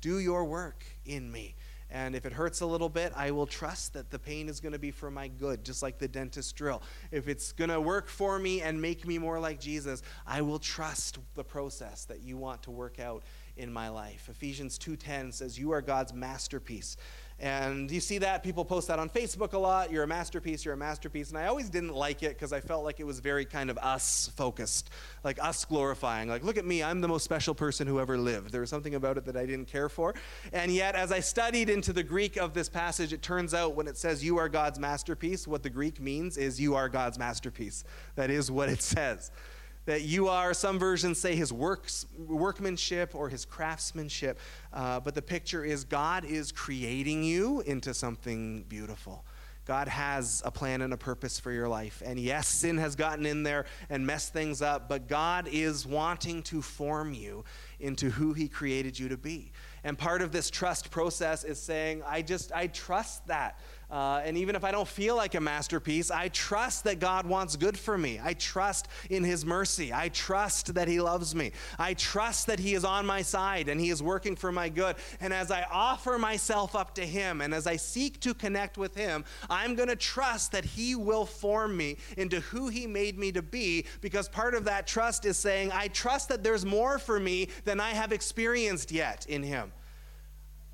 do 0.00 0.18
your 0.18 0.44
work 0.44 0.84
in 1.04 1.30
me. 1.32 1.56
And 1.90 2.14
if 2.14 2.26
it 2.26 2.32
hurts 2.32 2.60
a 2.60 2.66
little 2.66 2.88
bit, 2.88 3.12
I 3.16 3.30
will 3.30 3.46
trust 3.46 3.94
that 3.94 4.10
the 4.10 4.18
pain 4.18 4.48
is 4.48 4.60
going 4.60 4.72
to 4.72 4.78
be 4.78 4.90
for 4.90 5.10
my 5.10 5.28
good, 5.28 5.64
just 5.64 5.82
like 5.82 5.98
the 5.98 6.08
dentist 6.08 6.54
drill. 6.54 6.82
If 7.10 7.28
it's 7.28 7.52
going 7.52 7.70
to 7.70 7.80
work 7.80 8.08
for 8.08 8.38
me 8.38 8.60
and 8.60 8.80
make 8.80 9.06
me 9.06 9.16
more 9.18 9.40
like 9.40 9.58
Jesus, 9.58 10.02
I 10.26 10.42
will 10.42 10.58
trust 10.58 11.18
the 11.34 11.44
process 11.44 12.04
that 12.04 12.20
you 12.20 12.36
want 12.36 12.62
to 12.64 12.70
work 12.70 12.98
out 12.98 13.22
in 13.56 13.72
my 13.72 13.88
life. 13.88 14.28
Ephesians 14.30 14.78
2:10 14.78 15.32
says 15.32 15.58
you 15.58 15.72
are 15.72 15.82
God's 15.82 16.12
masterpiece. 16.12 16.96
And 17.40 17.88
you 17.88 18.00
see 18.00 18.18
that 18.18 18.42
people 18.42 18.64
post 18.64 18.88
that 18.88 18.98
on 18.98 19.08
Facebook 19.08 19.52
a 19.52 19.58
lot. 19.58 19.92
You're 19.92 20.02
a 20.02 20.08
masterpiece, 20.08 20.64
you're 20.64 20.74
a 20.74 20.78
masterpiece. 20.78 21.28
And 21.28 21.38
I 21.38 21.46
always 21.46 21.70
didn't 21.70 21.94
like 21.94 22.24
it 22.24 22.30
because 22.30 22.52
I 22.52 22.60
felt 22.60 22.82
like 22.84 22.98
it 22.98 23.04
was 23.04 23.20
very 23.20 23.44
kind 23.44 23.70
of 23.70 23.78
us 23.78 24.32
focused, 24.36 24.90
like 25.22 25.38
us 25.40 25.64
glorifying. 25.64 26.28
Like, 26.28 26.42
look 26.42 26.58
at 26.58 26.64
me, 26.64 26.82
I'm 26.82 27.00
the 27.00 27.06
most 27.06 27.22
special 27.22 27.54
person 27.54 27.86
who 27.86 28.00
ever 28.00 28.18
lived. 28.18 28.50
There 28.50 28.60
was 28.60 28.70
something 28.70 28.96
about 28.96 29.18
it 29.18 29.24
that 29.26 29.36
I 29.36 29.46
didn't 29.46 29.66
care 29.66 29.88
for. 29.88 30.14
And 30.52 30.72
yet, 30.72 30.96
as 30.96 31.12
I 31.12 31.20
studied 31.20 31.70
into 31.70 31.92
the 31.92 32.02
Greek 32.02 32.36
of 32.36 32.54
this 32.54 32.68
passage, 32.68 33.12
it 33.12 33.22
turns 33.22 33.54
out 33.54 33.76
when 33.76 33.86
it 33.86 33.96
says 33.96 34.24
you 34.24 34.36
are 34.38 34.48
God's 34.48 34.80
masterpiece, 34.80 35.46
what 35.46 35.62
the 35.62 35.70
Greek 35.70 36.00
means 36.00 36.38
is 36.38 36.60
you 36.60 36.74
are 36.74 36.88
God's 36.88 37.20
masterpiece. 37.20 37.84
That 38.16 38.30
is 38.30 38.50
what 38.50 38.68
it 38.68 38.82
says 38.82 39.30
that 39.88 40.02
you 40.02 40.28
are, 40.28 40.52
some 40.52 40.78
versions 40.78 41.18
say 41.18 41.34
his 41.34 41.50
works, 41.50 42.04
workmanship 42.18 43.14
or 43.14 43.30
his 43.30 43.46
craftsmanship, 43.46 44.38
uh, 44.74 45.00
but 45.00 45.14
the 45.14 45.22
picture 45.22 45.64
is 45.64 45.82
God 45.84 46.26
is 46.26 46.52
creating 46.52 47.24
you 47.24 47.62
into 47.62 47.94
something 47.94 48.64
beautiful. 48.68 49.24
God 49.64 49.88
has 49.88 50.42
a 50.44 50.50
plan 50.50 50.82
and 50.82 50.92
a 50.92 50.96
purpose 50.98 51.40
for 51.40 51.52
your 51.52 51.68
life. 51.68 52.02
And 52.04 52.18
yes, 52.18 52.48
sin 52.48 52.76
has 52.76 52.96
gotten 52.96 53.24
in 53.24 53.42
there 53.44 53.64
and 53.88 54.06
messed 54.06 54.34
things 54.34 54.60
up, 54.60 54.90
but 54.90 55.08
God 55.08 55.48
is 55.50 55.86
wanting 55.86 56.42
to 56.44 56.60
form 56.60 57.14
you 57.14 57.46
into 57.80 58.10
who 58.10 58.34
He 58.34 58.46
created 58.46 58.98
you 58.98 59.08
to 59.08 59.16
be. 59.16 59.52
And 59.84 59.96
part 59.96 60.20
of 60.20 60.32
this 60.32 60.50
trust 60.50 60.90
process 60.90 61.44
is 61.44 61.58
saying, 61.58 62.02
I 62.06 62.20
just, 62.20 62.52
I 62.52 62.66
trust 62.66 63.26
that. 63.28 63.58
Uh, 63.90 64.20
and 64.22 64.36
even 64.36 64.54
if 64.54 64.64
I 64.64 64.70
don't 64.70 64.86
feel 64.86 65.16
like 65.16 65.34
a 65.34 65.40
masterpiece, 65.40 66.10
I 66.10 66.28
trust 66.28 66.84
that 66.84 66.98
God 66.98 67.26
wants 67.26 67.56
good 67.56 67.78
for 67.78 67.96
me. 67.96 68.20
I 68.22 68.34
trust 68.34 68.86
in 69.08 69.24
His 69.24 69.46
mercy. 69.46 69.94
I 69.94 70.10
trust 70.10 70.74
that 70.74 70.88
He 70.88 71.00
loves 71.00 71.34
me. 71.34 71.52
I 71.78 71.94
trust 71.94 72.48
that 72.48 72.58
He 72.58 72.74
is 72.74 72.84
on 72.84 73.06
my 73.06 73.22
side 73.22 73.68
and 73.68 73.80
He 73.80 73.88
is 73.88 74.02
working 74.02 74.36
for 74.36 74.52
my 74.52 74.68
good. 74.68 74.96
And 75.20 75.32
as 75.32 75.50
I 75.50 75.66
offer 75.70 76.18
myself 76.18 76.76
up 76.76 76.94
to 76.96 77.06
Him 77.06 77.40
and 77.40 77.54
as 77.54 77.66
I 77.66 77.76
seek 77.76 78.20
to 78.20 78.34
connect 78.34 78.76
with 78.76 78.94
Him, 78.94 79.24
I'm 79.48 79.74
going 79.74 79.88
to 79.88 79.96
trust 79.96 80.52
that 80.52 80.66
He 80.66 80.94
will 80.94 81.24
form 81.24 81.74
me 81.74 81.96
into 82.18 82.40
who 82.40 82.68
He 82.68 82.86
made 82.86 83.18
me 83.18 83.32
to 83.32 83.42
be 83.42 83.86
because 84.02 84.28
part 84.28 84.54
of 84.54 84.64
that 84.64 84.86
trust 84.86 85.24
is 85.24 85.38
saying, 85.38 85.72
I 85.72 85.88
trust 85.88 86.28
that 86.28 86.44
there's 86.44 86.66
more 86.66 86.98
for 86.98 87.18
me 87.18 87.48
than 87.64 87.80
I 87.80 87.90
have 87.90 88.12
experienced 88.12 88.92
yet 88.92 89.24
in 89.30 89.42
Him. 89.42 89.72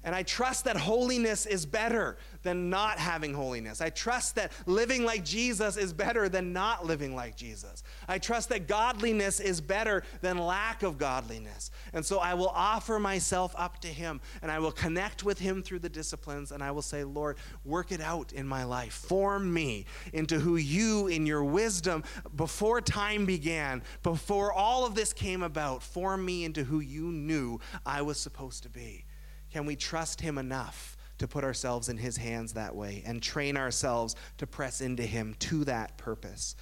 And 0.05 0.15
I 0.15 0.23
trust 0.23 0.67
that 0.67 0.77
holiness 0.77 1.47
is 1.47 1.65
better 1.65 2.19
than 2.43 2.69
not 2.69 2.99
having 2.99 3.33
holiness. 3.33 3.81
I 3.81 3.89
trust 3.89 4.35
that 4.35 4.53
living 4.67 5.03
like 5.03 5.25
Jesus 5.25 5.79
is 5.79 5.95
better 5.95 6.29
than 6.29 6.53
not 6.53 6.85
living 6.85 7.17
like 7.17 7.37
Jesus. 7.37 7.83
I 8.07 8.19
trust 8.19 8.51
that 8.51 8.69
godliness 8.69 9.41
is 9.41 9.63
better 9.63 10.05
than 10.21 10.37
lack 10.37 10.83
of 10.83 10.99
godliness. 10.99 11.71
And 11.95 12.05
so 12.05 12.19
I 12.19 12.35
will 12.35 12.53
offer 12.55 12.99
myself 12.99 13.55
up 13.57 13.81
to 13.81 13.89
Him 13.89 14.21
and 14.43 14.51
I 14.51 14.59
will 14.59 14.73
connect 14.73 15.25
with 15.25 15.39
Him 15.39 15.63
through 15.63 15.79
the 15.79 15.89
disciplines 15.89 16.53
and 16.53 16.63
I 16.63 16.71
will 16.71 16.83
say, 16.83 17.03
Lord, 17.03 17.39
work 17.65 17.91
it 17.91 18.03
out 18.03 18.35
in 18.35 18.47
my 18.47 18.65
life. 18.65 18.93
Form 18.93 19.53
me 19.53 19.87
into 20.13 20.39
who 20.39 20.57
you, 20.57 21.07
in 21.07 21.25
your 21.25 21.45
wisdom, 21.45 22.05
before 22.37 22.83
time 22.83 23.25
began, 23.25 23.83
before 24.03 24.53
all 24.53 24.85
of 24.85 24.95
this 24.95 25.15
came 25.15 25.43
about, 25.43 25.83
form 25.83 26.23
me 26.25 26.45
into 26.45 26.63
who 26.65 26.81
you 26.81 27.11
knew 27.11 27.59
I 27.87 28.03
was 28.03 28.21
supposed 28.21 28.65
to 28.65 28.69
be. 28.69 29.07
Can 29.55 29.67
we 29.67 29.77
trust 29.77 30.21
Him 30.21 30.37
enough 30.37 30.97
to 31.19 31.29
put 31.29 31.45
ourselves 31.45 31.89
in 31.89 31.97
His 31.97 32.17
hands 32.17 32.55
that 32.55 32.75
way 32.75 33.05
and 33.07 33.23
train 33.23 33.57
ourselves 33.57 34.17
to 34.39 34.49
press 34.49 34.81
into 34.81 35.05
Him 35.05 35.37
to 35.39 35.63
that 35.67 35.97
purpose? 35.97 36.57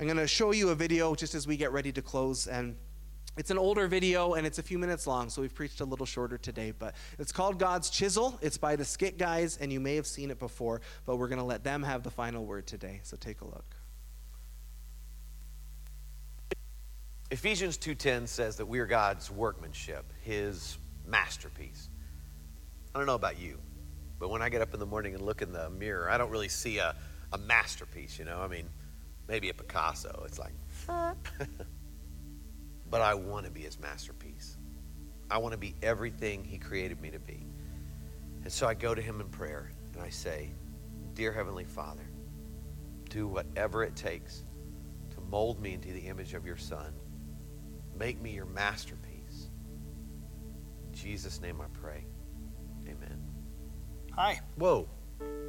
I'm 0.00 0.06
going 0.06 0.18
to 0.18 0.26
show 0.26 0.50
you 0.50 0.70
a 0.70 0.74
video 0.74 1.14
just 1.14 1.36
as 1.36 1.46
we 1.46 1.56
get 1.56 1.70
ready 1.70 1.92
to 1.92 2.02
close. 2.02 2.48
And 2.48 2.74
it's 3.36 3.52
an 3.52 3.58
older 3.58 3.86
video 3.86 4.34
and 4.34 4.44
it's 4.44 4.58
a 4.58 4.62
few 4.64 4.76
minutes 4.76 5.06
long, 5.06 5.30
so 5.30 5.40
we've 5.40 5.54
preached 5.54 5.80
a 5.80 5.84
little 5.84 6.04
shorter 6.04 6.36
today. 6.36 6.72
But 6.76 6.96
it's 7.20 7.30
called 7.30 7.60
God's 7.60 7.90
Chisel. 7.90 8.36
It's 8.42 8.58
by 8.58 8.74
the 8.74 8.84
Skit 8.84 9.18
Guys, 9.18 9.56
and 9.58 9.72
you 9.72 9.78
may 9.78 9.94
have 9.94 10.06
seen 10.08 10.32
it 10.32 10.40
before, 10.40 10.80
but 11.04 11.18
we're 11.18 11.28
going 11.28 11.38
to 11.38 11.44
let 11.44 11.62
them 11.62 11.84
have 11.84 12.02
the 12.02 12.10
final 12.10 12.44
word 12.44 12.66
today. 12.66 13.02
So 13.04 13.16
take 13.16 13.40
a 13.42 13.44
look. 13.44 13.76
Ephesians 17.30 17.78
2:10 17.78 18.26
says 18.26 18.56
that 18.56 18.66
we 18.66 18.80
are 18.80 18.86
God's 18.86 19.30
workmanship, 19.30 20.12
his 20.22 20.76
masterpiece. 21.06 21.88
I 22.96 22.98
don't 22.98 23.08
know 23.08 23.14
about 23.14 23.38
you, 23.38 23.58
but 24.18 24.30
when 24.30 24.40
I 24.40 24.48
get 24.48 24.62
up 24.62 24.72
in 24.72 24.80
the 24.80 24.86
morning 24.86 25.14
and 25.14 25.22
look 25.22 25.42
in 25.42 25.52
the 25.52 25.68
mirror, 25.68 26.08
I 26.08 26.16
don't 26.16 26.30
really 26.30 26.48
see 26.48 26.78
a, 26.78 26.96
a 27.30 27.36
masterpiece, 27.36 28.18
you 28.18 28.24
know? 28.24 28.40
I 28.40 28.48
mean, 28.48 28.70
maybe 29.28 29.50
a 29.50 29.52
Picasso. 29.52 30.22
It's 30.24 30.38
like, 30.38 30.54
but 32.90 33.02
I 33.02 33.12
want 33.12 33.44
to 33.44 33.52
be 33.52 33.60
his 33.60 33.78
masterpiece. 33.78 34.56
I 35.30 35.36
want 35.36 35.52
to 35.52 35.58
be 35.58 35.74
everything 35.82 36.42
he 36.42 36.56
created 36.56 36.98
me 37.02 37.10
to 37.10 37.18
be. 37.18 37.44
And 38.44 38.50
so 38.50 38.66
I 38.66 38.72
go 38.72 38.94
to 38.94 39.02
him 39.02 39.20
in 39.20 39.28
prayer 39.28 39.70
and 39.92 40.00
I 40.00 40.08
say, 40.08 40.48
Dear 41.12 41.32
Heavenly 41.32 41.64
Father, 41.64 42.08
do 43.10 43.28
whatever 43.28 43.84
it 43.84 43.94
takes 43.94 44.42
to 45.10 45.20
mold 45.20 45.60
me 45.60 45.74
into 45.74 45.92
the 45.92 46.06
image 46.06 46.32
of 46.32 46.46
your 46.46 46.56
Son. 46.56 46.94
Make 47.94 48.22
me 48.22 48.30
your 48.30 48.46
masterpiece. 48.46 49.50
In 50.86 50.94
Jesus' 50.94 51.42
name 51.42 51.60
I 51.60 51.66
pray. 51.78 52.06
Amen. 52.86 53.22
Hi, 54.12 54.40
Whoa. 54.56 54.88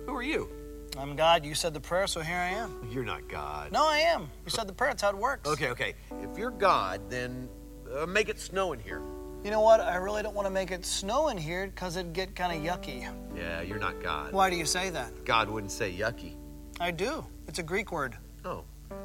Who 0.06 0.15
are 0.15 0.23
you? 0.23 0.50
I'm 0.97 1.15
God. 1.15 1.45
You 1.45 1.54
said 1.54 1.73
the 1.73 1.80
prayer, 1.80 2.08
so 2.08 2.21
here 2.21 2.38
I 2.38 2.50
am. 2.50 2.88
You're 2.91 3.06
not 3.06 3.28
God. 3.28 3.71
No, 3.71 3.88
I 3.88 4.00
am. 4.00 4.30
You 4.45 4.50
said 4.50 4.67
the 4.67 4.73
prayer. 4.73 4.91
That's 4.91 5.04
how 5.04 5.10
it 5.10 5.17
works. 5.17 5.47
Okay, 5.50 5.69
okay. 5.69 5.93
If 6.21 6.38
you're 6.38 6.52
God, 6.52 7.10
then 7.10 7.50
uh, 7.95 8.06
make 8.06 8.30
it 8.30 8.39
snow 8.39 8.73
in 8.73 8.80
here. 8.80 9.02
You 9.43 9.52
know 9.52 9.62
what? 9.62 9.80
I 9.80 9.95
really 9.97 10.23
don't 10.23 10.34
want 10.34 10.47
to 10.47 10.54
make 10.54 10.71
it 10.71 10.86
snow 10.86 11.28
in 11.28 11.38
here 11.38 11.67
because 11.67 11.95
it'd 11.95 12.13
get 12.13 12.36
kind 12.36 12.58
of 12.58 12.63
yucky. 12.63 13.08
Yeah, 13.36 13.62
you're 13.62 13.80
not 13.80 14.02
God. 14.02 14.34
Why 14.34 14.50
do 14.50 14.56
you 14.56 14.65
say 14.65 14.89
that? 14.89 15.26
God 15.26 15.50
wouldn't 15.50 15.71
say 15.71 15.91
yucky. 15.91 16.36
I 16.80 16.91
do. 16.91 17.26
It's 17.47 17.60
a 17.60 17.63
Greek 17.63 17.91
word. 17.91 18.17
Oh. 18.43 18.63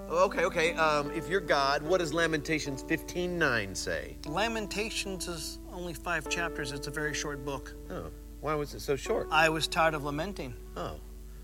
Okay, 0.09 0.45
okay. 0.45 0.75
Um, 0.75 1.11
if 1.11 1.29
you're 1.29 1.41
God, 1.41 1.83
what 1.83 1.99
does 1.99 2.13
Lamentations 2.13 2.83
15:9 2.85 3.75
say? 3.77 4.17
Lamentations 4.27 5.29
is 5.29 5.59
only 5.73 5.95
five 5.95 6.29
chapters. 6.29 6.73
It's 6.73 6.87
a 6.87 6.91
very 6.91 7.15
short 7.15 7.45
book. 7.45 7.75
Oh. 7.91 8.11
Why 8.43 8.57
was 8.57 8.75
it 8.75 8.81
so 8.81 8.97
short? 8.97 9.29
I 9.31 9.49
was 9.51 9.69
tired 9.69 9.95
of 9.95 10.03
lamenting. 10.03 10.53
Oh. 10.77 10.97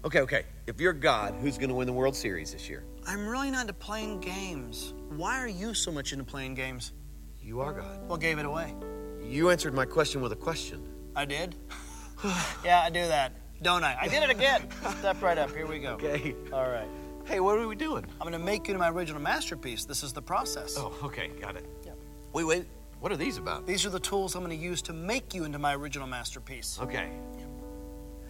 Okay, 0.05 0.21
okay. 0.21 0.43
If 0.67 0.81
you're 0.81 0.93
God, 0.93 1.37
who's 1.41 1.57
going 1.57 1.69
to 1.69 1.75
win 1.77 1.87
the 1.87 1.93
World 1.93 2.17
Series 2.17 2.53
this 2.53 2.69
year? 2.69 2.83
I'm 3.07 3.25
really 3.29 3.53
not 3.53 3.63
into 3.63 3.73
playing 3.73 4.19
games. 4.19 4.95
Why 5.11 5.39
are 5.39 5.47
you 5.47 5.75
so 5.75 5.93
much 5.93 6.13
into 6.13 6.25
playing 6.25 6.57
games? 6.57 6.93
You 7.41 7.61
are 7.61 7.73
God. 7.73 8.09
What 8.09 8.21
gave 8.21 8.41
it 8.41 8.47
away? 8.47 8.75
You 9.23 9.51
answered 9.51 9.75
my 9.75 9.85
question 9.85 10.21
with 10.21 10.33
a 10.33 10.37
question. 10.37 10.89
I 11.15 11.25
did? 11.25 11.55
yeah, 12.65 12.83
I 12.85 12.91
do 12.91 13.07
that. 13.07 13.33
Don't 13.63 13.85
I? 13.85 13.97
I 14.01 14.09
did 14.09 14.25
it 14.25 14.31
again. 14.31 14.67
Step 14.99 15.23
right 15.23 15.39
up. 15.39 15.55
Here 15.55 15.69
we 15.69 15.79
go. 15.79 15.91
Okay. 15.91 16.35
All 16.53 16.69
right. 16.69 16.89
Hey, 17.27 17.39
what 17.39 17.59
are 17.59 17.69
we 17.69 17.77
doing? 17.77 18.05
I'm 18.21 18.29
going 18.29 18.33
to 18.33 18.45
make 18.45 18.67
you 18.67 18.75
into 18.75 18.81
my 18.81 18.91
original 18.91 19.23
masterpiece. 19.23 19.85
This 19.85 20.03
is 20.03 20.13
the 20.13 20.23
process. 20.23 20.75
Oh, 20.77 20.93
okay, 21.05 21.31
got 21.41 21.55
it. 21.55 21.65
Yep. 21.85 21.97
Wait, 22.33 22.45
wait. 22.45 22.65
What 23.01 23.13
are 23.13 23.17
these 23.17 23.39
about? 23.39 23.67
These 23.67 23.87
are 23.87 23.91
the 23.91 24.01
tools 24.01 24.35
I'm 24.35 24.45
going 24.45 24.57
to 24.57 24.63
use 24.63 24.83
to 24.83 24.93
make 24.93 25.33
you 25.33 25.45
into 25.45 25.59
my 25.59 25.75
original 25.75 26.09
masterpiece. 26.09 26.79
Okay. 26.83 27.11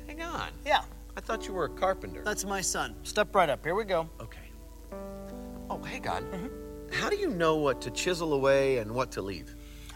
Hang 0.06 0.22
on. 0.22 0.50
Yeah, 0.66 0.82
I 1.16 1.20
thought 1.20 1.46
you 1.46 1.54
were 1.54 1.64
a 1.64 1.70
carpenter. 1.70 2.22
that's 2.22 2.44
my 2.44 2.60
son. 2.60 2.94
Step 3.02 3.34
right 3.34 3.48
up. 3.48 3.64
Here 3.64 3.74
we 3.74 3.84
go. 3.84 4.08
Okay. 4.20 4.50
Oh, 5.70 5.82
hey, 5.82 5.98
God. 5.98 6.22
Mm-hmm. 6.32 6.92
How 6.92 7.08
do 7.08 7.16
you 7.16 7.30
know 7.30 7.56
what 7.56 7.80
to 7.82 7.90
chisel 7.90 8.32
away 8.32 8.78
and 8.78 8.92
what 8.92 9.10
to 9.12 9.22
leave? 9.22 9.54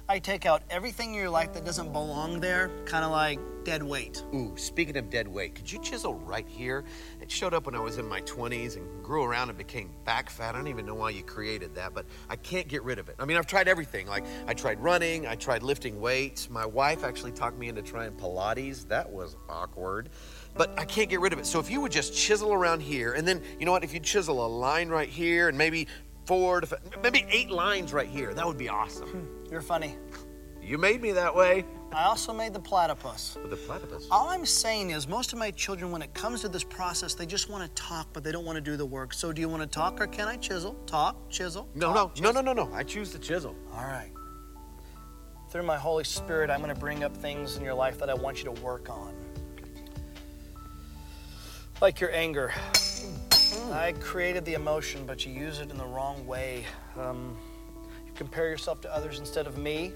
I 0.08 0.18
take 0.18 0.46
out 0.46 0.62
everything 0.68 1.10
in 1.10 1.14
your 1.14 1.30
life 1.30 1.52
that 1.54 1.64
doesn't 1.64 1.92
belong 1.92 2.40
there, 2.40 2.70
kind 2.84 3.04
of 3.04 3.10
like 3.10 3.38
dead 3.64 3.82
weight. 3.82 4.22
Ooh, 4.34 4.52
speaking 4.56 4.96
of 4.96 5.10
dead 5.10 5.28
weight, 5.28 5.54
could 5.54 5.70
you 5.70 5.80
chisel 5.80 6.14
right 6.14 6.46
here? 6.46 6.84
It 7.20 7.30
showed 7.30 7.54
up 7.54 7.66
when 7.66 7.74
I 7.74 7.80
was 7.80 7.98
in 7.98 8.06
my 8.06 8.20
20s 8.22 8.76
and 8.76 9.02
grew 9.02 9.24
around 9.24 9.48
and 9.48 9.58
became 9.58 9.90
back 10.04 10.30
fat. 10.30 10.54
I 10.54 10.58
don't 10.58 10.68
even 10.68 10.86
know 10.86 10.94
why 10.94 11.10
you 11.10 11.22
created 11.22 11.74
that, 11.76 11.94
but 11.94 12.06
I 12.28 12.36
can't 12.36 12.68
get 12.68 12.82
rid 12.82 12.98
of 12.98 13.08
it. 13.08 13.16
I 13.18 13.24
mean, 13.24 13.36
I've 13.36 13.46
tried 13.46 13.68
everything. 13.68 14.06
Like, 14.06 14.24
I 14.46 14.54
tried 14.54 14.80
running, 14.80 15.26
I 15.26 15.34
tried 15.34 15.62
lifting 15.62 16.00
weights. 16.00 16.50
My 16.50 16.66
wife 16.66 17.04
actually 17.04 17.32
talked 17.32 17.58
me 17.58 17.68
into 17.68 17.82
trying 17.82 18.12
Pilates. 18.12 18.86
That 18.88 19.10
was 19.10 19.36
awkward. 19.48 20.10
But 20.56 20.78
I 20.78 20.84
can't 20.84 21.08
get 21.08 21.20
rid 21.20 21.32
of 21.32 21.38
it. 21.38 21.46
So 21.46 21.60
if 21.60 21.70
you 21.70 21.80
would 21.80 21.92
just 21.92 22.14
chisel 22.14 22.52
around 22.52 22.80
here, 22.80 23.12
and 23.12 23.26
then, 23.26 23.42
you 23.58 23.66
know 23.66 23.72
what, 23.72 23.84
if 23.84 23.94
you 23.94 24.00
chisel 24.00 24.44
a 24.44 24.48
line 24.48 24.88
right 24.88 25.08
here, 25.08 25.48
and 25.48 25.56
maybe 25.56 25.86
four 26.26 26.60
to 26.60 26.66
fi- 26.66 26.76
maybe 27.02 27.24
eight 27.30 27.50
lines 27.50 27.92
right 27.92 28.08
here, 28.08 28.34
that 28.34 28.46
would 28.46 28.58
be 28.58 28.68
awesome. 28.68 29.08
Hmm, 29.08 29.50
you're 29.50 29.62
funny. 29.62 29.96
You 30.62 30.78
made 30.78 31.02
me 31.02 31.12
that 31.12 31.34
way. 31.34 31.64
I 31.94 32.04
also 32.04 32.32
made 32.32 32.54
the 32.54 32.60
platypus. 32.60 33.36
The 33.50 33.56
platypus. 33.56 34.06
All 34.10 34.28
I'm 34.28 34.46
saying 34.46 34.90
is, 34.90 35.06
most 35.06 35.32
of 35.32 35.38
my 35.38 35.50
children, 35.50 35.90
when 35.90 36.00
it 36.00 36.14
comes 36.14 36.40
to 36.40 36.48
this 36.48 36.64
process, 36.64 37.12
they 37.14 37.26
just 37.26 37.50
want 37.50 37.64
to 37.64 37.82
talk, 37.82 38.08
but 38.14 38.24
they 38.24 38.32
don't 38.32 38.46
want 38.46 38.56
to 38.56 38.62
do 38.62 38.76
the 38.78 38.86
work. 38.86 39.12
So, 39.12 39.30
do 39.32 39.40
you 39.42 39.48
want 39.48 39.62
to 39.62 39.68
talk 39.68 40.00
or 40.00 40.06
can 40.06 40.26
I 40.26 40.36
chisel? 40.36 40.74
Talk, 40.86 41.28
chisel. 41.28 41.68
No, 41.74 41.88
no, 41.88 41.94
talk, 41.94 42.08
no, 42.20 42.28
chisel. 42.30 42.42
no, 42.42 42.52
no, 42.52 42.64
no. 42.64 42.74
I 42.74 42.82
choose 42.82 43.12
the 43.12 43.18
chisel. 43.18 43.54
All 43.74 43.84
right. 43.84 44.10
Through 45.50 45.64
my 45.64 45.76
Holy 45.76 46.04
Spirit, 46.04 46.48
I'm 46.48 46.62
going 46.62 46.74
to 46.74 46.80
bring 46.80 47.04
up 47.04 47.14
things 47.14 47.58
in 47.58 47.64
your 47.64 47.74
life 47.74 47.98
that 47.98 48.08
I 48.08 48.14
want 48.14 48.38
you 48.38 48.44
to 48.44 48.62
work 48.62 48.88
on. 48.88 49.14
Like 51.82 52.00
your 52.00 52.10
anger. 52.12 52.52
I 53.72 53.92
created 54.00 54.46
the 54.46 54.54
emotion, 54.54 55.04
but 55.06 55.26
you 55.26 55.32
use 55.32 55.60
it 55.60 55.70
in 55.70 55.76
the 55.76 55.84
wrong 55.84 56.26
way. 56.26 56.64
Um, 56.98 57.36
you 58.06 58.12
compare 58.14 58.48
yourself 58.48 58.80
to 58.82 58.94
others 58.94 59.18
instead 59.18 59.46
of 59.46 59.58
me. 59.58 59.92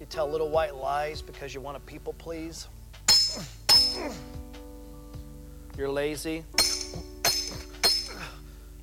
You 0.00 0.06
tell 0.06 0.28
little 0.28 0.48
white 0.48 0.74
lies 0.74 1.20
because 1.20 1.54
you 1.54 1.60
want 1.60 1.76
to 1.76 1.80
people 1.82 2.14
please. 2.14 2.68
You're 5.76 5.90
lazy. 5.90 6.42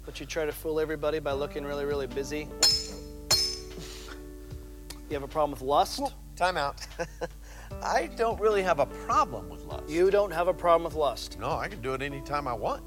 But 0.05 0.19
you 0.19 0.27
try 0.27 0.45
to 0.45 0.51
fool 0.51 0.79
everybody 0.79 1.17
by 1.17 1.31
looking 1.31 1.65
really, 1.65 1.85
really 1.85 2.05
busy. 2.05 2.47
You 5.09 5.15
have 5.15 5.23
a 5.23 5.27
problem 5.27 5.51
with 5.51 5.61
lust? 5.61 6.01
Time 6.35 6.55
out. 6.55 6.85
I 7.81 8.11
don't 8.15 8.39
really 8.39 8.61
have 8.61 8.79
a 8.79 8.85
problem 8.85 9.49
with 9.49 9.65
lust. 9.65 9.89
You 9.89 10.11
don't 10.11 10.31
have 10.31 10.47
a 10.47 10.53
problem 10.53 10.83
with 10.83 10.93
lust. 10.93 11.39
No, 11.39 11.49
I 11.49 11.67
can 11.67 11.81
do 11.81 11.95
it 11.95 12.03
anytime 12.03 12.47
I 12.47 12.53
want. 12.53 12.83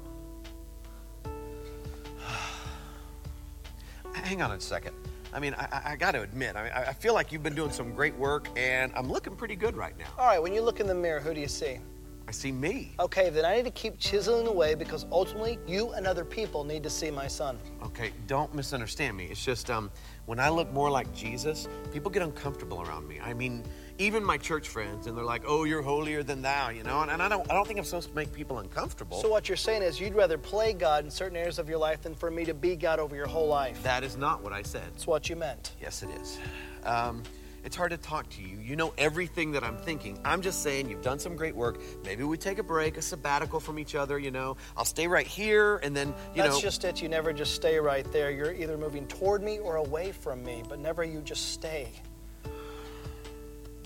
Hang 4.13 4.41
on 4.41 4.51
a 4.51 4.61
second. 4.61 5.00
I 5.33 5.39
mean, 5.39 5.53
I, 5.57 5.81
I, 5.85 5.95
got 5.95 6.11
to 6.11 6.21
admit, 6.21 6.55
I, 6.55 6.63
mean, 6.63 6.71
I 6.73 6.93
feel 6.93 7.13
like 7.13 7.31
you've 7.31 7.43
been 7.43 7.55
doing 7.55 7.71
some 7.71 7.93
great 7.93 8.15
work, 8.15 8.49
and 8.57 8.91
I'm 8.95 9.09
looking 9.09 9.35
pretty 9.35 9.55
good 9.55 9.77
right 9.77 9.97
now. 9.97 10.07
All 10.17 10.27
right, 10.27 10.41
when 10.41 10.53
you 10.53 10.61
look 10.61 10.79
in 10.79 10.87
the 10.87 10.95
mirror, 10.95 11.19
who 11.19 11.33
do 11.33 11.39
you 11.39 11.47
see? 11.47 11.79
I 12.27 12.31
see 12.31 12.51
me. 12.51 12.93
Okay, 12.99 13.29
then 13.29 13.45
I 13.45 13.55
need 13.55 13.65
to 13.65 13.71
keep 13.71 13.97
chiseling 13.97 14.47
away 14.47 14.75
because 14.75 15.05
ultimately 15.11 15.57
you 15.67 15.91
and 15.91 16.05
other 16.05 16.23
people 16.23 16.63
need 16.63 16.83
to 16.83 16.89
see 16.89 17.11
my 17.11 17.27
son. 17.27 17.57
Okay, 17.83 18.11
don't 18.27 18.53
misunderstand 18.53 19.17
me. 19.17 19.25
It's 19.25 19.43
just 19.43 19.69
um, 19.69 19.91
when 20.27 20.39
I 20.39 20.49
look 20.49 20.71
more 20.71 20.89
like 20.91 21.13
Jesus, 21.13 21.67
people 21.91 22.11
get 22.11 22.21
uncomfortable 22.21 22.81
around 22.81 23.07
me. 23.07 23.19
I 23.19 23.33
mean, 23.33 23.63
even 24.01 24.23
my 24.23 24.37
church 24.37 24.67
friends, 24.67 25.07
and 25.07 25.17
they're 25.17 25.23
like, 25.23 25.43
"Oh, 25.45 25.63
you're 25.63 25.81
holier 25.81 26.23
than 26.23 26.41
thou," 26.41 26.69
you 26.69 26.83
know. 26.83 27.01
And, 27.01 27.11
and 27.11 27.21
I 27.21 27.29
don't, 27.29 27.49
I 27.49 27.53
don't 27.53 27.67
think 27.67 27.79
I'm 27.79 27.85
supposed 27.85 28.09
to 28.09 28.15
make 28.15 28.33
people 28.33 28.59
uncomfortable. 28.59 29.21
So 29.21 29.29
what 29.29 29.47
you're 29.47 29.57
saying 29.57 29.83
is 29.83 29.99
you'd 29.99 30.15
rather 30.15 30.37
play 30.37 30.73
God 30.73 31.05
in 31.05 31.11
certain 31.11 31.37
areas 31.37 31.59
of 31.59 31.69
your 31.69 31.77
life 31.77 32.01
than 32.01 32.15
for 32.15 32.31
me 32.31 32.45
to 32.45 32.53
be 32.53 32.75
God 32.75 32.99
over 32.99 33.15
your 33.15 33.27
whole 33.27 33.47
life. 33.47 33.81
that 33.83 34.03
is 34.03 34.17
not 34.17 34.43
what 34.43 34.53
I 34.53 34.63
said. 34.63 34.83
That's 34.93 35.07
what 35.07 35.29
you 35.29 35.35
meant. 35.35 35.73
Yes, 35.81 36.03
it 36.03 36.09
is. 36.21 36.39
Um, 36.83 37.23
it's 37.63 37.75
hard 37.75 37.91
to 37.91 37.97
talk 37.97 38.27
to 38.31 38.41
you. 38.41 38.57
You 38.57 38.75
know 38.75 38.91
everything 38.97 39.51
that 39.51 39.63
I'm 39.63 39.77
thinking. 39.77 40.19
I'm 40.25 40.41
just 40.41 40.63
saying 40.63 40.89
you've 40.89 41.03
done 41.03 41.19
some 41.19 41.35
great 41.35 41.55
work. 41.55 41.79
Maybe 42.03 42.23
we 42.23 42.37
take 42.37 42.57
a 42.57 42.63
break, 42.63 42.97
a 42.97 43.03
sabbatical 43.03 43.59
from 43.59 43.77
each 43.77 43.93
other. 43.93 44.17
You 44.17 44.31
know, 44.31 44.57
I'll 44.75 44.85
stay 44.85 45.07
right 45.07 45.27
here, 45.27 45.77
and 45.77 45.95
then 45.95 46.07
you 46.07 46.13
That's 46.13 46.37
know. 46.37 46.43
That's 46.45 46.61
just 46.61 46.83
it. 46.85 47.01
You 47.03 47.09
never 47.09 47.33
just 47.33 47.53
stay 47.53 47.77
right 47.77 48.09
there. 48.11 48.31
You're 48.31 48.53
either 48.53 48.77
moving 48.77 49.05
toward 49.07 49.43
me 49.43 49.59
or 49.59 49.75
away 49.75 50.11
from 50.11 50.43
me, 50.43 50.63
but 50.67 50.79
never 50.79 51.03
you 51.03 51.21
just 51.21 51.53
stay. 51.53 51.89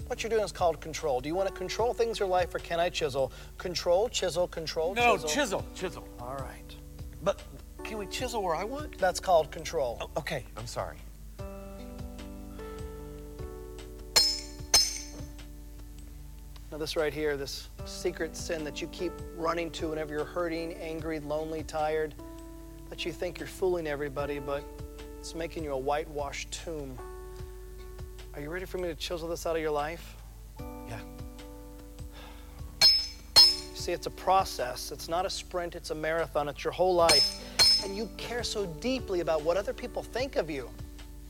What 0.07 0.21
you're 0.21 0.29
doing 0.29 0.43
is 0.43 0.51
called 0.51 0.79
control. 0.79 1.19
Do 1.19 1.27
you 1.29 1.35
want 1.35 1.47
to 1.47 1.53
control 1.53 1.93
things 1.93 2.19
in 2.19 2.25
your 2.25 2.29
life 2.29 2.53
or 2.53 2.59
can 2.59 2.79
I 2.79 2.89
chisel? 2.89 3.31
Control, 3.57 4.07
chisel, 4.09 4.47
control, 4.47 4.93
No, 4.93 5.13
chisel. 5.15 5.29
chisel, 5.29 5.65
chisel. 5.73 6.07
All 6.19 6.35
right. 6.37 6.75
But 7.23 7.41
can 7.83 7.97
we 7.97 8.05
chisel 8.05 8.43
where 8.43 8.55
I 8.55 8.63
want? 8.63 8.97
That's 8.99 9.19
called 9.19 9.51
control. 9.51 9.97
Oh, 10.01 10.09
okay, 10.19 10.45
I'm 10.57 10.67
sorry. 10.67 10.97
Now, 16.71 16.77
this 16.79 16.95
right 16.95 17.13
here, 17.13 17.37
this 17.37 17.69
secret 17.85 18.35
sin 18.35 18.63
that 18.63 18.81
you 18.81 18.87
keep 18.87 19.13
running 19.37 19.71
to 19.71 19.89
whenever 19.89 20.13
you're 20.13 20.25
hurting, 20.25 20.73
angry, 20.73 21.19
lonely, 21.19 21.63
tired, 21.63 22.13
that 22.89 23.05
you 23.05 23.11
think 23.11 23.39
you're 23.39 23.47
fooling 23.47 23.87
everybody, 23.87 24.39
but 24.39 24.63
it's 25.19 25.33
making 25.33 25.63
you 25.63 25.71
a 25.73 25.77
whitewashed 25.77 26.51
tomb. 26.51 26.97
Are 28.35 28.41
you 28.41 28.49
ready 28.49 28.65
for 28.65 28.79
me 28.79 28.89
to 28.89 28.95
chisel 28.95 29.29
this 29.29 29.45
out 29.45 29.55
of 29.55 29.61
your 29.61 29.71
life? 29.71 30.17
Yeah. 30.89 30.99
See, 33.73 33.93
it's 33.93 34.07
a 34.07 34.11
process. 34.11 34.91
It's 34.91 35.07
not 35.07 35.25
a 35.25 35.29
sprint, 35.29 35.73
it's 35.73 35.91
a 35.91 35.95
marathon. 35.95 36.49
It's 36.49 36.61
your 36.61 36.73
whole 36.73 36.93
life. 36.93 37.41
And 37.85 37.95
you 37.95 38.09
care 38.17 38.43
so 38.43 38.65
deeply 38.65 39.21
about 39.21 39.41
what 39.43 39.55
other 39.55 39.71
people 39.71 40.03
think 40.03 40.35
of 40.35 40.49
you. 40.49 40.69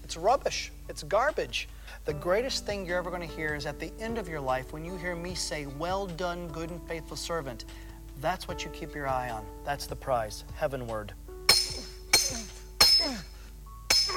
It's 0.04 0.18
rubbish, 0.18 0.72
it's 0.90 1.04
garbage. 1.04 1.70
The 2.06 2.14
greatest 2.14 2.66
thing 2.66 2.88
you're 2.88 2.98
ever 2.98 3.12
going 3.12 3.28
to 3.28 3.36
hear 3.36 3.54
is 3.54 3.68
at 3.68 3.80
the 3.80 3.92
end 4.00 4.18
of 4.18 4.28
your 4.28 4.42
life 4.42 4.74
when 4.74 4.84
you 4.84 4.98
hear 4.98 5.16
me 5.16 5.36
say, 5.36 5.68
Well 5.68 6.08
done, 6.08 6.48
good 6.48 6.72
and 6.72 6.82
faithful 6.88 7.18
servant. 7.18 7.66
That's 8.20 8.48
what 8.48 8.64
you 8.64 8.72
keep 8.72 8.96
your 8.96 9.08
eye 9.08 9.30
on. 9.30 9.46
That's 9.64 9.86
the 9.86 9.96
prize, 9.96 10.44
heavenward. 10.56 11.14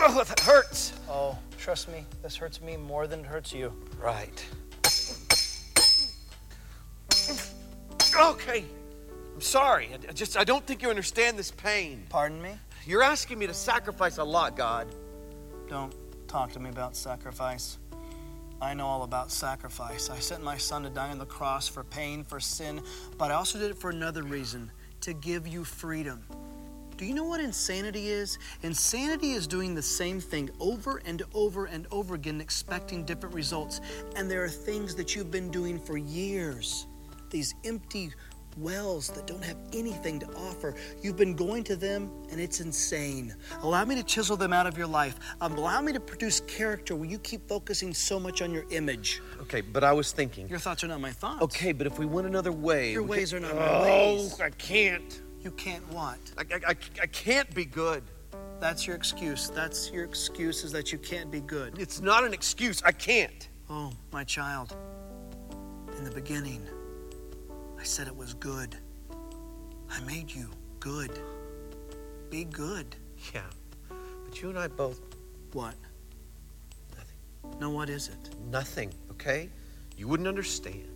Oh, 0.00 0.24
that 0.24 0.40
hurts. 0.40 0.92
Oh, 1.08 1.36
trust 1.58 1.88
me, 1.88 2.04
this 2.22 2.36
hurts 2.36 2.60
me 2.60 2.76
more 2.76 3.06
than 3.06 3.20
it 3.20 3.26
hurts 3.26 3.52
you. 3.52 3.72
Right. 4.00 4.46
Okay. 8.18 8.64
I'm 9.34 9.40
sorry. 9.40 9.90
I, 9.92 10.10
I 10.10 10.12
just 10.12 10.36
I 10.36 10.44
don't 10.44 10.66
think 10.66 10.82
you 10.82 10.90
understand 10.90 11.38
this 11.38 11.50
pain. 11.50 12.06
Pardon 12.08 12.40
me? 12.40 12.50
You're 12.86 13.02
asking 13.02 13.38
me 13.38 13.46
to 13.46 13.54
sacrifice 13.54 14.18
a 14.18 14.24
lot, 14.24 14.56
God. 14.56 14.88
Don't 15.68 15.94
talk 16.26 16.52
to 16.52 16.60
me 16.60 16.70
about 16.70 16.96
sacrifice. 16.96 17.78
I 18.60 18.74
know 18.74 18.86
all 18.86 19.02
about 19.04 19.30
sacrifice. 19.30 20.10
I 20.10 20.18
sent 20.18 20.42
my 20.42 20.56
son 20.56 20.82
to 20.82 20.90
die 20.90 21.10
on 21.10 21.18
the 21.18 21.26
cross 21.26 21.68
for 21.68 21.84
pain, 21.84 22.24
for 22.24 22.40
sin, 22.40 22.80
but 23.16 23.30
I 23.30 23.34
also 23.34 23.58
did 23.58 23.70
it 23.70 23.78
for 23.78 23.90
another 23.90 24.22
reason 24.22 24.70
to 25.02 25.12
give 25.12 25.46
you 25.46 25.62
freedom. 25.64 26.24
Do 26.98 27.04
you 27.04 27.14
know 27.14 27.22
what 27.22 27.38
insanity 27.40 28.08
is? 28.08 28.40
Insanity 28.64 29.30
is 29.30 29.46
doing 29.46 29.72
the 29.72 29.80
same 29.82 30.18
thing 30.18 30.50
over 30.58 31.00
and 31.06 31.22
over 31.32 31.66
and 31.66 31.86
over 31.92 32.16
again, 32.16 32.40
expecting 32.40 33.04
different 33.04 33.36
results. 33.36 33.80
And 34.16 34.28
there 34.28 34.42
are 34.42 34.48
things 34.48 34.96
that 34.96 35.14
you've 35.14 35.30
been 35.30 35.48
doing 35.48 35.78
for 35.78 35.96
years, 35.96 36.88
these 37.30 37.54
empty 37.64 38.10
wells 38.56 39.10
that 39.10 39.28
don't 39.28 39.44
have 39.44 39.58
anything 39.72 40.18
to 40.18 40.26
offer. 40.34 40.74
You've 41.00 41.16
been 41.16 41.36
going 41.36 41.62
to 41.64 41.76
them, 41.76 42.10
and 42.32 42.40
it's 42.40 42.58
insane. 42.60 43.32
Allow 43.62 43.84
me 43.84 43.94
to 43.94 44.02
chisel 44.02 44.36
them 44.36 44.52
out 44.52 44.66
of 44.66 44.76
your 44.76 44.88
life. 44.88 45.20
Um, 45.40 45.52
allow 45.56 45.80
me 45.80 45.92
to 45.92 46.00
produce 46.00 46.40
character 46.40 46.96
where 46.96 47.08
you 47.08 47.20
keep 47.20 47.48
focusing 47.48 47.94
so 47.94 48.18
much 48.18 48.42
on 48.42 48.52
your 48.52 48.64
image. 48.70 49.22
Okay, 49.42 49.60
but 49.60 49.84
I 49.84 49.92
was 49.92 50.10
thinking. 50.10 50.48
Your 50.48 50.58
thoughts 50.58 50.82
are 50.82 50.88
not 50.88 51.00
my 51.00 51.12
thoughts. 51.12 51.42
Okay, 51.42 51.70
but 51.70 51.86
if 51.86 51.96
we 51.96 52.06
went 52.06 52.26
another 52.26 52.50
way. 52.50 52.90
Your 52.90 53.04
ways 53.04 53.30
could- 53.30 53.44
are 53.44 53.46
not 53.46 53.54
my 53.54 53.82
ways. 53.82 54.34
oh. 54.40 54.42
I 54.42 54.50
can't. 54.50 55.22
You 55.42 55.50
can't 55.52 55.86
want. 55.92 56.32
I, 56.36 56.42
I, 56.42 56.70
I, 56.70 56.76
I 57.02 57.06
can't 57.06 57.52
be 57.54 57.64
good. 57.64 58.02
That's 58.60 58.86
your 58.86 58.96
excuse. 58.96 59.50
That's 59.50 59.90
your 59.90 60.04
excuse 60.04 60.64
is 60.64 60.72
that 60.72 60.90
you 60.90 60.98
can't 60.98 61.30
be 61.30 61.40
good. 61.40 61.78
It's 61.78 62.00
not 62.00 62.24
an 62.24 62.32
excuse. 62.32 62.82
I 62.84 62.92
can't. 62.92 63.48
Oh, 63.70 63.92
my 64.12 64.24
child. 64.24 64.74
In 65.96 66.04
the 66.04 66.10
beginning, 66.10 66.66
I 67.78 67.84
said 67.84 68.08
it 68.08 68.16
was 68.16 68.34
good. 68.34 68.76
I 69.90 70.00
made 70.00 70.30
you 70.30 70.50
good. 70.80 71.18
Be 72.30 72.44
good. 72.44 72.96
Yeah. 73.32 73.42
But 73.88 74.42
you 74.42 74.50
and 74.50 74.58
I 74.58 74.68
both. 74.68 75.00
What? 75.52 75.74
Nothing. 76.96 77.60
No, 77.60 77.70
what 77.70 77.88
is 77.88 78.08
it? 78.08 78.34
Nothing, 78.50 78.92
okay? 79.12 79.48
You 79.96 80.08
wouldn't 80.08 80.28
understand. 80.28 80.88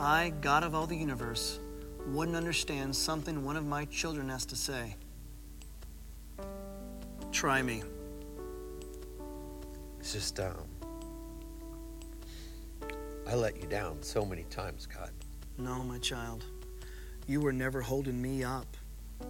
I, 0.00 0.32
God 0.40 0.62
of 0.62 0.74
all 0.74 0.86
the 0.86 0.96
universe, 0.96 1.58
wouldn't 2.06 2.36
understand 2.36 2.94
something 2.94 3.44
one 3.44 3.56
of 3.56 3.66
my 3.66 3.84
children 3.86 4.28
has 4.28 4.46
to 4.46 4.56
say. 4.56 4.94
Try 7.32 7.62
me. 7.62 7.82
It's 9.98 10.12
just, 10.12 10.38
um. 10.38 10.54
I 13.26 13.34
let 13.34 13.60
you 13.60 13.68
down 13.68 14.02
so 14.02 14.24
many 14.24 14.44
times, 14.44 14.86
God. 14.86 15.10
No, 15.58 15.82
my 15.82 15.98
child. 15.98 16.44
You 17.26 17.40
were 17.40 17.52
never 17.52 17.82
holding 17.82 18.22
me 18.22 18.44
up. 18.44 18.76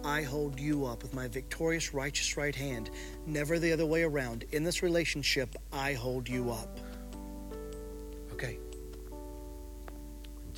I 0.05 0.21
hold 0.21 0.59
you 0.59 0.85
up 0.85 1.01
with 1.01 1.13
my 1.13 1.27
victorious, 1.27 1.93
righteous 1.93 2.37
right 2.37 2.55
hand, 2.55 2.91
never 3.25 3.59
the 3.59 3.73
other 3.73 3.85
way 3.85 4.03
around. 4.03 4.45
In 4.51 4.63
this 4.63 4.83
relationship, 4.83 5.55
I 5.73 5.93
hold 5.93 6.29
you 6.29 6.51
up. 6.51 6.79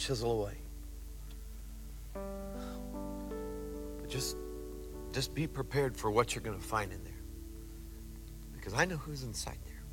Chisel 0.01 0.31
away. 0.31 0.57
But 3.99 4.09
just 4.09 4.35
just 5.13 5.35
be 5.35 5.45
prepared 5.45 5.95
for 5.95 6.09
what 6.09 6.33
you're 6.33 6.43
going 6.43 6.57
to 6.57 6.65
find 6.65 6.91
in 6.91 7.03
there. 7.03 7.13
Because 8.55 8.73
I 8.73 8.85
know 8.85 8.97
who's 8.97 9.21
inside 9.21 9.57
there. 9.65 9.83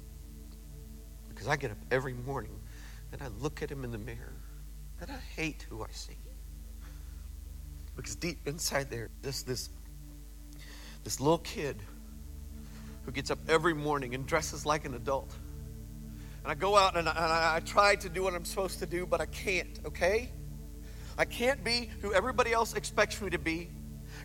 Because 1.28 1.46
I 1.46 1.56
get 1.56 1.72
up 1.72 1.76
every 1.90 2.14
morning 2.14 2.58
and 3.12 3.20
I 3.20 3.26
look 3.38 3.62
at 3.62 3.70
him 3.70 3.84
in 3.84 3.90
the 3.90 3.98
mirror 3.98 4.32
and 5.02 5.10
I 5.10 5.18
hate 5.36 5.66
who 5.68 5.82
I 5.82 5.90
see. 5.90 6.16
Because 7.94 8.16
deep 8.16 8.38
inside 8.46 8.88
there, 8.88 9.10
this 9.20 9.42
this 9.42 9.68
this 11.04 11.20
little 11.20 11.38
kid 11.38 11.82
who 13.04 13.12
gets 13.12 13.30
up 13.30 13.40
every 13.46 13.74
morning 13.74 14.14
and 14.14 14.26
dresses 14.26 14.64
like 14.64 14.86
an 14.86 14.94
adult. 14.94 15.34
And 16.42 16.52
I 16.52 16.54
go 16.54 16.76
out 16.76 16.96
and 16.96 17.08
I, 17.08 17.12
and 17.12 17.32
I, 17.32 17.60
try 17.60 17.96
to 17.96 18.08
do 18.08 18.22
what 18.22 18.34
I'm 18.34 18.44
supposed 18.44 18.78
to 18.78 18.86
do, 18.86 19.06
but 19.06 19.20
I 19.20 19.26
can't, 19.26 19.78
okay? 19.86 20.30
I 21.16 21.24
can't 21.24 21.62
be 21.64 21.90
who 22.00 22.14
everybody 22.14 22.52
else 22.52 22.74
expects 22.74 23.20
me 23.20 23.30
to 23.30 23.38
be. 23.38 23.70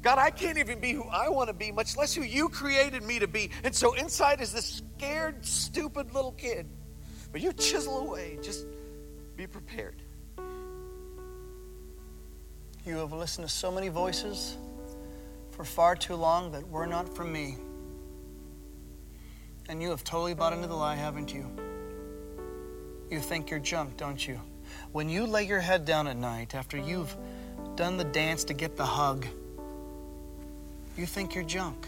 God, 0.01 0.17
I 0.17 0.29
can't 0.29 0.57
even 0.57 0.79
be 0.79 0.91
who 0.91 1.03
I 1.03 1.29
want 1.29 1.47
to 1.47 1.53
be, 1.53 1.71
much 1.71 1.97
less 1.97 2.13
who 2.13 2.23
you 2.23 2.49
created 2.49 3.03
me 3.03 3.19
to 3.19 3.27
be. 3.27 3.49
And 3.63 3.73
so 3.73 3.93
inside 3.93 4.41
is 4.41 4.53
this 4.53 4.81
scared, 4.97 5.45
stupid 5.45 6.13
little 6.13 6.33
kid. 6.33 6.67
But 7.31 7.41
you 7.41 7.51
chisel 7.53 7.99
away. 7.99 8.37
Just 8.41 8.65
be 9.35 9.47
prepared. 9.47 10.01
You 12.85 12.97
have 12.97 13.13
listened 13.13 13.47
to 13.47 13.53
so 13.53 13.71
many 13.71 13.87
voices 13.87 14.57
for 15.51 15.63
far 15.63 15.95
too 15.95 16.15
long 16.15 16.51
that 16.51 16.67
were 16.67 16.85
not 16.85 17.15
from 17.15 17.31
me. 17.31 17.57
And 19.69 19.81
you 19.81 19.89
have 19.89 20.03
totally 20.03 20.33
bought 20.33 20.51
into 20.51 20.67
the 20.67 20.75
lie, 20.75 20.95
haven't 20.95 21.33
you? 21.33 21.49
You 23.13 23.19
think 23.19 23.51
you're 23.51 23.59
junk, 23.59 23.95
don't 23.95 24.27
you? 24.27 24.41
When 24.91 25.07
you 25.07 25.27
lay 25.27 25.43
your 25.43 25.59
head 25.59 25.85
down 25.85 26.07
at 26.07 26.17
night 26.17 26.55
after 26.55 26.77
you've 26.77 27.15
done 27.75 27.95
the 27.95 28.03
dance 28.03 28.43
to 28.45 28.55
get 28.55 28.75
the 28.75 28.85
hug, 28.87 29.27
you 30.97 31.05
think 31.05 31.35
you're 31.35 31.43
junk. 31.43 31.85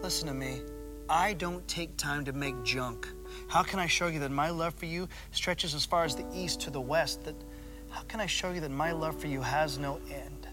Listen 0.00 0.28
to 0.28 0.34
me. 0.34 0.62
I 1.10 1.34
don't 1.34 1.66
take 1.68 1.94
time 1.98 2.24
to 2.24 2.32
make 2.32 2.62
junk. 2.62 3.06
How 3.48 3.62
can 3.62 3.78
I 3.78 3.86
show 3.86 4.06
you 4.06 4.18
that 4.20 4.30
my 4.30 4.48
love 4.48 4.72
for 4.72 4.86
you 4.86 5.06
stretches 5.30 5.74
as 5.74 5.84
far 5.84 6.04
as 6.04 6.16
the 6.16 6.24
east 6.34 6.62
to 6.62 6.70
the 6.70 6.80
west? 6.80 7.24
That 7.24 7.34
how 7.90 8.00
can 8.04 8.18
I 8.18 8.26
show 8.26 8.52
you 8.52 8.62
that 8.62 8.70
my 8.70 8.92
love 8.92 9.20
for 9.20 9.26
you 9.26 9.42
has 9.42 9.76
no 9.76 10.00
end? 10.10 10.48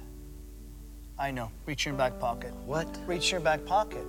I 1.17 1.31
know. 1.31 1.49
Reach 1.65 1.87
in 1.87 1.93
your 1.93 1.97
back 1.97 2.19
pocket. 2.19 2.53
What? 2.65 2.89
Reach 3.07 3.27
in 3.27 3.35
your 3.35 3.39
back 3.39 3.63
pocket. 3.63 4.05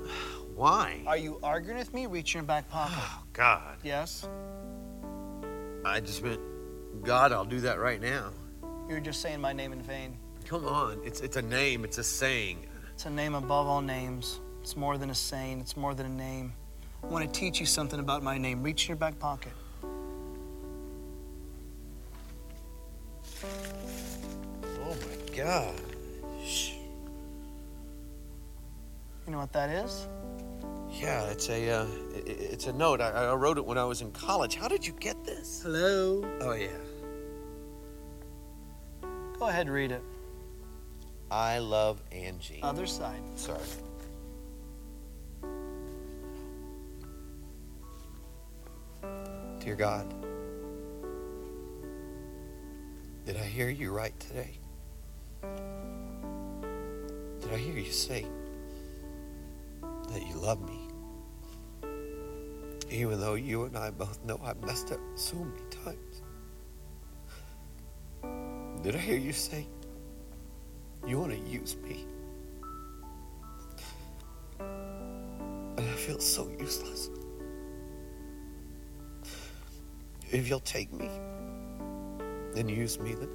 Why? 0.56 1.02
Are 1.06 1.16
you 1.16 1.38
arguing 1.44 1.78
with 1.78 1.94
me? 1.94 2.06
Reach 2.06 2.34
in 2.34 2.40
your 2.40 2.46
back 2.46 2.68
pocket. 2.68 2.96
Oh, 2.98 3.22
God. 3.32 3.76
Yes? 3.84 4.26
I 5.84 6.00
just 6.00 6.22
meant, 6.22 6.40
God, 7.02 7.32
I'll 7.32 7.44
do 7.44 7.60
that 7.60 7.78
right 7.78 8.00
now. 8.00 8.30
You're 8.88 9.00
just 9.00 9.20
saying 9.20 9.40
my 9.40 9.52
name 9.52 9.72
in 9.72 9.82
vain. 9.82 10.16
Come 10.46 10.66
on. 10.66 11.00
It's, 11.04 11.20
it's 11.20 11.36
a 11.36 11.42
name, 11.42 11.84
it's 11.84 11.98
a 11.98 12.04
saying. 12.04 12.66
It's 12.94 13.06
a 13.06 13.10
name 13.10 13.34
above 13.34 13.66
all 13.66 13.80
names. 13.80 14.40
It's 14.60 14.76
more 14.76 14.98
than 14.98 15.10
a 15.10 15.14
saying, 15.14 15.60
it's 15.60 15.76
more 15.76 15.94
than 15.94 16.06
a 16.06 16.10
name. 16.10 16.52
I 17.02 17.06
want 17.06 17.32
to 17.32 17.40
teach 17.40 17.60
you 17.60 17.66
something 17.66 18.00
about 18.00 18.22
my 18.22 18.38
name. 18.38 18.62
Reach 18.62 18.84
in 18.84 18.88
your 18.88 18.96
back 18.96 19.18
pocket. 19.18 19.52
Oh, 23.44 24.96
my 24.96 25.36
gosh. 25.36 26.74
You 29.26 29.32
know 29.32 29.38
what 29.38 29.52
that 29.52 29.70
is? 29.70 30.08
Yeah, 30.90 31.24
it's 31.26 31.48
a 31.50 31.70
uh, 31.70 31.86
it's 32.28 32.66
a 32.66 32.72
note. 32.72 33.00
I, 33.00 33.10
I 33.10 33.34
wrote 33.34 33.58
it 33.58 33.64
when 33.64 33.78
I 33.78 33.84
was 33.84 34.02
in 34.02 34.12
college. 34.12 34.54
How 34.54 34.68
did 34.68 34.86
you 34.86 34.92
get 34.92 35.24
this? 35.24 35.62
Hello. 35.62 36.22
Oh 36.40 36.52
yeah. 36.52 36.68
Go 39.38 39.48
ahead, 39.48 39.68
read 39.68 39.92
it. 39.92 40.02
I 41.30 41.58
love 41.58 42.02
Angie. 42.10 42.60
Other 42.62 42.86
side. 42.86 43.20
Sorry. 43.36 43.60
Dear 49.60 49.76
God, 49.76 50.14
did 53.26 53.36
I 53.36 53.44
hear 53.44 53.68
you 53.68 53.92
right 53.92 54.18
today? 54.18 54.58
Did 57.40 57.52
I 57.52 57.56
hear 57.58 57.76
you 57.78 57.92
say 57.92 58.26
that 60.10 60.26
you 60.26 60.34
love 60.36 60.66
me? 60.66 60.77
Even 62.90 63.20
though 63.20 63.34
you 63.34 63.64
and 63.64 63.76
I 63.76 63.90
both 63.90 64.24
know 64.24 64.40
I've 64.42 64.62
messed 64.64 64.92
up 64.92 65.00
so 65.14 65.36
many 65.36 65.62
times. 65.84 66.22
Did 68.82 68.94
I 68.94 68.98
hear 68.98 69.18
you 69.18 69.32
say 69.32 69.66
you 71.06 71.18
want 71.18 71.32
to 71.32 71.38
use 71.38 71.76
me? 71.76 72.06
And 74.58 75.78
I 75.78 75.94
feel 75.94 76.18
so 76.18 76.50
useless. 76.58 77.10
If 80.30 80.48
you'll 80.48 80.60
take 80.60 80.92
me 80.92 81.10
and 82.56 82.70
use 82.70 82.98
me, 82.98 83.14
then 83.14 83.30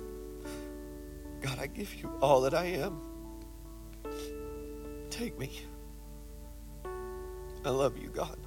God, 1.41 1.59
I 1.59 1.67
give 1.67 1.93
you 1.95 2.11
all 2.21 2.41
that 2.41 2.53
I 2.53 2.65
am. 2.65 3.01
Take 5.09 5.37
me. 5.37 5.61
I 7.65 7.69
love 7.69 7.97
you, 7.97 8.09
God. 8.09 8.37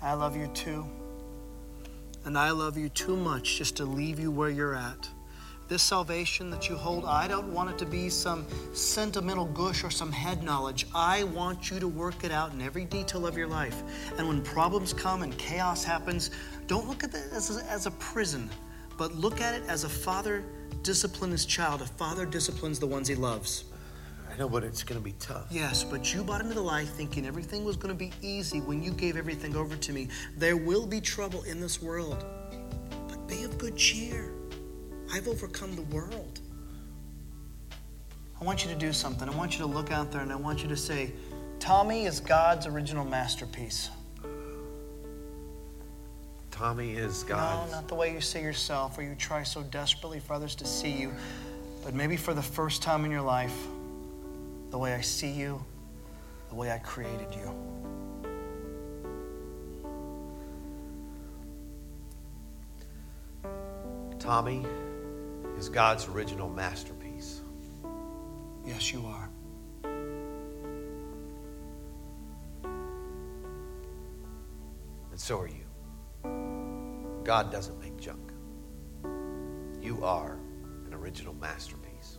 I 0.00 0.12
love 0.14 0.36
you 0.36 0.48
too. 0.48 0.86
And 2.24 2.38
I 2.38 2.50
love 2.50 2.76
you 2.76 2.88
too 2.88 3.16
much 3.16 3.58
just 3.58 3.76
to 3.76 3.84
leave 3.84 4.20
you 4.20 4.30
where 4.30 4.50
you're 4.50 4.74
at. 4.74 5.08
This 5.66 5.82
salvation 5.82 6.50
that 6.50 6.68
you 6.68 6.76
hold, 6.76 7.04
I 7.04 7.28
don't 7.28 7.52
want 7.52 7.70
it 7.70 7.78
to 7.78 7.86
be 7.86 8.08
some 8.08 8.46
sentimental 8.72 9.44
gush 9.44 9.84
or 9.84 9.90
some 9.90 10.10
head 10.10 10.42
knowledge. 10.42 10.86
I 10.94 11.24
want 11.24 11.70
you 11.70 11.78
to 11.78 11.88
work 11.88 12.24
it 12.24 12.32
out 12.32 12.52
in 12.52 12.62
every 12.62 12.86
detail 12.86 13.26
of 13.26 13.36
your 13.36 13.48
life. 13.48 13.82
And 14.16 14.26
when 14.26 14.42
problems 14.42 14.94
come 14.94 15.22
and 15.22 15.36
chaos 15.36 15.84
happens, 15.84 16.30
don't 16.66 16.88
look 16.88 17.04
at 17.04 17.14
it 17.14 17.32
as 17.32 17.54
a, 17.56 17.64
as 17.70 17.86
a 17.86 17.90
prison, 17.92 18.48
but 18.96 19.14
look 19.14 19.40
at 19.42 19.54
it 19.54 19.62
as 19.68 19.84
a 19.84 19.88
father 19.88 20.42
disciplines 20.82 21.32
his 21.32 21.44
child. 21.44 21.82
A 21.82 21.86
father 21.86 22.24
disciplines 22.24 22.78
the 22.78 22.86
ones 22.86 23.08
he 23.08 23.14
loves. 23.14 23.64
Know, 24.38 24.48
but 24.48 24.62
it's 24.62 24.84
going 24.84 25.00
to 25.00 25.04
be 25.04 25.14
tough. 25.18 25.46
Yes, 25.50 25.82
but 25.82 26.14
you 26.14 26.22
bought 26.22 26.40
into 26.40 26.54
the 26.54 26.60
lie 26.60 26.84
thinking 26.84 27.26
everything 27.26 27.64
was 27.64 27.76
going 27.76 27.92
to 27.92 27.98
be 27.98 28.12
easy 28.22 28.60
when 28.60 28.80
you 28.80 28.92
gave 28.92 29.16
everything 29.16 29.56
over 29.56 29.74
to 29.74 29.92
me. 29.92 30.06
There 30.36 30.56
will 30.56 30.86
be 30.86 31.00
trouble 31.00 31.42
in 31.42 31.60
this 31.60 31.82
world, 31.82 32.24
but 33.08 33.26
be 33.26 33.42
of 33.42 33.58
good 33.58 33.76
cheer. 33.76 34.32
I've 35.12 35.26
overcome 35.26 35.74
the 35.74 35.82
world. 35.82 36.40
I 38.40 38.44
want 38.44 38.64
you 38.64 38.70
to 38.70 38.76
do 38.76 38.92
something. 38.92 39.28
I 39.28 39.34
want 39.36 39.54
you 39.54 39.58
to 39.58 39.66
look 39.66 39.90
out 39.90 40.12
there 40.12 40.20
and 40.20 40.32
I 40.32 40.36
want 40.36 40.62
you 40.62 40.68
to 40.68 40.76
say, 40.76 41.12
Tommy 41.58 42.06
is 42.06 42.20
God's 42.20 42.68
original 42.68 43.04
masterpiece. 43.04 43.90
Tommy 46.52 46.92
is 46.92 47.24
God's. 47.24 47.72
No, 47.72 47.78
not 47.78 47.88
the 47.88 47.96
way 47.96 48.12
you 48.12 48.20
see 48.20 48.40
yourself 48.40 48.98
or 48.98 49.02
you 49.02 49.16
try 49.16 49.42
so 49.42 49.64
desperately 49.64 50.20
for 50.20 50.34
others 50.34 50.54
to 50.54 50.64
see 50.64 50.92
you, 50.92 51.12
but 51.84 51.92
maybe 51.92 52.16
for 52.16 52.34
the 52.34 52.42
first 52.42 52.82
time 52.82 53.04
in 53.04 53.10
your 53.10 53.22
life, 53.22 53.66
the 54.70 54.78
way 54.78 54.94
I 54.94 55.00
see 55.00 55.30
you, 55.30 55.64
the 56.48 56.54
way 56.54 56.70
I 56.70 56.78
created 56.78 57.34
you. 57.34 57.54
Tommy 64.18 64.66
is 65.56 65.68
God's 65.68 66.06
original 66.08 66.48
masterpiece. 66.50 67.40
Yes, 68.66 68.92
you 68.92 69.06
are. 69.06 69.30
And 75.10 75.18
so 75.18 75.40
are 75.40 75.48
you. 75.48 75.64
God 77.24 77.50
doesn't 77.50 77.80
make 77.80 77.96
junk. 77.98 78.32
You 79.80 80.04
are 80.04 80.38
an 80.86 80.92
original 80.92 81.34
masterpiece. 81.34 82.18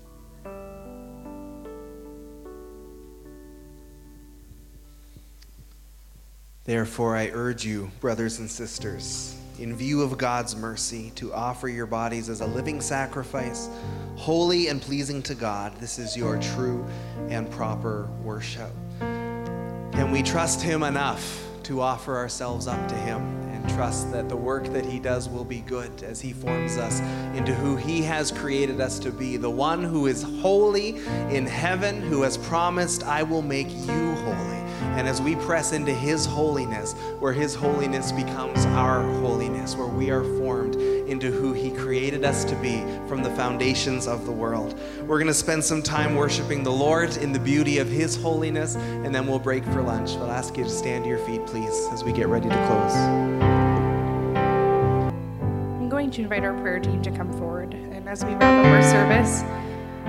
Therefore, 6.70 7.16
I 7.16 7.32
urge 7.34 7.66
you, 7.66 7.90
brothers 8.00 8.38
and 8.38 8.48
sisters, 8.48 9.36
in 9.58 9.76
view 9.76 10.04
of 10.04 10.20
God's 10.20 10.56
mercy, 10.56 11.12
to 11.16 11.34
offer 11.34 11.68
your 11.68 11.88
bodies 11.88 12.30
as 12.30 12.42
a 12.42 12.46
living 12.46 12.80
sacrifice, 12.80 13.68
holy 14.16 14.68
and 14.68 14.80
pleasing 14.80 15.24
to 15.24 15.34
God. 15.34 15.76
This 15.80 15.98
is 15.98 16.16
your 16.16 16.38
true 16.38 16.86
and 17.30 17.50
proper 17.50 18.08
worship. 18.22 18.70
Can 19.00 20.12
we 20.12 20.22
trust 20.22 20.62
Him 20.62 20.84
enough 20.84 21.44
to 21.64 21.82
offer 21.82 22.16
ourselves 22.16 22.68
up 22.68 22.88
to 22.88 22.96
Him 22.98 23.20
and 23.50 23.68
trust 23.72 24.12
that 24.12 24.30
the 24.30 24.38
work 24.38 24.66
that 24.66 24.86
He 24.86 25.00
does 25.00 25.28
will 25.28 25.46
be 25.46 25.62
good 25.62 26.04
as 26.04 26.22
He 26.22 26.34
forms 26.34 26.78
us 26.78 27.00
into 27.36 27.56
who 27.56 27.78
He 27.78 28.04
has 28.04 28.32
created 28.32 28.80
us 28.80 29.00
to 29.00 29.10
be? 29.10 29.38
The 29.38 29.50
one 29.50 29.84
who 29.84 30.06
is 30.06 30.22
holy 30.22 30.98
in 31.32 31.48
heaven, 31.48 32.00
who 32.00 32.22
has 32.22 32.38
promised, 32.38 33.02
I 33.02 33.24
will 33.24 33.42
make 33.42 33.72
you 33.72 34.14
holy. 34.14 34.59
And 35.00 35.08
as 35.08 35.22
we 35.22 35.38
press 35.38 35.72
into 35.72 35.94
His 35.94 36.26
holiness, 36.26 36.92
where 37.20 37.32
His 37.32 37.56
holiness 37.56 38.12
becomes 38.12 38.66
our 38.66 39.02
holiness, 39.22 39.78
where 39.78 39.88
we 39.88 40.12
are 40.12 40.26
formed 40.38 40.76
into 40.76 41.32
who 41.32 41.54
He 41.54 41.72
created 41.72 42.26
us 42.26 42.44
to 42.44 42.54
be 42.58 42.84
from 43.08 43.24
the 43.24 43.30
foundations 43.30 44.08
of 44.08 44.26
the 44.26 44.32
world, 44.34 44.78
we're 45.08 45.18
going 45.18 45.28
to 45.28 45.34
spend 45.34 45.64
some 45.64 45.82
time 45.82 46.16
worshiping 46.16 46.64
the 46.64 46.72
Lord 46.74 47.16
in 47.16 47.32
the 47.32 47.40
beauty 47.40 47.78
of 47.78 47.88
His 47.88 48.18
holiness, 48.18 48.76
and 48.76 49.16
then 49.16 49.26
we'll 49.26 49.40
break 49.40 49.64
for 49.64 49.82
lunch. 49.82 50.18
I'll 50.18 50.32
ask 50.32 50.58
you 50.58 50.66
to 50.66 50.70
stand 50.70 51.06
to 51.06 51.10
your 51.10 51.20
feet, 51.20 51.46
please, 51.46 51.88
as 51.94 52.04
we 52.04 52.12
get 52.12 52.28
ready 52.28 52.50
to 52.50 52.68
close. 52.68 52.94
I'm 55.80 55.88
going 55.88 56.12
to 56.12 56.24
invite 56.24 56.44
our 56.44 56.60
prayer 56.60 56.82
team 56.82 57.02
to 57.04 57.12
come 57.12 57.32
forward. 57.38 57.74
And 57.74 58.10
as 58.10 58.26
we 58.26 58.34
wrap 58.34 58.66
up 58.66 58.72
our 58.74 58.84
service, 58.84 59.44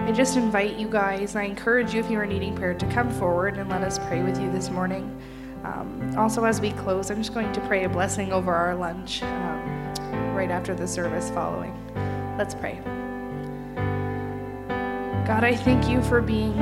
I 0.06 0.12
just 0.12 0.36
invite 0.36 0.76
you 0.76 0.88
guys, 0.88 1.36
I 1.36 1.42
encourage 1.42 1.94
you 1.94 2.00
if 2.00 2.10
you 2.10 2.18
are 2.18 2.26
needing 2.26 2.56
prayer 2.56 2.74
to 2.74 2.86
come 2.86 3.10
forward 3.10 3.58
and 3.58 3.70
let 3.70 3.82
us 3.82 3.98
pray 3.98 4.22
with 4.22 4.40
you 4.40 4.50
this 4.50 4.68
morning. 4.68 5.16
Um, 5.62 6.16
also, 6.16 6.44
as 6.44 6.60
we 6.60 6.72
close, 6.72 7.10
I'm 7.10 7.18
just 7.18 7.32
going 7.32 7.52
to 7.52 7.60
pray 7.60 7.84
a 7.84 7.88
blessing 7.88 8.32
over 8.32 8.52
our 8.52 8.74
lunch 8.74 9.22
um, 9.22 10.34
right 10.34 10.50
after 10.50 10.74
the 10.74 10.88
service 10.88 11.30
following. 11.30 11.76
Let's 12.36 12.54
pray. 12.54 12.80
God, 15.26 15.44
I 15.44 15.54
thank 15.54 15.86
you 15.88 16.02
for 16.02 16.20
being 16.20 16.54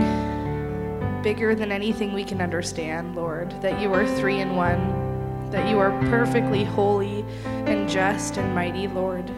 bigger 1.23 1.55
than 1.55 1.73
anything 1.73 2.13
we 2.13 2.25
can 2.25 2.43
understand, 2.43 3.15
Lord, 3.15 3.51
that 3.63 3.81
you 3.81 3.95
are 3.95 4.07
three 4.19 4.41
in 4.41 4.57
one, 4.57 5.51
that 5.53 5.71
you 5.71 5.79
are 5.79 5.99
perfectly 6.11 6.65
holy 6.65 7.25
and 7.45 7.89
just 7.89 8.37
and 8.37 8.55
mighty, 8.55 8.89
Lord, 8.89 9.31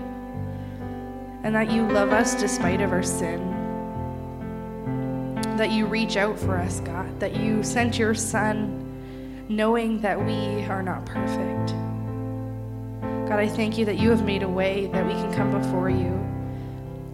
and 1.45 1.55
that 1.55 1.71
you 1.71 1.87
love 1.87 2.11
us 2.11 2.35
despite 2.35 2.81
of 2.81 2.93
our 2.93 3.05
sin 3.05 3.60
that 5.61 5.71
you 5.73 5.85
reach 5.85 6.17
out 6.17 6.39
for 6.39 6.57
us, 6.57 6.81
God, 6.81 7.21
that 7.21 7.37
you 7.37 7.63
sent 7.63 7.99
your 7.99 8.15
Son 8.15 9.45
knowing 9.51 10.01
that 10.01 10.19
we 10.19 10.65
are 10.65 10.83
not 10.83 11.05
perfect. 11.05 11.73
God, 13.29 13.39
I 13.39 13.47
thank 13.47 13.77
you 13.77 13.85
that 13.85 13.99
you 13.99 14.09
have 14.09 14.25
made 14.25 14.43
a 14.43 14.49
way 14.49 14.87
that 14.87 15.05
we 15.05 15.13
can 15.13 15.31
come 15.35 15.51
before 15.51 15.91
you. 15.91 16.19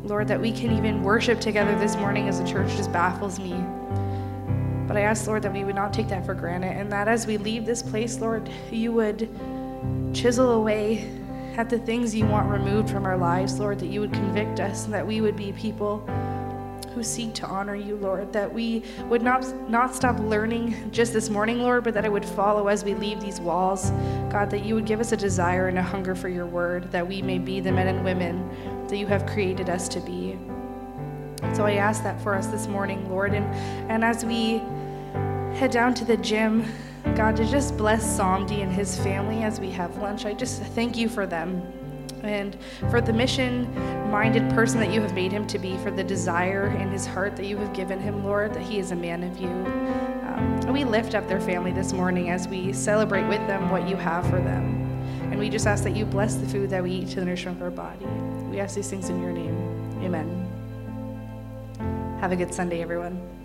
Lord, 0.05 0.29
that 0.29 0.41
we 0.41 0.53
can 0.53 0.71
even 0.77 1.03
worship 1.03 1.41
together 1.41 1.77
this 1.81 1.97
morning 1.97 2.29
as 2.29 2.39
a 2.39 2.47
church 2.47 2.69
just 2.77 2.93
baffles 2.93 3.41
me. 3.41 3.51
But 4.87 4.97
I 4.97 5.01
ask, 5.01 5.27
Lord, 5.27 5.43
that 5.43 5.53
we 5.53 5.65
would 5.65 5.75
not 5.75 5.93
take 5.93 6.07
that 6.11 6.25
for 6.25 6.35
granted 6.35 6.71
and 6.71 6.93
that 6.93 7.09
as 7.09 7.27
we 7.27 7.39
leave 7.39 7.67
this 7.67 7.83
place, 7.83 8.21
Lord, 8.21 8.49
you 8.71 8.93
would 8.93 9.29
chisel 10.15 10.53
away 10.53 11.11
at 11.57 11.69
the 11.69 11.81
things 11.81 12.15
you 12.15 12.27
want 12.27 12.49
removed 12.49 12.91
from 12.91 13.07
our 13.07 13.19
lives, 13.19 13.59
Lord, 13.59 13.81
that 13.81 13.89
you 13.89 14.01
would 14.03 14.13
convict 14.13 14.61
us 14.61 14.85
and 14.85 14.95
that 14.95 15.05
we 15.05 15.21
would 15.21 15.35
be 15.35 15.51
people 15.51 16.09
who 16.97 17.03
seek 17.03 17.35
to 17.35 17.47
honor 17.47 17.75
you, 17.75 17.95
Lord, 17.97 18.33
that 18.33 18.51
we 18.51 18.83
would 19.11 19.21
not, 19.21 19.45
not 19.69 19.95
stop 19.95 20.19
learning 20.19 20.91
just 20.91 21.13
this 21.13 21.29
morning, 21.29 21.59
Lord, 21.59 21.85
but 21.85 21.93
that 21.93 22.07
it 22.07 22.11
would 22.11 22.25
follow 22.25 22.69
as 22.69 22.85
we 22.85 22.95
leave 22.95 23.21
these 23.21 23.39
walls. 23.39 23.91
God, 24.31 24.49
that 24.49 24.65
you 24.65 24.75
would 24.75 24.87
give 24.87 24.99
us 24.99 25.13
a 25.13 25.17
desire 25.17 25.69
and 25.69 25.77
a 25.77 25.83
hunger 25.83 26.15
for 26.15 26.31
your 26.31 26.47
word, 26.47 26.91
that 26.93 27.07
we 27.07 27.21
may 27.21 27.37
be 27.39 27.61
the 27.61 27.71
men 27.71 27.87
and 27.87 28.03
women 28.03 28.49
that 28.89 28.97
you 28.97 29.07
have 29.07 29.27
created 29.27 29.69
us 29.69 29.89
to 29.89 30.01
be. 30.01 30.39
So 31.55 31.67
I 31.67 31.75
ask 31.75 32.03
that 32.03 32.19
for 32.23 32.35
us 32.35 32.47
this 32.47 32.67
morning, 32.67 33.11
Lord. 33.11 33.35
And, 33.35 33.45
and 33.91 34.03
as 34.03 34.25
we 34.25 34.63
head 35.59 35.71
down 35.71 35.93
to 35.97 36.05
the 36.07 36.17
gym, 36.17 36.65
God, 37.15 37.37
to 37.37 37.45
just 37.45 37.77
bless 37.77 38.19
Somdi 38.19 38.63
and 38.63 38.73
his 38.73 38.99
family 39.01 39.43
as 39.43 39.61
we 39.61 39.71
have 39.73 39.99
lunch, 39.99 40.25
I 40.25 40.33
just 40.33 40.63
thank 40.63 40.97
you 40.97 41.11
for 41.11 41.27
them 41.27 41.63
and 42.29 42.57
for 42.91 43.01
the 43.01 43.13
mission 43.13 43.73
minded 44.11 44.49
person 44.51 44.81
that 44.81 44.93
you 44.93 45.01
have 45.01 45.15
made 45.15 45.33
him 45.33 45.47
to 45.49 45.59
be, 45.59 45.77
for 45.79 45.91
the 45.91 46.05
desire 46.05 46.69
in 46.79 46.91
his 46.91 47.07
heart 47.07 47.37
that 47.37 47.47
you 47.47 47.57
have 47.59 47.73
given 47.73 48.01
him, 48.01 48.25
Lord, 48.25 48.55
that 48.55 48.63
he 48.63 48.79
is 48.79 48.91
a 48.93 48.97
man 48.97 49.23
of 49.23 49.39
you. 49.39 49.49
Um, 49.49 50.73
we 50.73 50.85
lift 50.85 51.15
up 51.15 51.29
their 51.29 51.41
family 51.41 51.73
this 51.73 51.93
morning 51.93 52.31
as 52.31 52.49
we 52.49 52.73
celebrate 52.73 53.27
with 53.29 53.47
them 53.47 53.71
what 53.71 53.89
you 53.89 53.97
have 53.97 54.25
for 54.25 54.41
them. 54.41 54.83
And 55.31 55.39
we 55.39 55.49
just 55.49 55.67
ask 55.67 55.85
that 55.85 55.97
you 55.97 56.05
bless 56.05 56.37
the 56.37 56.47
food 56.47 56.71
that 56.71 56.83
we 56.83 56.93
eat 56.93 57.09
to 57.11 57.17
the 57.17 57.25
nourishment 57.25 57.57
of 57.57 57.63
our 57.63 57.71
body. 57.71 58.07
We 58.51 58.61
ask 58.61 58.75
these 58.75 58.89
things 58.89 59.09
in 59.09 59.21
your 59.21 59.33
name. 59.33 59.57
Amen. 60.03 60.43
Have 62.21 62.33
a 62.33 62.37
good 62.37 62.55
Sunday, 62.55 62.81
everyone. 62.81 63.36